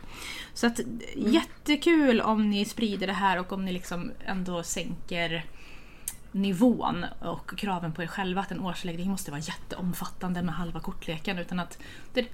Så 0.55 0.67
att 0.67 0.79
mm. 0.79 1.33
jättekul 1.33 2.21
om 2.21 2.51
ni 2.51 2.65
sprider 2.65 3.07
det 3.07 3.13
här 3.13 3.39
och 3.39 3.53
om 3.53 3.65
ni 3.65 3.73
liksom 3.73 4.13
ändå 4.27 4.63
sänker 4.63 5.45
nivån 6.33 7.07
och 7.21 7.59
kraven 7.59 7.93
på 7.93 8.03
er 8.03 8.07
själva 8.07 8.41
att 8.41 8.51
en 8.51 8.61
årsläggning 8.61 9.11
måste 9.11 9.31
vara 9.31 9.41
jätteomfattande 9.41 10.43
med 10.43 10.55
halva 10.55 10.81
kortleken 10.81 11.39
utan 11.39 11.61
att 11.61 11.79
det, 12.13 12.27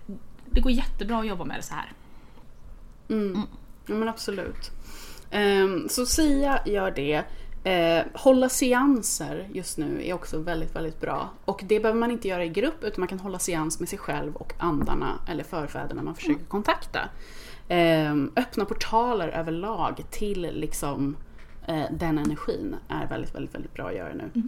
det 0.51 0.61
går 0.61 0.73
jättebra 0.73 1.21
att 1.21 1.27
jobba 1.27 1.45
med 1.45 1.59
det 1.59 1.63
så 1.63 1.75
här. 1.75 1.93
Mm. 3.09 3.29
Mm. 3.29 3.47
Ja 3.87 3.95
men 3.95 4.09
absolut. 4.09 4.71
Um, 5.33 5.89
så 5.89 6.07
Sia 6.07 6.61
gör 6.67 6.91
det. 6.91 7.25
Eh, 7.67 8.05
hålla 8.15 8.49
seanser 8.49 9.49
just 9.53 9.79
nu 9.79 10.07
är 10.07 10.15
också 10.15 10.39
väldigt, 10.39 10.77
väldigt 10.77 11.01
bra. 11.01 11.31
Och 11.45 11.63
det 11.67 11.81
behöver 11.81 12.01
man 12.01 12.11
inte 12.11 12.29
göra 12.29 12.45
i 12.45 12.49
grupp 12.49 12.85
utan 12.85 13.01
man 13.01 13.09
kan 13.09 13.19
hålla 13.19 13.39
seans 13.39 13.81
med 13.81 13.89
sig 13.89 13.99
själv 13.99 14.37
och 14.37 14.53
andarna 14.59 15.19
eller 15.29 15.45
förfäderna 15.45 16.03
man 16.03 16.15
försöker 16.15 16.35
mm. 16.35 16.47
kontakta. 16.47 17.09
Eh, 17.69 18.15
öppna 18.37 18.65
portaler 18.65 19.29
överlag 19.29 20.05
till 20.11 20.51
liksom 20.53 21.17
eh, 21.67 21.85
den 21.91 22.19
energin 22.19 22.77
är 22.89 23.07
väldigt, 23.07 23.35
väldigt, 23.35 23.55
väldigt 23.55 23.75
bra 23.75 23.89
att 23.89 23.97
göra 23.97 24.15
nu. 24.15 24.43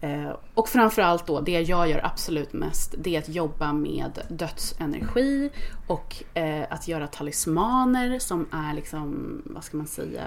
Eh, 0.00 0.36
och 0.54 0.68
framförallt 0.68 1.26
då, 1.26 1.40
det 1.40 1.60
jag 1.60 1.88
gör 1.88 2.00
absolut 2.06 2.52
mest, 2.52 2.94
det 2.98 3.16
är 3.16 3.18
att 3.18 3.28
jobba 3.28 3.72
med 3.72 4.20
dödsenergi 4.28 5.50
och 5.86 6.24
eh, 6.34 6.64
att 6.70 6.88
göra 6.88 7.06
talismaner 7.06 8.18
som 8.18 8.46
är 8.52 8.74
liksom, 8.74 9.42
vad 9.44 9.64
ska 9.64 9.76
man 9.76 9.86
säga, 9.86 10.22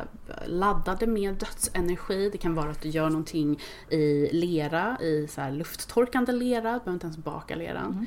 laddade 0.45 1.07
med 1.07 1.33
dödsenergi. 1.33 2.29
Det 2.29 2.37
kan 2.37 2.55
vara 2.55 2.69
att 2.69 2.81
du 2.81 2.89
gör 2.89 3.09
någonting 3.09 3.59
i 3.89 4.29
lera, 4.31 4.97
i 5.01 5.27
så 5.27 5.41
här 5.41 5.51
lufttorkande 5.51 6.31
lera, 6.31 6.61
du 6.61 6.79
behöver 6.79 6.93
inte 6.93 7.05
ens 7.05 7.17
baka 7.17 7.55
leran. 7.55 7.91
Mm. 7.91 8.05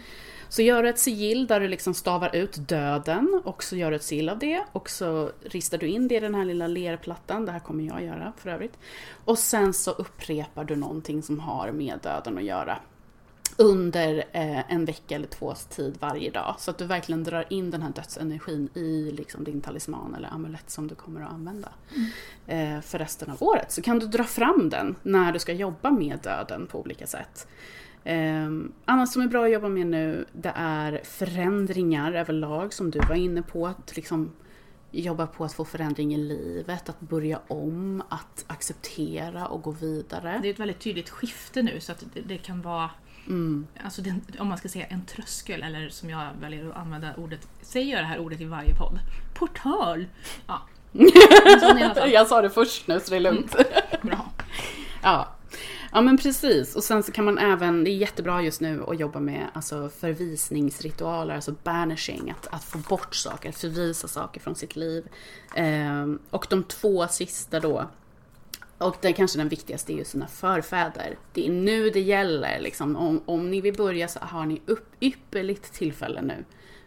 Så 0.48 0.62
gör 0.62 0.82
du 0.82 0.88
ett 0.88 0.98
sigill 0.98 1.46
där 1.46 1.60
du 1.60 1.68
liksom 1.68 1.94
stavar 1.94 2.36
ut 2.36 2.68
döden 2.68 3.42
och 3.44 3.62
så 3.62 3.76
gör 3.76 3.90
du 3.90 3.96
ett 3.96 4.02
sigill 4.02 4.28
av 4.28 4.38
det 4.38 4.64
och 4.72 4.90
så 4.90 5.30
ristar 5.42 5.78
du 5.78 5.86
in 5.86 6.08
det 6.08 6.14
i 6.16 6.20
den 6.20 6.34
här 6.34 6.44
lilla 6.44 6.66
lerplattan, 6.66 7.46
det 7.46 7.52
här 7.52 7.60
kommer 7.60 7.84
jag 7.84 8.04
göra 8.04 8.32
för 8.36 8.50
övrigt. 8.50 8.78
Och 9.24 9.38
sen 9.38 9.74
så 9.74 9.90
upprepar 9.90 10.64
du 10.64 10.76
någonting 10.76 11.22
som 11.22 11.40
har 11.40 11.72
med 11.72 11.98
döden 12.02 12.38
att 12.38 12.44
göra 12.44 12.78
under 13.56 14.24
eh, 14.32 14.72
en 14.72 14.84
vecka 14.84 15.14
eller 15.14 15.26
tvås 15.26 15.64
tid 15.64 15.96
varje 16.00 16.30
dag. 16.30 16.54
Så 16.58 16.70
att 16.70 16.78
du 16.78 16.84
verkligen 16.84 17.24
drar 17.24 17.44
in 17.50 17.70
den 17.70 17.82
här 17.82 17.90
dödsenergin 17.90 18.68
i 18.74 19.10
liksom, 19.10 19.44
din 19.44 19.60
talisman 19.60 20.14
eller 20.14 20.28
amulett 20.28 20.70
som 20.70 20.88
du 20.88 20.94
kommer 20.94 21.20
att 21.20 21.32
använda 21.32 21.68
eh, 22.46 22.80
för 22.80 22.98
resten 22.98 23.30
av 23.30 23.42
året. 23.42 23.72
Så 23.72 23.82
kan 23.82 23.98
du 23.98 24.06
dra 24.06 24.24
fram 24.24 24.70
den 24.70 24.96
när 25.02 25.32
du 25.32 25.38
ska 25.38 25.52
jobba 25.52 25.90
med 25.90 26.18
döden 26.22 26.66
på 26.66 26.80
olika 26.80 27.06
sätt. 27.06 27.48
Eh, 28.06 28.50
annat 28.84 29.10
som 29.10 29.22
är 29.22 29.26
bra 29.26 29.44
att 29.44 29.52
jobba 29.52 29.68
med 29.68 29.86
nu 29.86 30.26
det 30.32 30.52
är 30.54 31.00
förändringar 31.04 32.12
överlag 32.12 32.72
som 32.72 32.90
du 32.90 32.98
var 32.98 33.14
inne 33.14 33.42
på. 33.42 33.66
Att 33.66 33.96
liksom 33.96 34.32
jobba 34.90 35.26
på 35.26 35.44
att 35.44 35.52
få 35.52 35.64
förändring 35.64 36.14
i 36.14 36.18
livet, 36.18 36.88
att 36.88 37.00
börja 37.00 37.40
om, 37.48 38.02
att 38.08 38.44
acceptera 38.46 39.46
och 39.46 39.62
gå 39.62 39.70
vidare. 39.70 40.38
Det 40.42 40.48
är 40.48 40.52
ett 40.52 40.60
väldigt 40.60 40.80
tydligt 40.80 41.10
skifte 41.10 41.62
nu 41.62 41.80
så 41.80 41.92
att 41.92 42.04
det, 42.14 42.20
det 42.20 42.38
kan 42.38 42.62
vara 42.62 42.90
Mm. 43.28 43.66
Alltså 43.84 44.02
det, 44.02 44.14
om 44.38 44.48
man 44.48 44.58
ska 44.58 44.68
säga 44.68 44.86
en 44.86 45.04
tröskel, 45.04 45.62
eller 45.62 45.88
som 45.88 46.10
jag 46.10 46.30
väljer 46.40 46.70
att 46.70 46.76
använda 46.76 47.14
ordet, 47.16 47.48
säger 47.62 47.94
jag 47.94 48.02
det 48.02 48.06
här 48.06 48.18
ordet 48.18 48.40
i 48.40 48.44
varje 48.44 48.74
podd? 48.74 48.98
Portal! 49.34 50.06
Ja. 50.46 50.62
Jag 52.12 52.26
sa 52.26 52.42
det 52.42 52.50
först 52.50 52.86
nu 52.86 53.00
så 53.00 53.10
det 53.10 53.16
är 53.16 53.20
lugnt. 53.20 53.56
Bra. 54.02 54.30
Ja 55.02 55.35
ja 55.96 56.02
men 56.02 56.16
precis. 56.16 56.76
Och 56.76 56.84
sen 56.84 57.02
så 57.02 57.12
kan 57.12 57.24
man 57.24 57.38
även, 57.38 57.84
det 57.84 57.90
är 57.90 57.96
jättebra 57.96 58.42
just 58.42 58.60
nu 58.60 58.84
att 58.88 59.00
jobba 59.00 59.20
med 59.20 59.46
alltså, 59.52 59.88
förvisningsritualer, 59.88 61.34
alltså 61.34 61.54
banishing, 61.64 62.30
att, 62.30 62.46
att 62.46 62.64
få 62.64 62.78
bort 62.78 63.14
saker, 63.14 63.52
förvisa 63.52 64.08
saker 64.08 64.40
från 64.40 64.54
sitt 64.54 64.76
liv. 64.76 65.08
Eh, 65.54 66.06
och 66.30 66.46
de 66.50 66.64
två 66.64 67.08
sista 67.08 67.60
då, 67.60 67.90
och 68.78 68.96
det 69.00 69.08
är 69.08 69.12
kanske 69.12 69.38
den 69.38 69.48
viktigaste 69.48 69.92
är 69.92 69.96
ju 69.96 70.04
sina 70.04 70.28
förfäder. 70.28 71.18
Det 71.32 71.46
är 71.46 71.50
nu 71.50 71.90
det 71.90 72.00
gäller. 72.00 72.60
Liksom. 72.60 72.96
Om, 72.96 73.22
om 73.24 73.50
ni 73.50 73.60
vill 73.60 73.76
börja 73.76 74.08
så 74.08 74.18
har 74.22 74.46
ni 74.46 74.62
upp, 74.66 74.94
ypperligt 75.00 75.72
tillfälle 75.72 76.22
nu 76.22 76.44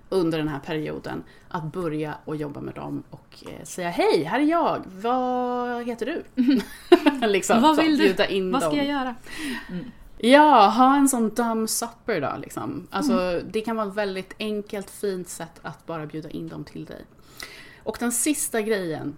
under 0.10 0.38
den 0.38 0.48
här 0.48 0.60
perioden 0.60 1.24
att 1.48 1.64
börja 1.64 2.16
och 2.26 2.36
jobba 2.36 2.62
med 2.62 2.74
dem 2.76 3.04
och 3.10 3.44
eh, 3.48 3.64
säga 3.66 3.90
hej, 3.90 4.24
här 4.24 4.40
är 4.40 4.44
jag, 4.44 4.84
vad 5.02 5.84
heter 5.88 6.06
du? 6.06 6.24
liksom, 7.28 7.62
Vad 7.62 7.76
så, 7.76 7.82
vill 7.82 7.98
du? 7.98 8.04
bjuda 8.04 8.28
in 8.28 8.52
Vad 8.52 8.62
ska 8.62 8.70
dem. 8.70 8.78
jag 8.78 8.88
göra? 8.88 9.16
Ja, 10.18 10.68
ha 10.68 10.96
en 10.96 11.10
sån 11.10 11.30
dumb 11.30 11.70
supper 11.70 12.22
då. 12.22 12.34
Liksom. 12.42 12.88
Alltså, 12.92 13.42
Det 13.50 13.62
kan 13.62 13.76
vara 13.76 13.88
ett 13.88 13.96
väldigt 13.96 14.36
enkelt, 14.40 14.90
fint 14.90 15.30
sätt 15.30 15.60
att 15.62 15.86
bara 15.86 16.06
bjuda 16.06 16.30
in 16.30 16.48
dem 16.48 16.64
till 16.64 16.86
dig. 16.86 17.06
Och 17.84 17.98
den 18.00 18.12
sista 18.12 18.62
grejen 18.62 19.18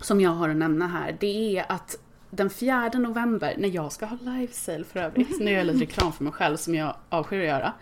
som 0.00 0.20
jag 0.20 0.30
har 0.30 0.48
att 0.48 0.56
nämna 0.56 0.86
här, 0.86 1.16
det 1.20 1.58
är 1.58 1.66
att 1.72 1.98
den 2.30 2.50
4 2.50 2.88
november, 2.94 3.54
när 3.58 3.68
jag 3.68 3.92
ska 3.92 4.06
ha 4.06 4.16
live 4.20 4.52
sale 4.52 4.84
för 4.84 5.00
övrigt, 5.00 5.40
nu 5.40 5.50
gör 5.50 5.58
jag 5.58 5.66
lite 5.66 5.78
reklam 5.84 6.12
för 6.12 6.24
mig 6.24 6.32
själv 6.32 6.56
som 6.56 6.74
jag 6.74 6.94
avskyr 7.08 7.40
att 7.40 7.46
göra. 7.46 7.72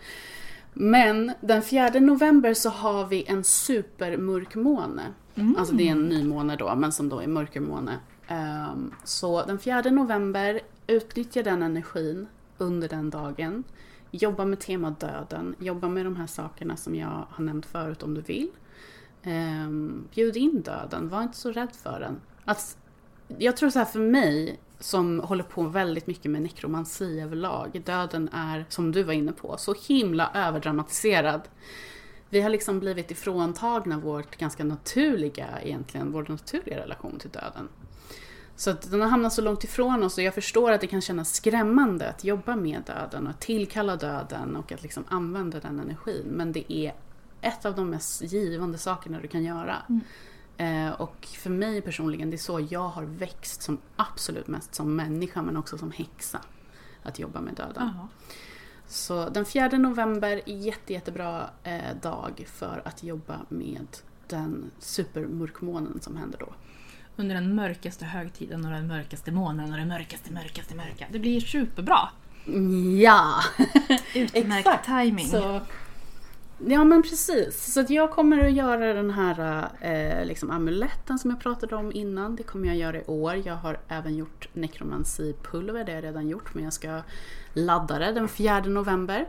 Men 0.77 1.31
den 1.41 1.61
4 1.61 1.89
november 1.89 2.53
så 2.53 2.69
har 2.69 3.07
vi 3.07 3.23
en 3.27 3.43
supermörkmåne. 3.43 5.13
Alltså 5.57 5.75
det 5.75 5.87
är 5.87 5.91
en 5.91 6.09
nymåne 6.09 6.55
då, 6.55 6.75
men 6.75 6.91
som 6.91 7.09
då 7.09 7.19
är 7.19 7.27
mörkermåne. 7.27 7.99
Ehm, 8.27 8.93
så 9.03 9.45
den 9.45 9.59
4 9.59 9.81
november, 9.81 10.61
utnyttja 10.87 11.43
den 11.43 11.63
energin 11.63 12.27
under 12.57 12.89
den 12.89 13.09
dagen. 13.09 13.63
Jobba 14.11 14.45
med 14.45 14.59
tema 14.59 14.89
döden, 14.89 15.55
jobba 15.59 15.89
med 15.89 16.05
de 16.05 16.15
här 16.15 16.27
sakerna 16.27 16.77
som 16.77 16.95
jag 16.95 17.27
har 17.29 17.43
nämnt 17.43 17.65
förut 17.65 18.03
om 18.03 18.13
du 18.13 18.21
vill. 18.21 18.49
Um, 19.25 20.07
bjud 20.15 20.37
in 20.37 20.61
döden, 20.61 21.09
var 21.09 21.23
inte 21.23 21.37
så 21.37 21.51
rädd 21.51 21.75
för 21.83 21.99
den. 21.99 22.21
Att, 22.45 22.77
jag 23.37 23.57
tror 23.57 23.69
så 23.69 23.79
här 23.79 23.85
för 23.85 23.99
mig, 23.99 24.59
som 24.79 25.19
håller 25.19 25.43
på 25.43 25.63
väldigt 25.63 26.07
mycket 26.07 26.31
med 26.31 26.41
nekromansi 26.41 27.19
överlag, 27.21 27.81
döden 27.85 28.29
är, 28.33 28.65
som 28.69 28.91
du 28.91 29.03
var 29.03 29.13
inne 29.13 29.31
på, 29.31 29.57
så 29.57 29.75
himla 29.87 30.31
överdramatiserad. 30.33 31.41
Vi 32.29 32.41
har 32.41 32.49
liksom 32.49 32.79
blivit 32.79 33.11
ifråntagna 33.11 33.99
vårt 33.99 34.37
ganska 34.37 34.63
naturliga, 34.63 35.47
egentligen, 35.61 36.11
vår 36.11 36.25
naturliga 36.29 36.77
relation 36.77 37.19
till 37.19 37.29
döden. 37.29 37.67
Så 38.55 38.69
att 38.69 38.91
den 38.91 39.01
har 39.01 39.07
hamnat 39.07 39.33
så 39.33 39.41
långt 39.41 39.63
ifrån 39.63 40.03
oss 40.03 40.17
och 40.17 40.23
jag 40.23 40.33
förstår 40.33 40.71
att 40.71 40.81
det 40.81 40.87
kan 40.87 41.01
kännas 41.01 41.33
skrämmande 41.33 42.09
att 42.09 42.23
jobba 42.23 42.55
med 42.55 42.81
döden 42.85 43.23
och 43.27 43.29
att 43.29 43.41
tillkalla 43.41 43.95
döden 43.95 44.55
och 44.55 44.71
att 44.71 44.83
liksom 44.83 45.03
använda 45.07 45.59
den 45.59 45.79
energin. 45.79 46.25
Men 46.25 46.51
det 46.51 46.73
är 46.73 46.93
ett 47.41 47.65
av 47.65 47.75
de 47.75 47.89
mest 47.89 48.21
givande 48.21 48.77
sakerna 48.77 49.19
du 49.21 49.27
kan 49.27 49.43
göra. 49.43 49.75
Mm. 49.89 50.01
Eh, 50.57 50.91
och 50.91 51.25
för 51.25 51.49
mig 51.49 51.81
personligen, 51.81 52.29
det 52.29 52.35
är 52.35 52.37
så 52.37 52.67
jag 52.69 52.89
har 52.89 53.03
växt 53.03 53.61
som 53.61 53.77
absolut 53.95 54.47
mest 54.47 54.75
som 54.75 54.95
människa 54.95 55.41
men 55.41 55.57
också 55.57 55.77
som 55.77 55.91
häxa. 55.91 56.41
Att 57.03 57.19
jobba 57.19 57.41
med 57.41 57.53
döden. 57.53 57.91
Jaha. 57.95 58.07
Så 58.87 59.29
den 59.29 59.45
4 59.45 59.67
november, 59.67 60.41
jätte, 60.45 60.93
jättebra 60.93 61.49
eh, 61.63 61.95
dag 62.01 62.45
för 62.47 62.81
att 62.85 63.03
jobba 63.03 63.39
med 63.49 63.87
den 64.27 64.71
supermörkmånen 64.79 65.99
som 66.01 66.17
händer 66.17 66.39
då. 66.39 66.53
Under 67.15 67.35
den 67.35 67.55
mörkaste 67.55 68.05
högtiden 68.05 68.65
och 68.65 68.71
den 68.71 68.87
mörkaste 68.87 69.31
månaden 69.31 69.73
och 69.73 69.79
det 69.79 69.85
mörkaste, 69.85 70.33
mörkaste, 70.33 70.75
mörka. 70.75 71.05
Det 71.11 71.19
blir 71.19 71.39
superbra! 71.39 71.99
Ja! 73.01 73.39
Utmärkt 74.15 74.85
timing. 74.85 75.27
Så, 75.27 75.61
ja 76.57 76.83
men 76.83 77.03
precis. 77.03 77.73
Så 77.73 77.79
att 77.79 77.89
jag 77.89 78.11
kommer 78.11 78.45
att 78.45 78.53
göra 78.53 78.93
den 78.93 79.11
här 79.11 79.69
eh, 79.81 80.25
liksom 80.25 80.51
amuletten 80.51 81.19
som 81.19 81.29
jag 81.29 81.39
pratade 81.39 81.75
om 81.75 81.91
innan. 81.91 82.35
Det 82.35 82.43
kommer 82.43 82.67
jag 82.67 82.77
göra 82.77 82.97
i 82.97 83.05
år. 83.05 83.41
Jag 83.45 83.55
har 83.55 83.79
även 83.87 84.15
gjort 84.15 84.49
nekromansipulver, 84.53 85.83
det 85.83 85.91
har 85.91 85.95
jag 85.95 86.03
redan 86.03 86.27
gjort. 86.27 86.53
Men 86.53 86.63
jag 86.63 86.73
ska 86.73 87.01
ladda 87.53 87.99
det 87.99 88.11
den 88.11 88.27
4 88.27 88.59
november. 88.59 89.27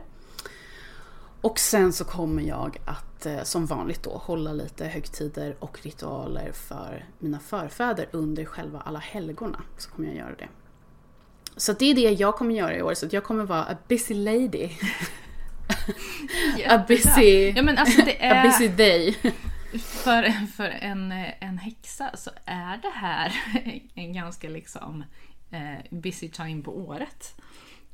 Och 1.41 1.59
sen 1.59 1.93
så 1.93 2.05
kommer 2.05 2.43
jag 2.43 2.77
att 2.85 3.25
eh, 3.25 3.43
som 3.43 3.65
vanligt 3.65 4.03
då 4.03 4.09
hålla 4.09 4.53
lite 4.53 4.85
högtider 4.85 5.55
och 5.59 5.79
ritualer 5.81 6.51
för 6.51 7.05
mina 7.19 7.39
förfäder 7.39 8.09
under 8.11 8.45
själva 8.45 8.81
alla 8.81 8.99
helgorna. 8.99 9.61
Så 9.77 9.89
kommer 9.89 10.07
jag 10.07 10.17
göra 10.17 10.35
det. 10.35 10.47
Så 11.57 11.73
det 11.73 11.85
är 11.85 11.95
det 11.95 12.11
jag 12.11 12.35
kommer 12.35 12.55
göra 12.55 12.77
i 12.77 12.81
år. 12.81 12.93
Så 12.93 13.05
att 13.05 13.13
jag 13.13 13.23
kommer 13.23 13.43
vara 13.45 13.63
a 13.63 13.77
busy 13.87 14.13
lady. 14.13 14.69
a 16.69 16.85
busy, 16.87 17.53
Ja 17.55 17.61
men 17.61 17.77
alltså 17.77 18.01
det 18.05 18.11
a 18.11 18.35
är... 18.35 18.43
busy 18.43 18.67
day. 18.67 19.15
För, 19.79 20.47
för 20.47 20.69
en, 20.69 21.11
en 21.39 21.57
häxa 21.57 22.11
så 22.17 22.31
är 22.45 22.77
det 22.77 22.91
här 22.95 23.31
en 23.93 24.13
ganska 24.13 24.49
liksom 24.49 25.03
eh, 25.51 25.79
busy 25.89 26.29
time 26.29 26.63
på 26.63 26.77
året. 26.77 27.35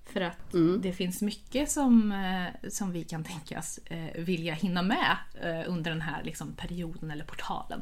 För 0.06 0.22
att 0.22 0.54
Mm. 0.54 0.82
det 0.82 0.94
finns 0.94 1.22
mycket 1.22 1.72
som, 1.72 2.12
eh, 2.12 2.70
som 2.70 2.92
vi 2.92 3.04
kan 3.04 3.24
tänkas 3.24 3.80
eh, 3.86 4.24
vilja 4.24 4.54
hinna 4.54 4.82
med 4.82 5.18
eh, 5.42 5.70
under 5.72 5.92
den 5.92 6.02
här 6.02 6.24
liksom, 6.24 6.54
perioden 6.54 7.12
eller 7.12 7.26
portalen. 7.26 7.82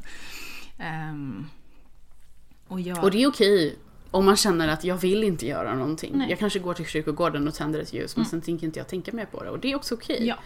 Ehm, 0.79 1.45
och 2.67 2.81
jag, 2.81 3.03
Och 3.03 3.11
det 3.11 3.23
är 3.23 3.27
okej 3.27 3.79
om 4.11 4.25
man 4.25 4.37
känner 4.37 4.67
att 4.67 4.83
jag 4.83 4.97
vill 4.97 5.23
inte 5.23 5.47
göra 5.47 5.75
någonting. 5.75 6.17
Nej. 6.17 6.29
Jag 6.29 6.39
kanske 6.39 6.59
går 6.59 6.73
till 6.73 6.85
kyrkogården 6.85 7.47
och 7.47 7.53
tänder 7.53 7.79
ett 7.79 7.93
ljus 7.93 8.17
men 8.17 8.25
sen 8.25 8.41
tänker 8.41 8.65
inte 8.67 8.79
jag 8.79 8.87
tänka 8.87 9.11
mer 9.11 9.25
på 9.25 9.43
det. 9.43 9.49
Och 9.49 9.59
det 9.59 9.71
är 9.71 9.75
också 9.75 9.95
okej. 9.95 10.27
ja, 10.27 10.37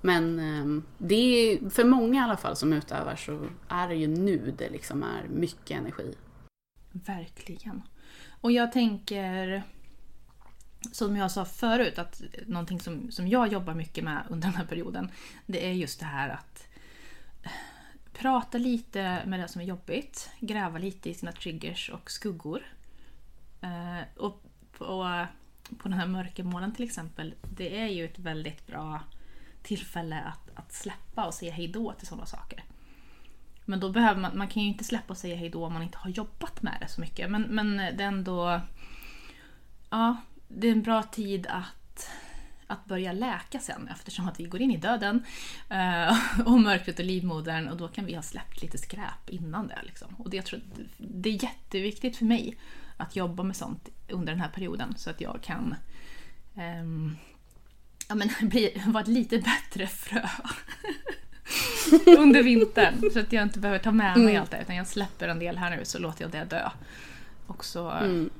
Men 0.00 0.38
ehm, 0.38 0.82
det 0.98 1.14
är, 1.14 1.70
för 1.70 1.84
många 1.84 2.20
i 2.20 2.24
alla 2.24 2.36
fall 2.36 2.56
som 2.56 2.72
utövar 2.72 3.16
så 3.16 3.46
är 3.68 3.88
det 3.88 3.94
ju 3.94 4.06
nu 4.06 4.54
det 4.58 4.70
liksom 4.70 5.02
är 5.02 5.28
mycket 5.28 5.70
energi. 5.70 6.14
Verkligen. 6.92 7.82
Och 8.40 8.52
jag 8.52 8.72
tänker, 8.72 9.62
som 10.92 11.16
jag 11.16 11.30
sa 11.30 11.44
förut, 11.44 11.98
att 11.98 12.22
någonting 12.46 12.80
som, 12.80 13.10
som 13.10 13.28
jag 13.28 13.52
jobbar 13.52 13.74
mycket 13.74 14.04
med 14.04 14.22
under 14.28 14.48
den 14.48 14.56
här 14.56 14.64
perioden, 14.64 15.10
det 15.46 15.66
är 15.66 15.72
just 15.72 16.00
det 16.00 16.06
här 16.06 16.28
att 16.28 16.68
eh, 17.42 17.50
prata 18.12 18.58
lite 18.58 19.22
med 19.26 19.40
det 19.40 19.48
som 19.48 19.60
är 19.60 19.66
jobbigt, 19.66 20.30
gräva 20.40 20.78
lite 20.78 21.10
i 21.10 21.14
sina 21.14 21.32
triggers 21.32 21.90
och 21.90 22.10
skuggor. 22.10 22.62
Eh, 23.60 24.02
och 24.16 24.42
på, 24.78 25.26
på 25.78 25.88
den 25.88 25.98
här 25.98 26.06
mörkermålen 26.06 26.74
till 26.74 26.84
exempel, 26.84 27.34
det 27.42 27.80
är 27.80 27.86
ju 27.86 28.04
ett 28.04 28.18
väldigt 28.18 28.66
bra 28.66 29.00
tillfälle 29.62 30.20
att, 30.20 30.58
att 30.58 30.72
släppa 30.72 31.26
och 31.26 31.34
säga 31.34 31.52
hejdå 31.52 31.92
till 31.92 32.06
sådana 32.06 32.26
saker. 32.26 32.64
Men 33.64 33.80
då 33.80 33.90
behöver 33.90 34.20
man, 34.20 34.38
man 34.38 34.48
kan 34.48 34.62
ju 34.62 34.68
inte 34.68 34.84
släppa 34.84 35.12
och 35.12 35.16
säga 35.16 35.36
hejdå 35.36 35.64
om 35.64 35.72
man 35.72 35.82
inte 35.82 35.98
har 35.98 36.10
jobbat 36.10 36.62
med 36.62 36.76
det 36.80 36.88
så 36.88 37.00
mycket. 37.00 37.30
Men, 37.30 37.42
men 37.42 37.76
det 37.76 38.04
är 38.04 38.08
ändå... 38.08 38.60
Ja, 39.90 40.16
det 40.48 40.68
är 40.68 40.72
en 40.72 40.82
bra 40.82 41.02
tid 41.02 41.46
att, 41.46 42.10
att 42.70 42.84
börja 42.84 43.12
läka 43.12 43.58
sen 43.58 43.88
eftersom 43.88 44.28
att 44.28 44.40
vi 44.40 44.44
går 44.44 44.60
in 44.60 44.70
i 44.70 44.76
döden 44.76 45.24
eh, 45.68 46.18
och 46.46 46.60
mörkret 46.60 46.98
och 46.98 47.04
livmodern 47.04 47.68
och 47.68 47.76
då 47.76 47.88
kan 47.88 48.04
vi 48.06 48.14
ha 48.14 48.22
släppt 48.22 48.62
lite 48.62 48.78
skräp 48.78 49.30
innan 49.30 49.66
det. 49.66 49.78
Liksom. 49.82 50.14
Och 50.18 50.30
det, 50.30 50.36
jag 50.36 50.46
tror, 50.46 50.60
det 50.98 51.28
är 51.28 51.42
jätteviktigt 51.44 52.16
för 52.16 52.24
mig 52.24 52.56
att 52.96 53.16
jobba 53.16 53.42
med 53.42 53.56
sånt 53.56 53.88
under 54.08 54.32
den 54.32 54.40
här 54.40 54.48
perioden 54.48 54.94
så 54.96 55.10
att 55.10 55.20
jag 55.20 55.38
kan 55.42 55.74
ehm, 56.56 57.16
ja, 58.08 58.14
men, 58.14 58.28
bli, 58.48 58.82
vara 58.86 59.02
ett 59.02 59.08
lite 59.08 59.38
bättre 59.38 59.86
frö. 59.86 60.28
under 62.18 62.42
vintern. 62.42 63.10
Så 63.12 63.20
att 63.20 63.32
jag 63.32 63.42
inte 63.42 63.58
behöver 63.58 63.78
ta 63.78 63.92
med 63.92 64.16
mig 64.18 64.30
Mm. 64.30 64.42
allt 64.42 64.50
det 64.50 64.62
utan 64.62 64.76
jag 64.76 64.86
släpper 64.86 65.28
en 65.28 65.38
del 65.38 65.58
här 65.58 65.76
nu 65.76 65.84
så 65.84 65.98
låter 65.98 66.22
jag 66.24 66.30
det 66.30 66.44
dö. 66.44 66.70
Och 67.46 67.64
så, 67.64 67.90
Mm. 67.90 68.30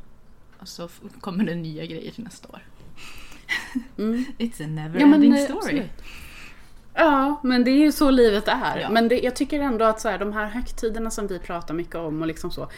och 0.59 0.69
så 0.69 0.89
kommer 1.21 1.45
det 1.45 1.55
nya 1.55 1.87
grejer 1.87 2.13
nästa 2.17 2.49
år. 2.49 2.63
Mm. 3.99 4.25
It's 4.39 4.65
a 4.65 4.67
never 4.67 5.01
Ja, 5.01 5.07
men, 5.07 5.15
ending 5.15 5.37
eh, 5.37 5.45
story. 5.45 5.59
absolut. 5.59 5.91
Ja, 6.95 7.41
men 7.43 7.65
det 7.65 7.71
är 7.71 7.79
ju 7.79 7.93
så 7.93 8.11
livet 8.11 8.49
är. 8.49 8.79
Ja. 8.79 8.91
Men 8.91 9.09
det, 9.09 9.21
jag 9.21 9.37
tycker 9.37 9.61
ändå 9.61 9.85
att 9.85 10.01
så 10.01 10.09
här, 10.09 10.19
de 10.19 10.33
här 10.33 10.47
högtiderna 10.47 11.11
som 11.11 11.27
vi 11.27 11.39
pratar 11.39 11.75
mycket 11.75 11.95
om 11.95 12.21
och 12.21 12.27
liksom 12.27 12.51
så. 12.51 12.69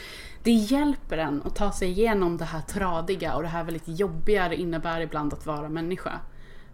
Det 0.43 0.51
hjälper 0.51 1.19
en 1.19 1.43
att 1.45 1.57
ta 1.57 1.73
sig 1.73 1.89
igenom 1.89 2.37
det 2.37 2.45
här 2.45 2.61
tradiga 2.61 3.35
och 3.35 3.43
det 3.43 3.49
här 3.49 3.65
väldigt 3.65 3.89
jobbiga 3.89 4.49
det 4.49 4.57
innebär 4.57 5.01
ibland 5.01 5.33
att 5.33 5.47
vara 5.47 5.69
människa. 5.69 6.13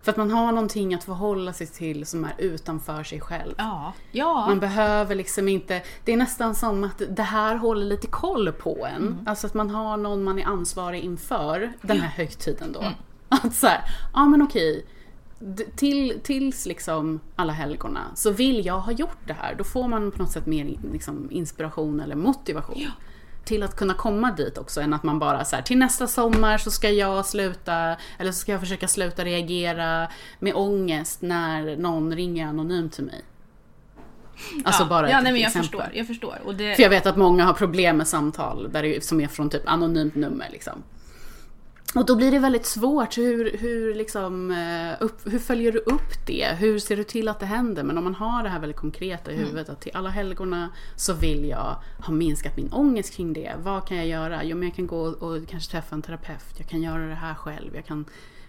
För 0.03 0.11
att 0.11 0.17
man 0.17 0.31
har 0.31 0.53
någonting 0.53 0.95
att 0.95 1.05
förhålla 1.05 1.53
sig 1.53 1.67
till 1.67 2.07
som 2.07 2.25
är 2.25 2.33
utanför 2.39 3.03
sig 3.03 3.21
själv. 3.21 3.55
Ja, 3.59 3.93
ja. 4.13 4.47
Man 4.47 4.61
behöver 4.61 5.15
liksom 5.15 5.49
inte, 5.49 5.83
det 6.05 6.13
är 6.13 6.17
nästan 6.17 6.55
som 6.55 6.85
att 6.85 7.03
det 7.11 7.23
här 7.23 7.57
håller 7.57 7.87
lite 7.87 8.07
koll 8.07 8.53
på 8.53 8.87
en. 8.87 9.03
Mm. 9.03 9.19
Alltså 9.27 9.47
att 9.47 9.55
man 9.55 9.71
har 9.71 9.97
någon 9.97 10.25
man 10.25 10.39
är 10.39 10.45
ansvarig 10.45 11.05
inför 11.05 11.73
den 11.83 12.01
här 12.01 12.09
högtiden 12.09 12.77
Mm. 12.81 12.93
Att 13.45 13.55
så 13.55 13.67
här, 13.67 13.81
ja 14.15 14.25
men 14.25 14.43
okej. 14.43 14.87
Till, 15.77 16.21
tills 16.23 16.67
liksom 16.67 17.21
alla 17.37 17.53
helgona 17.53 18.05
så 18.15 18.31
vill 18.31 18.67
jag 18.67 18.81
ha 18.81 18.93
gjort 18.93 19.19
det 19.27 19.33
här. 19.33 19.55
Då 19.59 19.65
får 19.65 19.89
man 19.89 20.11
på 20.11 20.19
något 20.19 20.33
sätt 20.33 20.47
mer 20.47 20.79
liksom, 20.93 21.29
inspiration 21.31 22.01
eller 22.01 22.15
motivation. 22.15 22.77
Ja. 22.79 22.91
Till 23.45 23.63
att 23.63 23.77
kunna 23.77 23.95
komma 23.95 24.33
dit 24.33 24.59
också 24.59 24.81
än 24.81 24.95
att 24.95 25.03
man 25.03 25.19
bara 25.19 25.45
så 25.45 25.57
här, 25.57 25.63
till 25.63 25.79
nästa 25.79 26.07
sommar 26.07 26.59
så 26.59 26.71
ska 26.71 26.91
jag 26.91 27.27
sluta, 27.27 27.97
eller 28.19 28.33
så 28.33 28.39
ska 28.39 28.53
jag 28.53 28.61
försöka 28.61 28.89
sluta 28.89 29.25
reagera 29.25 30.09
med 30.39 30.55
ångest 30.55 31.23
när 31.23 31.77
någon 31.77 32.17
ringer 32.17 32.47
anonymt 32.47 32.93
till 32.93 33.05
mig. 33.05 33.25
Alltså 34.65 34.83
ja. 34.83 34.89
bara 34.89 35.11
ja, 35.11 35.21
nej, 35.21 35.33
men 35.33 35.41
jag 35.41 35.49
exempel. 35.49 35.63
förstår. 35.63 35.91
Jag 35.95 36.07
förstår. 36.07 36.41
Och 36.45 36.55
det, 36.55 36.75
För 36.75 36.83
jag 36.83 36.91
vet 36.91 37.07
att 37.07 37.17
många 37.17 37.45
har 37.45 37.55
problem 37.55 37.97
med 37.97 38.09
samtal 38.09 38.69
där 38.73 38.83
det, 38.83 39.05
som 39.05 39.21
är 39.21 39.29
från 39.29 39.51
typ 39.51 39.63
anonymt 39.69 40.15
nummer 40.15 40.49
liksom. 40.53 40.83
Och 41.95 42.07
då 42.07 42.17
blir 42.17 42.31
det 42.31 42.39
väldigt 42.39 42.67
svårt. 42.67 43.19
Hur, 43.19 43.57
hur, 43.59 43.95
liksom, 43.95 44.51
eh, 44.51 44.97
upp, 45.05 45.21
hur 45.33 45.39
följer 45.39 45.73
du 45.73 45.79
upp 45.79 46.27
det? 46.27 46.57
Hur 46.59 46.79
ser 46.79 46.97
du 46.97 47.05
till 47.05 47.29
att 47.29 47.41
det 47.41 47.47
händer? 47.47 47.83
Men 47.83 47.99
om 47.99 48.05
man 48.05 48.15
har 48.15 48.43
det 48.43 48.49
här 48.49 48.61
väldigt 48.61 48.77
konkreta 48.77 49.31
i 49.31 49.35
Mm. 49.35 49.47
huvudet 49.47 49.69
att 49.69 49.81
till 49.81 49.93
alla 49.95 50.09
helgorna 50.11 50.69
så 50.97 51.15
vill 51.15 51.45
jag 51.49 51.77
ha 51.99 52.13
minskat 52.15 52.57
min 52.57 52.73
ångest 52.73 53.15
kring 53.15 53.33
det. 53.33 53.53
Vad 53.63 53.87
kan 53.89 53.97
jag 53.97 54.07
göra? 54.07 54.45
Jo, 54.45 54.57
men 54.57 54.69
jag 54.69 54.77
kan 54.77 54.87
gå 54.87 55.01
och 55.01 55.49
kanske 55.49 55.71
träffa 55.71 55.95
en 55.95 56.03
terapeut. 56.03 56.55
Jag 56.59 56.69
kan 56.69 56.83
göra 56.83 57.07
det 57.07 57.15
här 57.15 57.35
själv. 57.35 57.75
Jag 57.77 57.85
kan 57.87 58.05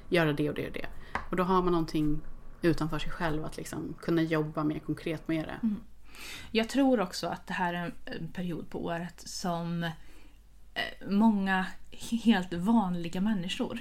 göra 0.09 0.33
det 0.33 0.49
och 0.49 0.55
det 0.55 0.67
och 0.67 0.73
det. 0.73 0.85
Och 1.29 1.35
då 1.35 1.43
har 1.43 1.61
man 1.61 1.71
någonting 1.71 2.21
utanför 2.61 2.99
sig 2.99 3.11
själv 3.11 3.45
att 3.45 3.57
liksom 3.57 3.95
kunna 4.01 4.21
jobba 4.21 4.63
mer 4.63 4.79
konkret 4.79 5.27
med 5.27 5.45
det. 5.45 5.59
Mm. 5.67 5.75
Jag 6.51 6.69
tror 6.69 6.99
också 6.99 7.27
att 7.27 7.47
det 7.47 7.53
här 7.53 7.73
är 7.73 7.93
en- 8.05 8.27
period 8.27 8.69
på 8.69 8.83
året 8.85 9.21
som 9.25 9.83
eh, 9.83 11.07
många 11.09 11.65
helt 11.99 12.53
vanliga 12.53 13.21
människor 13.21 13.79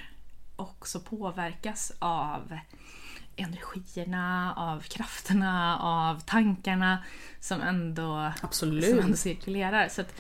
också 0.56 1.00
påverkas 1.00 1.92
av 1.98 2.58
energierna, 3.36 4.54
av 4.56 4.80
krafterna, 4.80 5.78
av 5.78 6.20
tankarna 6.20 7.04
som 7.40 7.60
ändå, 7.60 8.32
Absolut. 8.42 8.90
som 8.90 8.98
ändå 8.98 9.16
cirkulerar. 9.16 9.88
Så 9.88 10.00
att 10.00 10.14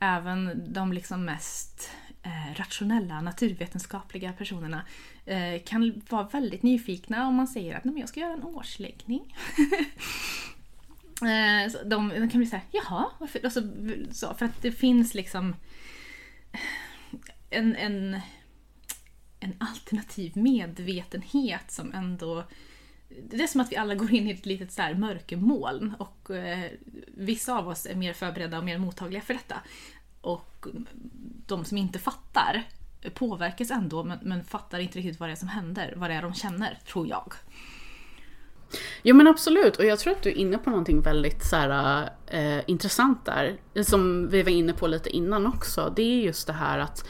även 0.00 0.72
de 0.72 0.92
liksom 0.92 1.24
mest 1.24 1.90
eh, 2.22 2.54
rationella, 2.56 3.20
naturvetenskapliga 3.20 4.32
personerna 4.32 4.82
eh, 5.26 5.62
kan 5.64 6.02
vara 6.08 6.28
väldigt 6.28 6.62
nyfikna 6.62 7.28
om 7.28 7.34
man 7.34 7.48
säger 7.48 7.76
att 7.76 7.84
Nej, 7.84 7.94
men 7.94 8.00
jag 8.00 8.08
ska 8.08 8.20
göra 8.20 8.32
en 8.32 8.44
årsläggning. 8.44 9.36
Eh, 11.22 11.72
de, 11.84 12.08
de 12.08 12.30
kan 12.30 12.38
bli 12.38 12.46
såhär, 12.46 12.64
jaha, 12.70 13.06
varför? 13.18 13.46
Och 13.46 13.52
så, 13.52 13.68
så, 14.12 14.34
för 14.34 14.46
att 14.46 14.62
det 14.62 14.72
finns 14.72 15.14
liksom 15.14 15.54
en, 17.50 17.76
en, 17.76 18.20
en 19.40 19.54
alternativ 19.60 20.36
medvetenhet 20.36 21.70
som 21.70 21.92
ändå... 21.92 22.44
Det 23.22 23.42
är 23.42 23.46
som 23.46 23.60
att 23.60 23.72
vi 23.72 23.76
alla 23.76 23.94
går 23.94 24.14
in 24.14 24.28
i 24.28 24.30
ett 24.30 24.46
litet 24.46 24.72
så 24.72 24.82
här 24.82 24.94
mörkermoln 24.94 25.94
och 25.98 26.30
eh, 26.30 26.70
vissa 27.06 27.58
av 27.58 27.68
oss 27.68 27.86
är 27.86 27.94
mer 27.94 28.12
förberedda 28.12 28.58
och 28.58 28.64
mer 28.64 28.78
mottagliga 28.78 29.20
för 29.20 29.34
detta. 29.34 29.56
Och 30.20 30.66
de 31.46 31.64
som 31.64 31.78
inte 31.78 31.98
fattar 31.98 32.64
påverkas 33.14 33.70
ändå 33.70 34.04
men, 34.04 34.18
men 34.22 34.44
fattar 34.44 34.78
inte 34.78 34.98
riktigt 34.98 35.20
vad 35.20 35.28
det 35.28 35.32
är 35.32 35.36
som 35.36 35.48
händer, 35.48 35.94
vad 35.96 36.10
det 36.10 36.14
är 36.14 36.22
de 36.22 36.34
känner, 36.34 36.78
tror 36.86 37.08
jag. 37.08 37.32
Jo 39.02 39.16
men 39.16 39.26
absolut, 39.26 39.76
och 39.76 39.84
jag 39.84 39.98
tror 39.98 40.12
att 40.12 40.22
du 40.22 40.30
är 40.30 40.36
inne 40.36 40.58
på 40.58 40.70
någonting 40.70 41.00
väldigt 41.00 41.44
så 41.44 41.56
här, 41.56 42.10
eh, 42.26 42.60
intressant 42.66 43.24
där. 43.24 43.56
Som 43.82 44.28
vi 44.28 44.42
var 44.42 44.50
inne 44.50 44.72
på 44.72 44.86
lite 44.86 45.10
innan 45.10 45.46
också. 45.46 45.92
Det 45.96 46.02
är 46.02 46.20
just 46.22 46.46
det 46.46 46.52
här 46.52 46.78
att 46.78 47.08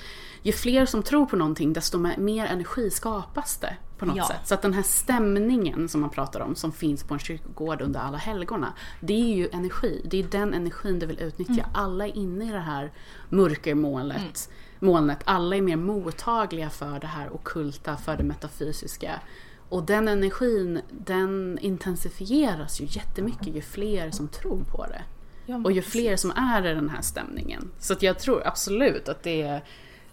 ju 0.49 0.53
fler 0.53 0.87
som 0.87 1.03
tror 1.03 1.27
på 1.27 1.37
någonting 1.37 1.73
desto 1.73 1.99
mer- 1.99 2.47
energi 2.47 2.91
skapas 2.91 3.57
det 3.59 3.77
på 3.99 4.07
något 4.07 4.17
Ja. 4.17 4.27
sätt. 4.29 4.41
Så 4.49 4.55
att 4.55 4.63
den 4.63 4.75
här 4.75 4.83
stämningen 4.83 5.89
som 5.89 6.01
man 6.01 6.11
pratar 6.11 6.41
om 6.41 6.55
som 6.55 6.73
finns 6.73 7.05
på 7.05 7.15
en 7.15 7.21
kyrkogård 7.21 7.81
under 7.83 8.01
alla 8.01 8.19
helgorna. 8.19 8.73
Det 9.01 9.13
är 9.13 9.35
ju 9.37 9.49
energi, 9.53 10.03
det 10.11 10.19
är 10.19 10.25
den 10.25 10.55
energin 10.55 10.99
du 10.99 11.07
vill 11.07 11.21
utnyttja. 11.21 11.67
Alla 11.75 12.07
är 12.07 12.17
inne 12.17 12.45
i 12.45 12.53
det 12.53 12.59
här 12.61 12.93
mörkermolnet. 13.29 14.51
Molnet. 14.81 15.19
Alla 15.25 15.57
är 15.57 15.61
mer 15.63 15.77
mottagliga 15.77 16.71
för 16.71 17.01
det 17.01 17.07
här 17.07 17.33
ockulta, 17.35 17.97
för 17.97 18.17
det 18.17 18.23
metafysiska. 18.25 19.21
Och 19.69 19.83
den 19.83 20.09
energin, 20.09 20.81
den 20.91 21.59
intensifieras 21.61 22.81
ju 22.81 22.87
jättemycket 22.91 23.47
ju 23.57 23.61
fler 23.63 24.11
som 24.11 24.29
tror 24.29 24.65
på 24.65 24.87
det. 24.87 25.03
Ja, 25.47 25.57
Och 25.65 25.73
ju 25.73 25.83
fler 25.83 26.17
som 26.17 26.31
är 26.31 26.67
i 26.67 26.75
den 26.75 26.89
här 26.91 27.03
stämningen. 27.03 27.71
Så 27.79 27.93
att 27.93 28.03
jag 28.03 28.19
tror 28.19 28.47
absolut 28.47 29.09
att 29.09 29.23
det 29.23 29.43
är, 29.43 29.65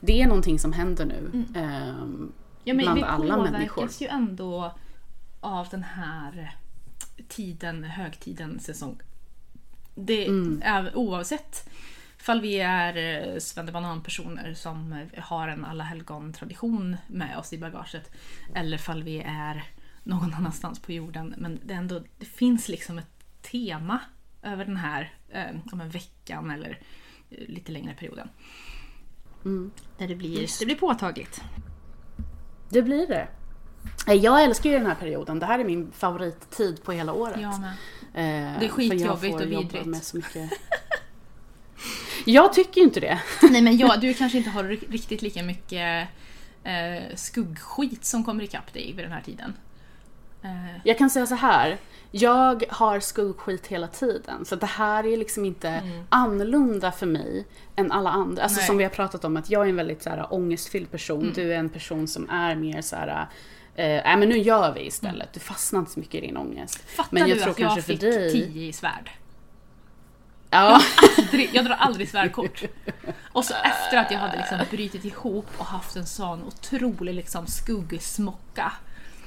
det 0.06 0.22
är 0.22 0.28
någonting 0.28 0.60
som 0.60 0.74
händer 0.74 1.06
nu. 1.06 1.46
ehm, 1.56 2.32
Ja, 2.64 2.74
men 2.74 2.84
bland 2.84 2.96
vi 3.00 3.04
alla 3.04 3.36
påverkas 3.36 3.52
människor. 3.52 3.90
ju 4.02 4.08
ändå 4.08 4.76
av 5.40 5.68
den 5.72 5.84
här 5.84 6.56
tiden, 7.28 7.84
högtiden, 7.84 8.60
säsong. 8.60 9.00
Det 9.96 10.28
Mm. 10.28 10.62
är 10.66 10.98
oavsett 10.98 11.70
fall 12.18 12.42
vi 12.42 12.60
är 12.60 12.98
eh, 13.34 13.40
svennebanan-personer 13.40 14.54
som 14.54 14.94
eh, 14.94 15.24
har 15.24 15.48
en 15.48 15.66
alla 15.66 15.84
helgon-tradition 15.84 16.98
med 17.08 17.38
oss 17.38 17.54
i 17.54 17.58
bagaget. 17.58 18.12
Eller 18.56 18.78
fall 18.78 19.04
vi 19.04 19.22
är 19.26 19.64
någon 20.04 20.34
annanstans 20.34 20.80
på 20.80 20.92
jorden. 20.92 21.36
Men 21.38 21.60
det, 21.64 21.74
ändå, 21.74 22.02
det 22.20 22.26
finns 22.26 22.68
liksom 22.70 22.98
ett 22.98 23.42
tema 23.42 24.00
över 24.44 24.66
den 24.66 24.78
här 24.78 25.14
eh, 25.30 25.56
om 25.72 25.82
en 25.82 25.90
veckan 25.90 26.52
eller 26.52 26.80
eh, 27.30 27.48
lite 27.48 27.72
längre 27.72 27.94
perioden. 27.94 28.30
Mm. 29.46 29.72
Där 29.98 30.08
det 30.08 30.16
blir, 30.16 30.60
det 30.60 30.66
blir 30.66 30.76
påtagligt. 30.76 31.42
Det 32.70 32.82
blir 32.82 33.08
det. 33.08 33.28
Eh, 34.08 34.14
Jag 34.14 34.44
älskar 34.44 34.70
ju 34.70 34.78
den 34.78 34.86
här 34.88 34.96
perioden. 34.96 35.40
Det 35.40 35.46
här 35.46 35.60
är 35.60 35.64
min 35.64 35.92
favorittid 35.92 36.84
på 36.84 36.92
hela 36.92 37.14
året. 37.14 37.42
Jag 37.42 37.60
med. 37.60 37.70
Eh, 37.70 37.74
Det 38.14 38.22
är 38.24 38.62
jag 38.64 38.72
skitjobbigt 38.72 39.36
och 39.36 39.42
vidrigt. 39.42 39.86
Med 39.86 40.04
så 40.04 40.18
mycket... 40.18 40.50
jag 42.26 42.54
tycker 42.54 42.82
ju 42.82 42.88
inte 42.88 43.00
det. 43.00 43.20
Nej 43.52 43.62
men 43.62 43.78
ja, 43.78 43.96
du 44.02 44.14
kanske 44.14 44.38
inte 44.38 44.50
har 44.50 44.64
ri- 44.64 44.92
riktigt 44.92 45.22
lika 45.22 45.44
mycket 45.44 46.08
eh, 46.64 47.16
skuggskit 47.16 48.06
som 48.06 48.24
kommer 48.24 48.44
ikapp 48.44 48.74
dig 48.74 48.94
vid 48.96 49.06
den 49.06 49.12
här 49.12 49.22
tiden. 49.22 49.54
Eh, 50.46 50.80
Jag 50.84 50.98
kan 50.98 51.10
säga 51.10 51.26
så 51.26 51.36
här. 51.36 51.78
Jag 52.12 52.64
har 52.70 53.00
skuggskit 53.00 53.68
hela 53.68 53.88
tiden. 53.88 54.46
Så 54.46 54.56
det 54.56 54.66
här 54.66 55.06
är 55.06 55.18
liksom 55.18 55.46
inte 55.46 55.82
annorlunda 56.10 56.92
för 56.92 57.06
mig 57.06 57.46
än 57.76 57.92
alla 57.92 58.10
andra. 58.10 58.44
Alltså 58.44 58.58
Nej. 58.60 58.68
som 58.68 58.78
vi 58.78 58.84
har 58.84 58.92
pratat 58.92 59.26
om 59.26 59.38
att 59.38 59.50
jag 59.50 59.66
är 59.66 59.70
en 59.70 59.76
väldigt 59.76 60.04
så 60.04 60.10
här, 60.10 60.34
ångestfylld 60.34 60.92
person. 60.92 61.32
Du 61.36 61.54
är 61.54 61.58
en 61.58 61.70
person 61.70 62.08
som 62.08 62.30
är 62.30 62.56
mer 62.56 62.82
så 62.82 62.96
här. 62.96 63.28
Eh, 63.76 63.86
nej 64.06 64.18
men 64.18 64.30
nu 64.30 64.38
gör 64.38 64.74
vi 64.74 64.86
istället. 64.86 65.34
Du 65.34 65.40
fastnar 65.40 65.80
inte 65.80 65.92
så 65.92 66.00
mycket 66.00 66.16
i 66.16 66.28
din 66.28 66.38
ångest. 66.38 66.90
fattar 66.90 67.10
men 67.12 67.28
jag 67.28 67.38
du 67.38 67.42
tror 67.42 67.52
att 67.52 67.60
jag 67.60 67.68
kanske 67.70 67.82
för 67.82 67.92
fick 67.94 68.02
dig- 68.02 68.32
10 68.32 68.68
i 68.68 68.74
svärd? 68.74 69.12
Ja. 70.50 70.82
Aldrig, 71.18 71.50
jag 71.54 71.66
drar 71.66 71.76
aldrig 71.76 72.10
svärdkort. 72.10 72.64
Och 73.32 73.46
så 73.46 73.54
efter 73.64 73.98
att 73.98 74.12
jag 74.12 74.20
hade 74.20 74.38
liksom 74.38 74.60
brutit 74.72 75.06
ihop 75.06 75.48
och 75.58 75.66
haft 75.66 75.96
en 75.96 76.06
sån 76.06 76.44
otrolig 76.44 77.14
liksom 77.16 77.48
skuggsmocka 77.48 78.72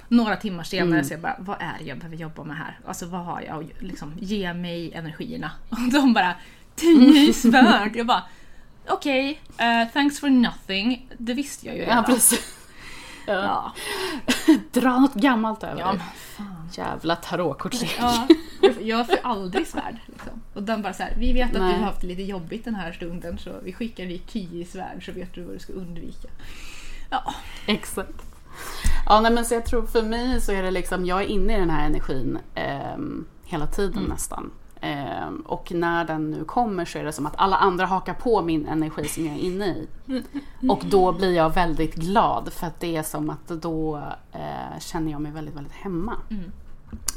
några 0.09 0.37
timmar 0.37 0.65
senare 0.65 1.05
så 1.05 1.13
jag 1.15 1.21
bara, 1.21 1.37
vad 1.39 1.57
är 1.61 1.79
det 1.79 1.85
jag 1.85 1.99
behöver 1.99 2.17
jobba 2.17 2.45
med 2.45 2.57
här? 2.57 2.79
Alltså 2.87 3.07
vad 3.07 3.25
har 3.25 3.41
jag? 3.41 3.57
Och 3.57 3.65
liksom, 3.79 4.13
ge 4.21 4.55
mig 4.55 4.93
energierna. 4.93 5.51
Och 5.69 5.93
de 5.93 6.13
bara, 6.13 6.35
tio 6.75 7.33
svärd! 7.33 7.97
Jag 7.97 8.07
bara, 8.07 8.23
okej, 8.89 9.41
eh, 9.59 9.89
thanks 9.93 10.21
for 10.21 10.29
nothing. 10.29 11.09
Det 11.19 11.35
visste 11.35 11.67
jag 11.67 11.77
ju 11.77 11.83
redan. 11.83 11.97
Ja, 11.97 12.03
precis. 12.03 12.55
Ja. 13.27 13.73
Dra 14.73 14.99
något 14.99 15.15
gammalt 15.15 15.63
över 15.63 15.81
Ja, 15.81 15.93
dig. 15.93 16.01
Jävla 16.73 17.17
tarotkortslek. 17.17 17.97
Ja, 18.01 18.29
jag 18.81 19.07
får 19.07 19.19
aldrig 19.23 19.67
svärd. 19.67 19.97
Liksom. 20.07 20.43
Och 20.55 20.63
den 20.63 20.83
bara 20.83 20.93
så 20.93 21.03
här, 21.03 21.15
vi 21.19 21.33
vet 21.33 21.55
att 21.55 21.61
Nej. 21.63 21.73
du 21.73 21.79
har 21.79 21.87
haft 21.87 22.01
det 22.01 22.07
lite 22.07 22.23
jobbigt 22.23 22.65
den 22.65 22.75
här 22.75 22.93
stunden 22.93 23.39
så 23.39 23.51
vi 23.65 23.73
skickar 23.73 24.05
dig 24.05 24.19
tio 24.19 24.67
svärd 24.67 25.05
så 25.07 25.13
vet 25.13 25.35
du 25.35 25.43
vad 25.43 25.55
du 25.55 25.59
ska 25.59 25.73
undvika. 25.73 26.29
Ja, 27.11 27.35
Exakt. 27.67 28.28
Ja, 29.07 29.21
nej, 29.21 29.33
men 29.33 29.45
så 29.45 29.55
jag 29.55 29.67
tror 29.67 29.87
för 29.87 30.03
mig 30.03 30.41
så 30.41 30.53
är 30.53 30.63
det 30.63 30.71
liksom, 30.71 31.07
jag 31.07 31.23
är 31.23 31.27
inne 31.27 31.57
i 31.57 31.61
den 31.61 31.71
här 31.71 31.87
energin 31.87 32.39
ehm, 32.55 33.25
hela 33.45 33.67
tiden 33.67 34.03
nästan. 34.03 34.51
Ehm, 34.81 35.41
och 35.41 35.73
när 35.73 36.05
den 36.05 36.31
nu 36.31 36.45
kommer 36.45 36.85
så 36.85 36.99
är 36.99 37.05
det 37.05 37.13
som 37.13 37.27
att 37.27 37.35
alla 37.37 37.57
andra 37.57 37.87
hakar 37.87 38.15
på 38.15 38.43
min 38.43 38.67
energi 38.67 39.09
som 39.09 39.27
jag 39.27 39.35
är 39.35 39.39
inne 39.39 39.67
i. 39.67 39.89
Och 40.69 40.83
då 40.91 41.13
blir 41.13 41.35
jag 41.35 41.55
väldigt 41.55 41.95
glad 41.95 42.53
för 42.53 42.67
att 42.67 42.81
det 42.81 42.97
är 42.97 43.03
som 43.03 43.31
att 43.31 43.49
då 43.49 43.97
eh, 44.33 44.79
känner 44.81 45.13
jag 45.13 45.21
mig 45.21 45.33
väldigt, 45.33 45.57
väldigt 45.57 45.73
hemma. 45.73 46.17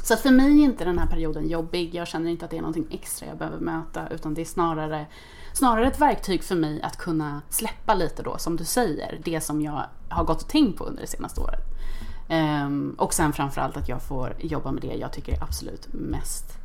Så 0.02 0.14
att 0.14 0.20
för 0.20 0.30
mig 0.30 0.60
är 0.60 0.64
inte 0.64 0.84
den 0.84 0.98
här 0.98 1.06
perioden 1.06 1.48
jobbig. 1.48 1.94
Jag 1.94 2.08
känner 2.08 2.30
inte 2.30 2.44
att 2.44 2.50
det 2.50 2.56
är 2.56 2.60
någonting 2.60 2.86
extra 2.90 3.28
jag 3.28 3.38
behöver 3.38 3.58
möta 3.58 4.08
utan 4.08 4.34
det 4.34 4.40
är 4.40 4.44
snarare, 4.44 5.06
snarare 5.52 5.86
ett 5.86 6.00
verktyg 6.00 6.42
för 6.44 6.54
mig 6.56 6.82
att 6.82 6.96
kunna 6.96 7.42
släppa 7.50 7.94
lite 7.94 8.22
då, 8.22 8.38
som 8.38 8.56
du 8.56 8.64
säger, 8.64 9.20
det 9.24 9.40
som 9.40 9.62
jag 9.62 9.84
har 10.08 10.24
gått 10.24 10.42
och 10.42 10.48
tänkt 10.48 10.78
på 10.78 10.84
under 10.84 11.00
det 11.02 11.08
senaste 11.08 11.40
året. 11.40 11.60
Ehm, 12.28 12.94
och 12.98 13.14
sen 13.14 13.32
framförallt 13.32 13.76
att 13.76 13.88
jag 13.88 14.02
får 14.02 14.36
jobba 14.40 14.72
med 14.72 14.82
det 14.82 14.94
jag 14.94 15.12
tycker 15.12 15.32
är 15.32 15.42
absolut 15.42 15.88
mest 15.92 16.58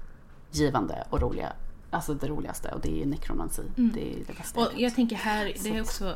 givande 0.52 1.08
och 1.10 1.22
roliga. 1.22 1.54
Alltså 1.90 2.14
det 2.14 2.28
roligaste 2.28 2.72
och 2.72 2.82
det 2.82 3.02
är 3.02 3.06
nekromansi. 3.06 3.62
Det 3.76 4.14
är 4.14 4.20
det 4.28 4.38
bästa 4.38 4.60
och 4.60 4.72
jag 4.78 4.96
tänker 4.96 5.16
här, 5.16 5.54
det 5.64 5.70
är 5.70 5.74
Så. 5.76 5.82
också 5.82 6.16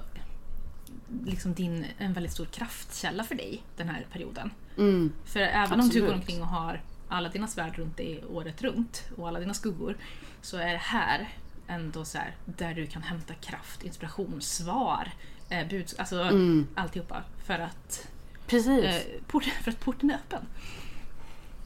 liksom 1.25 1.53
din, 1.53 1.85
en 1.97 2.13
väldigt 2.13 2.31
stor 2.31 2.45
kraftkälla 2.45 3.23
för 3.23 3.35
dig 3.35 3.63
den 3.77 3.89
här 3.89 4.05
perioden. 4.11 4.51
Mm, 4.77 5.11
För 5.25 5.39
även 5.39 5.79
om 5.79 5.89
du 5.89 5.99
går 5.99 6.07
Absolut. 6.07 6.13
omkring 6.13 6.41
och 6.41 6.47
har 6.47 6.81
alla 7.07 7.29
dina 7.29 7.47
svärd 7.47 7.77
runt 7.77 7.97
dig 7.97 8.23
året 8.29 8.61
runt 8.61 9.03
och 9.17 9.27
alla 9.27 9.39
dina 9.39 9.53
skuggor 9.53 9.97
så 10.41 10.57
är 10.57 10.71
det 10.71 10.77
här 10.77 11.29
ändå 11.67 12.05
så 12.05 12.17
här, 12.17 12.35
där 12.45 12.73
du 12.73 12.85
kan 12.87 13.01
hämta 13.03 13.33
kraft, 13.33 13.83
inspiration, 13.83 14.41
svar, 14.41 15.11
eh, 15.49 15.55
buds- 15.67 15.95
alltså 15.99 16.21
Mm. 16.21 16.67
alltihopa 16.75 17.23
för 17.45 17.53
att, 17.59 18.07
precis. 18.47 18.83
eh, 18.85 19.01
port, 19.27 19.43
för 19.63 19.71
att 19.71 19.79
porten 19.79 20.09
är 20.09 20.15
öppen. 20.15 20.45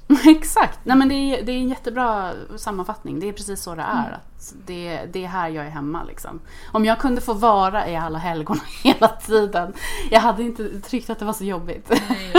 Exakt! 0.37 0.79
Nej, 0.85 0.97
men 0.97 1.09
det, 1.09 1.15
är, 1.15 1.43
det 1.43 1.51
är 1.51 1.57
en 1.57 1.69
jättebra 1.69 2.33
sammanfattning. 2.57 3.19
Det 3.19 3.27
är 3.29 3.33
precis 3.33 3.61
så 3.61 3.75
det 3.75 3.81
är. 3.81 4.07
Mm. 4.07 4.19
Det, 4.65 5.05
det 5.13 5.23
är 5.23 5.27
här 5.27 5.49
jag 5.49 5.65
är 5.65 5.69
hemma. 5.69 6.03
Liksom. 6.03 6.39
Om 6.71 6.85
jag 6.85 6.99
kunde 6.99 7.21
få 7.21 7.33
vara 7.33 7.89
i 7.89 7.95
alla 7.95 8.19
helgon 8.19 8.59
hela 8.83 9.07
tiden. 9.07 9.73
Jag 10.11 10.19
hade 10.19 10.43
inte 10.43 10.81
tyckt 10.81 11.09
att 11.09 11.19
det 11.19 11.25
var 11.25 11.33
så 11.33 11.43
jobbigt. 11.43 11.89
Nej, 12.09 12.33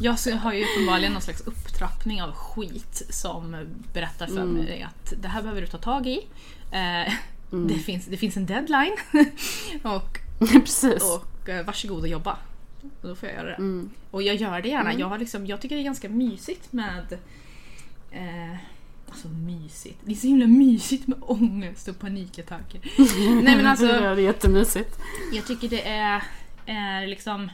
jag 0.00 0.16
har 0.36 0.52
ju 0.52 0.64
uppenbarligen 0.64 1.12
någon 1.12 1.22
slags 1.22 1.40
upptrappning 1.40 2.22
av 2.22 2.32
skit 2.32 3.02
som 3.10 3.66
berättar 3.92 4.26
för 4.26 4.44
mig 4.44 4.82
att 4.82 5.12
det 5.22 5.28
här 5.28 5.42
behöver 5.42 5.60
du 5.60 5.66
ta 5.66 5.78
tag 5.78 6.06
i. 6.06 6.26
Eh, 6.70 7.12
det, 7.50 7.74
finns, 7.74 8.06
det 8.06 8.16
finns 8.16 8.36
en 8.36 8.46
deadline. 8.46 8.96
och 9.82 10.18
precis. 10.38 11.02
och 11.02 11.48
eh, 11.48 11.66
varsågod 11.66 12.00
och 12.00 12.08
jobba. 12.08 12.38
Och 13.02 13.08
då 13.08 13.14
får 13.14 13.28
jag 13.28 13.38
göra 13.38 13.48
det. 13.48 13.54
Mm. 13.54 13.90
Och 14.10 14.22
jag 14.22 14.36
gör 14.36 14.60
det 14.60 14.68
gärna. 14.68 14.94
Jag, 14.94 15.06
har 15.06 15.18
liksom, 15.18 15.46
jag 15.46 15.60
tycker 15.60 15.76
det 15.76 15.82
är 15.82 15.84
ganska 15.84 16.08
mysigt 16.08 16.72
med... 16.72 17.18
Eh, 18.10 18.56
alltså 19.08 19.28
mysigt. 19.28 19.98
Det 20.04 20.12
är 20.12 20.16
så 20.16 20.26
himla 20.26 20.46
mysigt 20.46 21.06
med 21.06 21.18
ångest 21.20 21.88
och 21.88 21.98
panikattacker. 21.98 22.80
Nej 23.42 23.56
men 23.56 23.66
alltså, 23.66 23.86
det 23.86 23.92
är 23.92 24.16
jättemysigt. 24.16 24.98
jag 25.32 25.46
tycker 25.46 25.68
det 25.68 25.88
är, 25.88 26.22
är 26.66 27.06
liksom... 27.06 27.50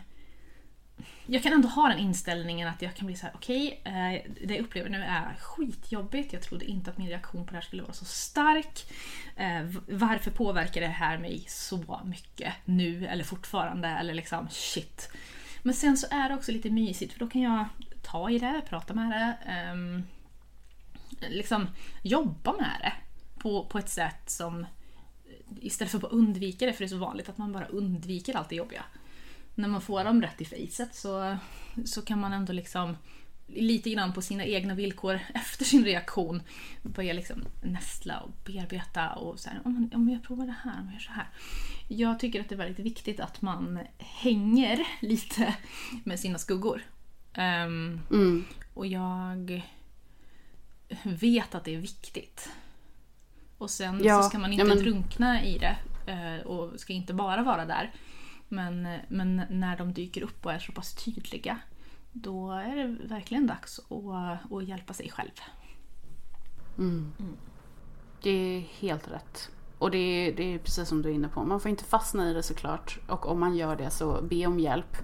Jag 1.26 1.42
kan 1.42 1.52
ändå 1.52 1.68
ha 1.68 1.88
den 1.88 1.98
inställningen 1.98 2.68
att 2.68 2.82
jag 2.82 2.94
kan 2.94 3.06
bli 3.06 3.16
så 3.16 3.26
här: 3.26 3.34
okej, 3.34 3.80
eh, 3.84 4.30
det 4.46 4.54
jag 4.54 4.64
upplever 4.64 4.90
nu 4.90 5.02
är 5.02 5.36
skitjobbigt. 5.40 6.32
Jag 6.32 6.42
trodde 6.42 6.64
inte 6.64 6.90
att 6.90 6.98
min 6.98 7.08
reaktion 7.08 7.46
på 7.46 7.50
det 7.50 7.56
här 7.56 7.62
skulle 7.62 7.82
vara 7.82 7.92
så 7.92 8.04
stark. 8.04 8.92
Eh, 9.36 9.62
varför 9.88 10.30
påverkar 10.30 10.80
det 10.80 10.86
här 10.86 11.18
mig 11.18 11.44
så 11.48 12.00
mycket 12.04 12.54
nu 12.64 13.06
eller 13.06 13.24
fortfarande? 13.24 13.88
Eller 13.88 14.14
liksom 14.14 14.48
shit. 14.50 15.12
Men 15.62 15.74
sen 15.74 15.96
så 15.96 16.06
är 16.10 16.28
det 16.28 16.34
också 16.34 16.52
lite 16.52 16.70
mysigt 16.70 17.12
för 17.12 17.20
då 17.20 17.28
kan 17.28 17.42
jag 17.42 17.64
ta 18.02 18.30
i 18.30 18.38
det, 18.38 18.62
prata 18.68 18.94
med 18.94 19.10
det. 19.10 19.52
Eh, 19.52 20.02
liksom 21.30 21.66
jobba 22.02 22.52
med 22.52 22.76
det 22.80 22.92
på, 23.38 23.64
på 23.64 23.78
ett 23.78 23.88
sätt 23.88 24.30
som 24.30 24.66
istället 25.60 25.90
för 25.90 25.98
att 25.98 26.02
bara 26.02 26.12
undvika 26.12 26.66
det, 26.66 26.72
för 26.72 26.78
det 26.78 26.86
är 26.86 26.88
så 26.88 26.96
vanligt 26.96 27.28
att 27.28 27.38
man 27.38 27.52
bara 27.52 27.66
undviker 27.66 28.36
allt 28.36 28.48
det 28.48 28.56
jobbiga. 28.56 28.84
När 29.54 29.68
man 29.68 29.80
får 29.80 30.04
dem 30.04 30.22
rätt 30.22 30.40
i 30.40 30.44
facet 30.44 30.94
så, 30.94 31.36
så 31.84 32.02
kan 32.02 32.20
man 32.20 32.32
ändå 32.32 32.52
liksom 32.52 32.96
lite 33.46 33.90
grann 33.90 34.12
på 34.12 34.22
sina 34.22 34.44
egna 34.44 34.74
villkor 34.74 35.20
efter 35.34 35.64
sin 35.64 35.84
reaktion 35.84 36.42
börja 36.82 37.12
liksom 37.12 37.44
nästla 37.62 38.20
och 38.20 38.30
bearbeta 38.44 39.10
och 39.12 39.38
så 39.40 39.50
här, 39.50 39.60
om, 39.64 39.90
om 39.94 40.08
jag 40.08 40.22
provar 40.22 40.46
det 40.46 40.54
här, 40.64 40.80
om 40.80 40.84
jag 40.86 40.92
gör 40.94 41.00
så 41.00 41.12
här. 41.12 41.26
Jag 41.88 42.18
tycker 42.18 42.40
att 42.40 42.48
det 42.48 42.54
är 42.54 42.56
väldigt 42.56 42.86
viktigt 42.86 43.20
att 43.20 43.42
man 43.42 43.78
hänger 43.98 44.86
lite 45.00 45.54
med 46.04 46.20
sina 46.20 46.38
skuggor. 46.38 46.82
Ehm, 47.34 48.00
Mm. 48.10 48.44
och 48.74 48.86
jag 48.86 49.62
vet 51.02 51.54
att 51.54 51.64
det 51.64 51.74
är 51.74 51.78
viktigt. 51.78 52.48
Och 53.58 53.70
sen 53.70 54.00
Ja, 54.04 54.22
så 54.22 54.28
ska 54.28 54.38
man 54.38 54.52
inte 54.52 54.62
ja, 54.68 54.74
men- 54.74 54.84
drunkna 54.84 55.44
i 55.44 55.58
det 55.58 55.76
eh, 56.12 56.46
och 56.46 56.80
ska 56.80 56.92
inte 56.92 57.14
bara 57.14 57.42
vara 57.42 57.64
där. 57.66 57.90
Men, 58.52 58.88
men 59.08 59.42
när 59.50 59.76
de 59.76 59.92
dyker 59.92 60.22
upp 60.22 60.46
och 60.46 60.52
är 60.52 60.58
så 60.58 60.72
pass 60.72 60.94
tydliga 60.94 61.58
då 62.12 62.50
är 62.52 62.76
det 62.76 63.08
verkligen 63.08 63.46
dags 63.46 63.78
att, 63.78 64.52
att 64.52 64.64
hjälpa 64.64 64.92
sig 64.92 65.10
själv. 65.10 65.30
Det 68.22 68.30
är 68.30 68.60
helt 68.60 69.08
rätt. 69.08 69.50
Och 69.78 69.90
det 69.90 69.98
är, 69.98 70.36
det 70.36 70.54
är 70.54 70.58
precis 70.58 70.88
som 70.88 71.02
du 71.02 71.08
är 71.08 71.12
inne 71.12 71.28
på. 71.28 71.44
Man 71.44 71.60
får 71.60 71.70
inte 71.70 71.84
fastna 71.84 72.30
i 72.30 72.34
det 72.34 72.42
såklart. 72.42 72.98
Och 73.08 73.26
om 73.26 73.40
man 73.40 73.56
gör 73.56 73.76
det 73.76 73.90
så 73.90 74.22
be 74.22 74.46
om 74.46 74.60
hjälp. 74.60 74.96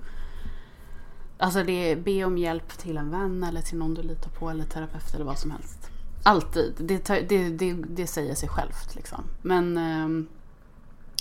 Alltså 1.38 1.62
det 1.62 1.72
är 1.72 1.96
be 1.96 2.24
om 2.24 2.38
hjälp 2.38 2.68
till 2.68 2.96
en 2.96 3.10
vän 3.10 3.44
eller 3.44 3.60
till 3.60 3.78
någon 3.78 3.94
du 3.94 4.02
litar 4.02 4.30
på 4.30 4.50
eller 4.50 4.64
terapeut 4.64 5.14
eller 5.14 5.24
vad 5.24 5.38
som 5.38 5.50
helst. 5.50 5.90
Alltid. 6.22 6.74
Det, 6.78 7.28
det, 7.28 7.72
det 7.72 8.06
säger 8.06 8.34
sig 8.34 8.48
självt 8.48 8.94
liksom. 8.94 9.24
Men 9.42 9.78
ehm, 9.78 10.28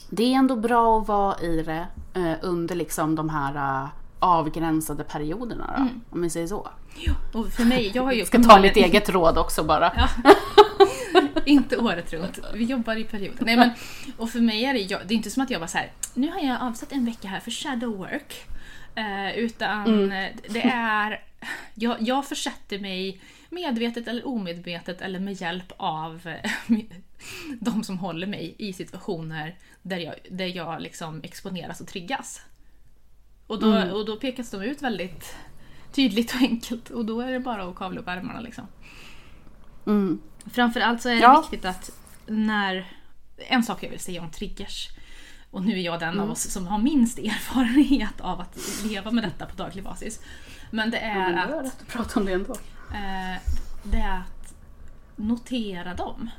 det 0.10 0.34
är 0.34 0.38
ändå 0.38 0.56
bra 0.56 1.00
att 1.00 1.08
vara 1.08 1.40
i 1.42 1.64
det 1.64 1.88
eh, 2.14 2.34
under 2.42 2.76
liksom 2.76 3.16
de 3.16 3.30
här 3.30 3.84
eh, 3.84 3.90
avgränsade 4.20 5.04
perioderna 5.04 5.74
då, 5.78 6.16
om 6.16 6.22
vi 6.22 6.30
säger 6.30 6.48
så. 6.48 6.70
Och 7.34 7.48
för 7.48 7.66
mig, 7.66 7.92
jag 7.96 8.04
har 8.04 8.12
ju 8.12 8.26
ska 8.26 8.44
ta 8.44 8.60
mitt 8.60 8.78
eget 8.78 9.10
råd 9.10 9.38
också 9.38 9.64
bara. 9.64 9.92
Ja. 9.98 10.34
inte 11.46 11.78
året 11.78 12.14
runt. 12.14 12.40
Vi 12.54 12.64
jobbar 12.64 12.96
i 12.96 13.04
perioder. 13.04 13.46
Nej, 13.46 13.58
men, 13.58 13.70
och 14.18 14.30
för 14.30 14.40
mig 14.40 14.66
är 14.66 14.74
det, 14.74 14.80
jag, 14.80 15.02
det 15.08 15.14
är 15.14 15.16
inte 15.16 15.30
som 15.30 15.44
att 15.44 15.50
jag 15.50 15.60
var 15.60 15.68
så 15.68 15.78
här. 15.78 15.92
nu 16.14 16.32
har 16.32 16.40
jag 16.40 16.62
avsatt 16.62 16.92
en 16.92 17.06
vecka 17.06 17.28
här 17.28 17.40
för 17.40 17.52
shadow 17.52 17.98
work. 17.98 18.46
Eh, 18.96 19.38
utan 19.38 20.10
det 20.50 20.62
är, 20.74 21.22
jag, 21.74 21.96
jag 22.00 22.26
försätter 22.26 22.80
mig 22.80 23.22
medvetet 23.50 24.08
eller 24.08 24.28
omedvetet 24.28 25.02
eller 25.02 25.20
med 25.20 25.42
hjälp 25.42 25.74
av 25.78 26.22
eh, 26.26 26.52
de 27.60 27.84
som 27.84 27.98
håller 27.98 28.28
mig 28.28 28.56
i 28.58 28.74
situationer 28.74 29.58
där 29.82 29.98
jag, 29.98 30.16
där 30.32 30.46
jag 30.56 30.82
liksom 30.82 31.20
exponeras 31.24 31.82
och 31.82 31.88
triggas. 31.88 32.42
Och 33.48 33.60
då, 33.60 33.92
och 33.92 34.06
då 34.06 34.16
pekas 34.16 34.52
de 34.52 34.62
ut 34.62 34.82
väldigt 34.82 35.36
tydligt 35.92 36.36
och 36.36 36.42
enkelt 36.42 36.90
och 36.90 37.06
då 37.06 37.22
är 37.22 37.32
det 37.32 37.40
bara 37.40 37.64
att 37.64 37.76
kavla 37.76 38.00
upp 38.02 38.08
ärmarna 38.08 38.40
liksom. 38.42 38.68
Mm. 39.86 40.22
Framförallt 40.54 41.02
så 41.02 41.10
är 41.10 41.14
det 41.16 41.22
Ja. 41.22 41.42
viktigt 41.42 41.66
att 41.66 41.92
när... 42.28 42.92
En 43.38 43.64
sak 43.64 43.84
jag 43.84 43.90
vill 43.90 44.00
säga 44.00 44.22
om 44.22 44.32
triggers, 44.32 44.90
och 45.52 45.62
nu 45.66 45.74
är 45.80 45.82
jag 45.82 46.00
den 46.00 46.10
Mm. 46.10 46.24
av 46.24 46.32
oss 46.32 46.42
som 46.52 46.68
har 46.68 46.78
minst 46.78 47.20
erfarenhet 47.20 48.22
av 48.22 48.40
att 48.42 48.58
leva 48.86 49.12
med 49.12 49.24
detta 49.24 49.46
på 49.46 49.56
daglig 49.56 49.84
basis. 49.84 50.20
Men 50.72 50.92
det 50.92 50.98
Ja, 50.98 51.04
är 51.06 51.34
men 51.34 51.38
att, 51.40 51.66
rätt 51.66 51.82
att 51.82 51.88
prata 51.88 52.20
om 52.20 52.26
det 52.26 52.32
ändå. 52.34 52.54
eh, 52.94 53.42
det 53.84 53.98
är 53.98 54.18
att 54.18 54.54
notera 55.16 55.94
dem. 55.94 56.30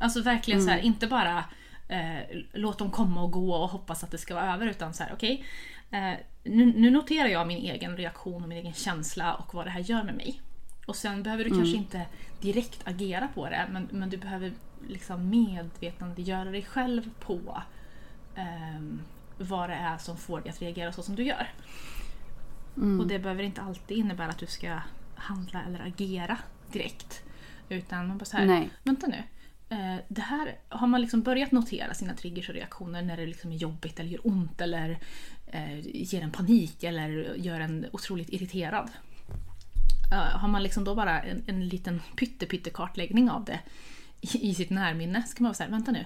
Alltså 0.00 0.22
verkligen 0.22 0.62
så 0.62 0.70
här, 0.70 0.78
inte 0.78 1.06
bara 1.06 1.44
eh, 1.88 2.38
låt 2.52 2.78
dem 2.78 2.90
komma 2.90 3.22
och 3.22 3.30
gå 3.30 3.54
och 3.54 3.68
hoppas 3.68 4.04
att 4.04 4.10
det 4.10 4.18
ska 4.18 4.34
vara 4.34 4.54
över 4.54 4.66
utan 4.66 4.94
så 4.94 5.02
här, 5.02 5.12
okej. 5.12 5.44
eh, 5.90 6.12
nu, 6.44 6.66
nu 6.66 6.90
noterar 6.90 7.28
jag 7.28 7.46
min 7.46 7.58
egen 7.58 7.96
reaktion 7.96 8.42
och 8.42 8.48
min 8.48 8.58
egen 8.58 8.74
känsla 8.74 9.34
och 9.34 9.54
vad 9.54 9.66
det 9.66 9.70
här 9.70 9.80
gör 9.80 10.02
med 10.02 10.14
mig. 10.14 10.40
Och 10.86 10.96
sen 10.96 11.22
behöver 11.22 11.44
du 11.44 11.50
kanske 11.50 11.76
inte 11.76 12.06
direkt 12.40 12.88
agera 12.88 13.28
på 13.34 13.50
det 13.50 13.66
men, 13.70 13.88
men 13.92 14.10
du 14.10 14.16
behöver 14.16 14.52
liksom 14.88 15.30
medvetandegöra 15.30 16.50
dig 16.50 16.62
själv 16.62 17.10
på 17.20 17.62
ehm, 18.36 19.00
vad 19.38 19.70
det 19.70 19.74
är 19.74 19.98
som 19.98 20.16
får 20.16 20.40
dig 20.40 20.50
att 20.50 20.62
reagera 20.62 20.92
så 20.92 21.02
som 21.02 21.16
du 21.16 21.22
gör. 21.22 21.48
Och 23.00 23.06
det 23.06 23.18
behöver 23.18 23.42
inte 23.42 23.60
alltid 23.62 23.98
innebära 23.98 24.28
att 24.28 24.38
du 24.38 24.46
ska 24.46 24.78
handla 25.14 25.62
eller 25.62 25.86
agera 25.86 26.38
direkt. 26.72 27.22
Utan 27.68 28.08
man 28.08 28.18
bara 28.18 28.24
så 28.24 28.36
här, 28.36 28.46
Nej. 28.46 28.70
vänta 28.82 29.06
nu. 29.06 29.22
Eh, 29.70 29.96
det 30.08 30.20
här 30.20 30.58
har 30.68 30.86
man 30.86 31.00
liksom 31.00 31.22
börjat 31.22 31.52
notera 31.52 31.94
sina 31.94 32.14
triggers 32.14 32.48
och 32.48 32.54
reaktioner 32.54 33.02
när 33.02 33.16
det 33.16 33.26
liksom 33.26 33.52
är 33.52 33.56
jobbigt 33.56 34.00
eller 34.00 34.10
gör 34.10 34.26
ont 34.26 34.60
eller 34.60 34.98
eh, 35.46 35.80
ger 35.80 36.22
en 36.22 36.30
panik 36.30 36.82
eller 36.84 37.34
gör 37.34 37.60
en 37.60 37.86
otroligt 37.92 38.30
irriterad. 38.30 38.90
Eh, 40.12 40.18
har 40.18 40.48
man 40.48 40.62
liksom 40.62 40.84
då 40.84 40.94
bara 40.94 41.20
en, 41.22 41.42
en 41.46 41.68
liten 41.68 42.00
pytte, 42.16 42.70
kartläggning 42.70 43.30
av 43.30 43.44
det 43.44 43.60
i, 44.20 44.50
i 44.50 44.54
sitt 44.54 44.70
närminne 44.70 45.22
så 45.22 45.36
kan 45.36 45.44
man 45.44 45.48
vara 45.48 45.54
såhär, 45.54 45.70
vänta 45.70 45.92
nu. 45.92 46.04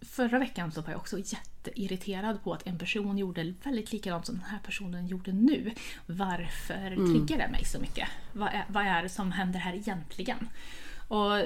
Förra 0.00 0.38
veckan 0.38 0.72
så 0.72 0.80
var 0.80 0.90
jag 0.90 0.98
också 0.98 1.18
jätteirriterad 1.18 2.42
på 2.42 2.54
att 2.54 2.66
en 2.66 2.78
person 2.78 3.18
gjorde 3.18 3.54
väldigt 3.64 3.92
likadant 3.92 4.26
som 4.26 4.34
den 4.34 4.44
här 4.44 4.58
personen 4.58 5.06
gjorde 5.06 5.32
nu. 5.32 5.72
Varför 6.06 6.90
triggar 6.90 7.46
det 7.46 7.52
mig 7.52 7.64
så 7.64 7.80
mycket? 7.80 8.08
Vad 8.32 8.48
är, 8.48 8.64
vad 8.68 8.86
är 8.86 9.02
det 9.02 9.08
som 9.08 9.32
händer 9.32 9.58
här 9.58 9.74
egentligen? 9.74 10.48
Och 11.08 11.42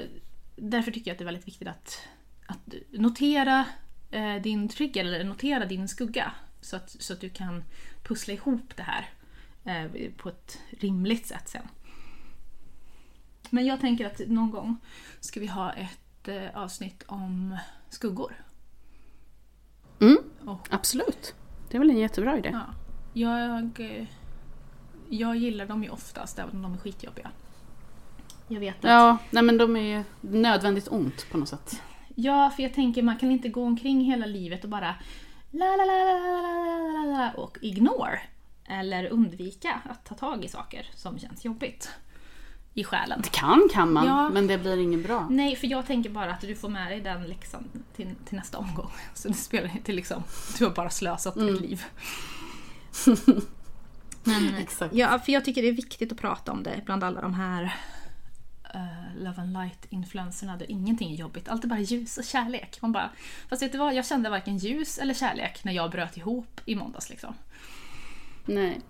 därför 0.55 0.91
tycker 0.91 1.11
jag 1.11 1.15
att 1.15 1.19
det 1.19 1.23
är 1.23 1.25
väldigt 1.33 1.47
viktigt 1.47 1.67
att, 1.67 1.99
att 2.45 2.73
notera 2.91 3.65
eh, 4.11 4.35
din 4.35 4.69
trigger, 4.69 5.05
eller 5.05 5.23
notera 5.23 5.65
din 5.65 5.87
skugga. 5.87 6.31
Så 6.61 6.75
att, 6.75 6.89
så 6.89 7.13
att 7.13 7.21
du 7.21 7.29
kan 7.29 7.63
pussla 8.03 8.33
ihop 8.33 8.75
det 8.75 8.83
här 8.83 9.09
eh, 9.63 10.11
på 10.17 10.29
ett 10.29 10.59
rimligt 10.69 11.25
sätt 11.27 11.49
sen. 11.49 11.67
Men 13.49 13.65
jag 13.65 13.79
tänker 13.79 14.05
att 14.05 14.21
någon 14.27 14.51
gång 14.51 14.77
ska 15.19 15.39
vi 15.39 15.47
ha 15.47 15.73
ett 15.73 16.27
eh, 16.27 16.49
avsnitt 16.53 17.03
om 17.07 17.57
skuggor. 17.89 18.35
Mm, 20.01 20.17
Och, 20.45 20.67
absolut. 20.71 21.35
Det 21.69 21.77
är 21.77 21.79
väl 21.79 21.89
en 21.89 21.97
jättebra 21.97 22.37
idé. 22.37 22.49
ja, 22.53 22.65
jag, 23.13 23.79
eh, 23.79 24.05
jag 25.09 25.35
gillar 25.35 25.65
dem 25.65 25.83
ju 25.83 25.89
oftast, 25.89 26.39
även 26.39 26.55
om 26.55 26.61
de 26.61 26.73
är 26.73 26.77
skitjobbiga. 26.77 27.31
Jag 28.53 28.59
vet 28.59 28.77
att... 28.77 28.83
Ja, 28.83 29.17
nej 29.29 29.43
men 29.43 29.57
de 29.57 29.75
är 29.75 29.97
ju 29.97 30.03
nödvändigt 30.21 30.87
ont 30.87 31.25
på 31.31 31.37
något 31.37 31.49
sätt. 31.49 31.81
Ja, 32.15 32.49
för 32.49 32.63
jag 32.63 32.73
tänker 32.73 33.03
man 33.03 33.17
kan 33.17 33.31
inte 33.31 33.49
gå 33.49 33.63
omkring 33.63 34.01
hela 34.01 34.25
livet 34.25 34.63
och 34.63 34.69
bara 34.69 34.95
la 35.51 35.65
la 35.65 35.85
la 35.85 35.93
la 36.03 36.17
la 36.17 36.91
la 36.91 37.05
la 37.05 37.31
och 37.31 37.57
ignore. 37.61 38.19
Eller 38.65 39.07
undvika 39.07 39.81
att 39.89 40.05
ta 40.05 40.15
tag 40.15 40.45
i 40.45 40.47
saker 40.47 40.89
som 40.95 41.19
känns 41.19 41.45
jobbigt 41.45 41.89
i 42.73 42.83
själen. 42.83 43.21
Det 43.23 43.31
kan 43.31 43.67
kan 43.73 43.93
man, 43.93 44.05
ja. 44.05 44.29
men 44.29 44.47
det 44.47 44.57
blir 44.57 44.77
inget 44.77 45.03
bra. 45.03 45.27
Nej, 45.29 45.55
för 45.55 45.67
jag 45.67 45.87
tänker 45.87 46.09
bara 46.09 46.31
att 46.31 46.41
du 46.41 46.55
får 46.55 46.69
med 46.69 46.91
dig 46.91 47.01
den 47.01 47.23
läxan 47.23 47.63
till, 47.95 48.15
till 48.25 48.37
nästa 48.37 48.57
omgång. 48.57 48.91
Så 49.13 49.27
det 49.27 49.33
spelar 49.33 49.71
inte 49.75 49.91
liksom, 49.91 50.23
du 50.57 50.65
har 50.65 50.71
bara 50.71 50.89
slösat 50.89 51.35
mm. 51.35 51.47
ditt 51.47 51.61
liv. 51.61 51.83
men, 54.23 54.55
Exakt. 54.55 54.93
Ja, 54.93 55.19
för 55.19 55.31
jag 55.31 55.45
tycker 55.45 55.61
det 55.61 55.67
är 55.67 55.73
viktigt 55.73 56.11
att 56.11 56.17
prata 56.17 56.51
om 56.51 56.63
det 56.63 56.81
bland 56.85 57.03
alla 57.03 57.21
de 57.21 57.33
här 57.33 57.75
eh, 58.73 59.23
love 59.23 59.41
and 59.41 59.53
light-influenserna 59.53 60.57
där 60.57 60.71
ingenting 60.71 61.11
är 61.11 61.15
jobbigt. 61.15 61.49
Allt 61.49 61.63
är 61.63 61.67
bara 61.67 61.79
ljus 61.79 62.17
och 62.17 62.23
kärlek. 62.23 62.77
Man 62.81 62.91
bara, 62.91 63.09
fast 63.49 63.61
vet 63.61 63.71
du 63.71 63.77
vad, 63.77 63.93
jag 63.93 64.05
kände 64.05 64.29
varken 64.29 64.57
ljus 64.57 64.97
eller 64.97 65.13
kärlek 65.13 65.63
när 65.63 65.73
jag 65.73 65.91
bröt 65.91 66.17
ihop 66.17 66.61
i 66.65 66.75
måndags. 66.75 67.09
Liksom. 67.09 67.33
Nej. 68.45 68.81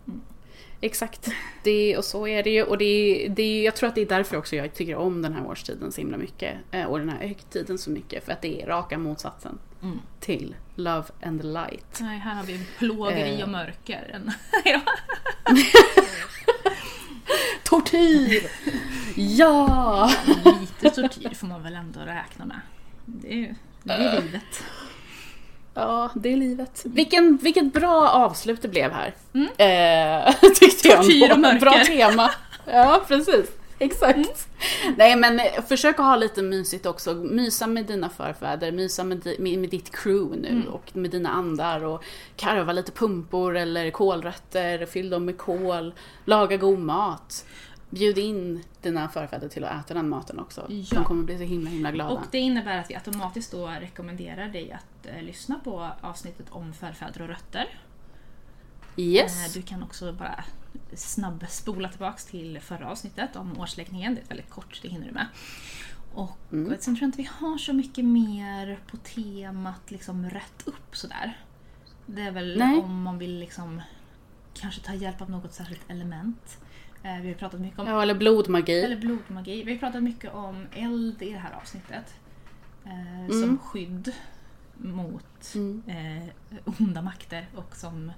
Exakt. 0.82 1.30
Det, 1.64 1.98
och 1.98 2.06
så 2.06 2.28
är 2.28 2.44
det 2.44 2.50
ju. 2.50 2.64
Och 2.64 2.78
det, 2.78 3.28
det, 3.36 3.64
jag 3.64 3.76
tror 3.76 3.90
att 3.90 3.96
det 3.96 4.02
är 4.02 4.06
därför 4.06 4.38
också 4.38 4.56
jag 4.56 4.74
tycker 4.74 4.96
om 4.96 5.22
den 5.22 5.34
här 5.34 5.46
årstiden 5.48 5.92
så 5.92 6.02
himla 6.02 6.18
mycket. 6.18 6.58
eh, 6.72 6.84
Och 6.86 7.00
den 7.00 7.10
här 7.10 7.28
högtiden 7.28 7.78
så 7.78 7.90
mycket. 7.90 8.26
För 8.26 8.32
att 8.32 8.42
det 8.42 8.62
är 8.62 8.68
raka 8.68 8.98
motsatsen 8.98 9.60
Mm. 9.82 10.00
till 10.20 10.56
Love 10.76 11.04
and 11.24 11.42
the 11.42 11.48
Light. 11.48 12.00
Nej, 12.02 12.18
här 12.20 12.36
har 12.36 12.44
vi 12.44 12.66
plågeri 12.78 13.38
Eh. 13.40 13.44
och 13.44 13.50
mörker. 13.50 14.22
Tortyr! 17.64 18.50
ja! 19.16 20.12
Lite 20.60 20.90
tortyr 21.02 21.34
får 21.34 21.48
man 21.48 21.64
väl 21.64 21.76
ändå 21.76 22.00
räkna 22.00 22.46
med. 22.46 22.60
Det 23.06 23.34
är 23.34 23.38
ju 23.38 23.56
det 23.84 23.94
är 23.94 24.22
livet. 24.22 24.64
Ja, 25.74 26.10
det 26.16 26.34
är 26.34 26.38
livet. 26.38 26.82
Vilken, 26.86 27.38
vilket 27.38 27.74
bra 27.74 28.10
avslut 28.10 28.62
det 28.62 28.68
blev 28.68 28.92
här. 28.92 29.14
Mm. 29.34 29.48
Eh, 29.58 30.34
tyckte 30.60 30.88
jag. 30.88 30.98
Tortyr 30.98 31.32
och 31.32 31.40
mörker. 31.40 31.60
Bra 31.60 31.84
tema. 31.86 32.32
Ja, 32.66 33.04
precis. 33.08 33.50
Exakt. 33.86 34.48
Nej 34.98 35.16
men 35.16 35.40
eh, 35.40 35.62
försök 35.68 36.00
att 36.00 36.06
ha 36.06 36.16
lite 36.16 36.42
mysigt 36.42 36.86
också. 36.86 37.14
Mysa 37.14 37.68
med 37.68 37.86
dina 37.86 38.10
förfäder, 38.10 38.72
mysa 38.72 39.04
med, 39.04 39.18
di- 39.18 39.58
med, 39.58 39.70
ditt 39.70 39.96
crew 39.96 40.42
nu 40.42 40.48
Mm. 40.50 40.68
och 40.68 40.96
med 40.96 41.12
dina 41.12 41.30
andar 41.30 41.84
och 41.84 42.04
karva 42.36 42.74
lite 42.74 42.92
pumpor 42.92 43.58
eller 43.58 43.92
kålrötter, 43.92 44.86
fyll 44.86 45.10
dem 45.10 45.26
med 45.26 45.38
kål, 45.38 45.94
laga 46.26 46.58
god 46.58 46.80
mat. 46.80 47.46
Bjud 47.90 48.18
in 48.18 48.64
dina 48.82 49.10
förfäder 49.10 49.48
till 49.50 49.64
att 49.64 49.86
äta 49.86 49.94
den 49.94 50.10
maten 50.10 50.40
också. 50.40 50.66
Ja. 50.70 50.86
De 50.96 51.04
kommer 51.04 51.24
bli 51.24 51.38
så 51.38 51.44
himla 51.44 51.70
himla 51.70 51.92
glada. 51.92 52.12
Och 52.14 52.22
det 52.32 52.38
innebär 52.38 52.78
att 52.78 52.90
vi 52.90 52.96
automatiskt 52.96 53.52
då 53.52 53.68
rekommenderar 53.68 54.48
dig 54.48 54.72
att 54.72 55.06
eh, 55.08 55.22
lyssna 55.24 55.60
på 55.64 55.90
avsnittet 56.02 56.46
om 56.50 56.74
förfäder 56.74 57.22
och 57.22 57.28
rötter. 57.28 57.80
Yes. 58.98 59.48
Eh, 59.48 59.54
Du 59.54 59.62
kan 59.68 59.84
också 59.84 60.14
bara 60.14 60.44
snabbspola 60.94 61.90
tillbaks 61.90 62.26
till 62.26 62.60
förra 62.60 62.90
avsnittet 62.92 63.36
om 63.36 63.60
årsläggningen. 63.60 64.16
Det 64.16 64.22
är 64.22 64.26
väldigt 64.28 64.50
kort, 64.50 64.80
det 64.82 64.88
hinner 64.88 65.08
du 65.08 65.14
med. 65.14 65.28
Och 66.14 66.38
Mm. 66.52 66.70
sen 66.80 66.96
tror 66.96 67.02
jag 67.02 67.08
inte 67.08 67.18
vi 67.18 67.30
har 67.40 67.58
så 67.58 67.74
mycket 67.74 68.06
mer 68.06 68.80
på 68.92 68.98
temat 68.98 69.92
liksom 69.92 70.30
rätt 70.30 70.64
upp 70.66 70.96
sådär. 70.98 71.38
Det 72.06 72.22
är 72.22 72.32
väl 72.32 72.58
Nej. 72.58 72.78
om 72.78 73.02
man 73.04 73.18
vill 73.18 73.40
liksom 73.40 73.82
kanske 74.54 74.82
ta 74.82 74.94
hjälp 74.94 75.22
av 75.22 75.30
något 75.30 75.54
särskilt 75.54 75.82
element. 75.92 76.58
Eh, 77.04 77.18
Vi 77.22 77.28
har 77.28 77.36
pratat 77.36 77.60
mycket 77.62 77.80
om 77.80 77.88
Ja, 77.88 78.02
eller 78.02 78.16
blodmagi. 78.16 78.82
eller 78.82 78.98
blodmagi. 78.98 79.64
Vi 79.64 79.72
har 79.72 79.80
pratat 79.80 80.04
mycket 80.04 80.34
om 80.34 80.66
eld 80.76 81.22
i 81.22 81.30
det 81.34 81.38
här 81.40 81.52
avsnittet. 81.54 82.14
Eh, 82.86 83.20
Mm. 83.20 83.42
Som 83.42 83.58
skydd 83.58 84.14
mot 84.78 85.54
Mm. 85.56 85.84
eh, 85.88 86.30
onda 86.80 87.02
makter 87.02 87.48
och 87.56 87.76
som, 87.76 88.12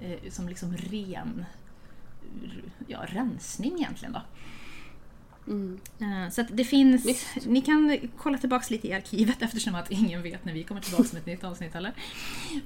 eh, 0.00 0.30
som 0.30 0.48
liksom 0.48 0.76
ren 0.76 1.44
ja, 2.86 2.98
rensning 3.08 3.72
egentligen. 3.78 4.12
Då. 4.12 4.20
Mm. 5.52 5.80
Eh, 6.00 6.30
så 6.30 6.40
att 6.40 6.46
det 6.50 6.64
finns, 6.64 7.06
Visst. 7.06 7.26
ni 7.46 7.60
kan 7.60 7.98
kolla 8.18 8.38
tillbaks 8.38 8.70
lite 8.70 8.88
i 8.88 8.92
arkivet 8.92 9.36
eftersom 9.42 9.74
att 9.74 9.90
ingen 9.90 10.22
vet 10.22 10.44
när 10.44 10.52
vi 10.52 10.64
kommer 10.64 10.80
tillbaka 10.80 11.08
med 11.12 11.20
ett 11.20 11.26
nytt 11.26 11.44
avsnitt 11.44 11.74
heller. 11.74 11.92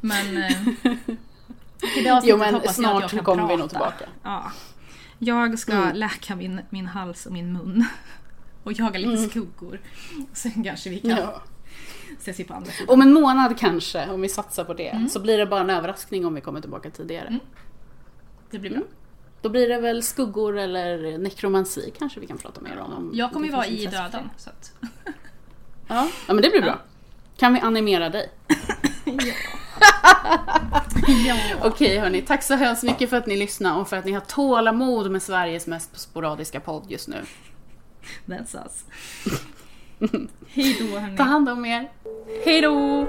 Men 0.01 0.37
eh, 0.37 0.53
det 2.03 2.11
avsnittet 2.11 2.25
Jo 2.25 2.37
men 2.37 2.55
hoppas 2.55 2.65
jag 2.65 2.71
att 2.71 2.75
snart 2.75 3.01
jag 3.03 3.11
kan 3.11 3.25
kommer 3.25 3.43
vi 3.43 3.49
prata. 3.49 3.61
nog 3.61 3.71
tillbaka. 3.71 4.09
Ja. 4.23 4.53
Jag 5.19 5.59
ska 5.59 5.73
Mm. 5.73 5.97
läka 5.97 6.37
min, 6.37 6.61
min 6.71 6.87
hals 6.87 7.27
och 7.27 7.33
min 7.33 7.53
mun. 7.53 7.85
Och 8.63 8.73
jaga 8.73 8.99
lite 8.99 9.13
Mm. 9.13 9.31
skuggor. 9.31 9.81
Sen 10.33 10.65
kanske 10.65 10.91
vi 10.91 11.01
kan 11.01 11.11
Ja. 11.11 11.43
Ses 12.19 12.47
på 12.47 12.55
andra 12.55 12.71
sidan. 12.73 12.95
Om 12.95 13.03
en 13.03 13.13
månad 13.13 13.59
kanske, 13.59 14.09
om 14.11 14.21
vi 14.21 14.29
satsar 14.29 14.65
på 14.65 14.75
det, 14.75 14.89
Mm. 14.89 15.09
så 15.09 15.21
blir 15.21 15.39
det 15.39 15.47
bara 15.47 15.61
en 15.61 15.71
överraskning 15.71 16.27
om 16.27 16.35
vi 16.35 16.41
kommer 16.41 16.61
tillbaka 16.61 16.91
tidigare. 16.91 17.27
Mm. 17.27 17.41
Det 18.51 18.59
blir 18.59 18.71
bra. 18.71 18.77
Mm. 18.79 18.89
Då 19.43 19.49
blir 19.49 19.69
det 19.69 19.81
väl 19.81 20.03
skuggor 20.03 20.59
eller 20.59 21.19
nekromansi 21.19 21.93
kanske 21.99 22.21
vi 22.21 22.27
kan 22.27 22.39
prata 22.39 22.61
mer 22.61 22.79
om. 22.79 22.93
om 22.93 23.11
Jag 23.15 23.33
kommer 23.33 23.47
ju 23.47 23.53
vara 23.53 23.67
i 23.67 23.87
döden. 23.87 24.31
Så 24.37 24.51
att. 24.51 24.73
Ja. 25.89 26.09
ja, 26.27 26.35
men 26.35 26.43
det 26.43 26.51
blir 26.51 26.63
bra. 26.63 26.79
Kan 27.37 27.55
vi 27.55 27.61
animera 27.61 28.09
dig? 28.11 28.31
ja. 31.27 31.37
Okej 31.63 31.99
hörni, 31.99 32.23
tack 32.23 32.43
så 32.43 32.55
hemskt 32.55 32.83
mycket 32.83 33.11
för 33.11 33.17
att 33.17 33.27
ni 33.27 33.37
lyssnade 33.37 33.81
och 33.81 33.89
för 33.89 33.97
att 33.97 34.05
ni 34.05 34.13
har 34.13 34.21
tålamod 34.21 35.11
med 35.11 35.23
Sveriges 35.23 35.67
mest 35.67 36.01
sporadiska 36.01 36.61
podd 36.61 36.85
just 36.89 37.09
nu. 37.09 37.23
That's 38.27 38.65
us. 38.65 38.85
Hej 40.55 40.77
då 40.81 40.99
hörni. 40.99 41.17
Ta 41.17 41.23
hand 41.23 41.49
om 41.49 41.65
er. 41.65 41.89
Hej 42.45 42.61
då! 42.61 43.07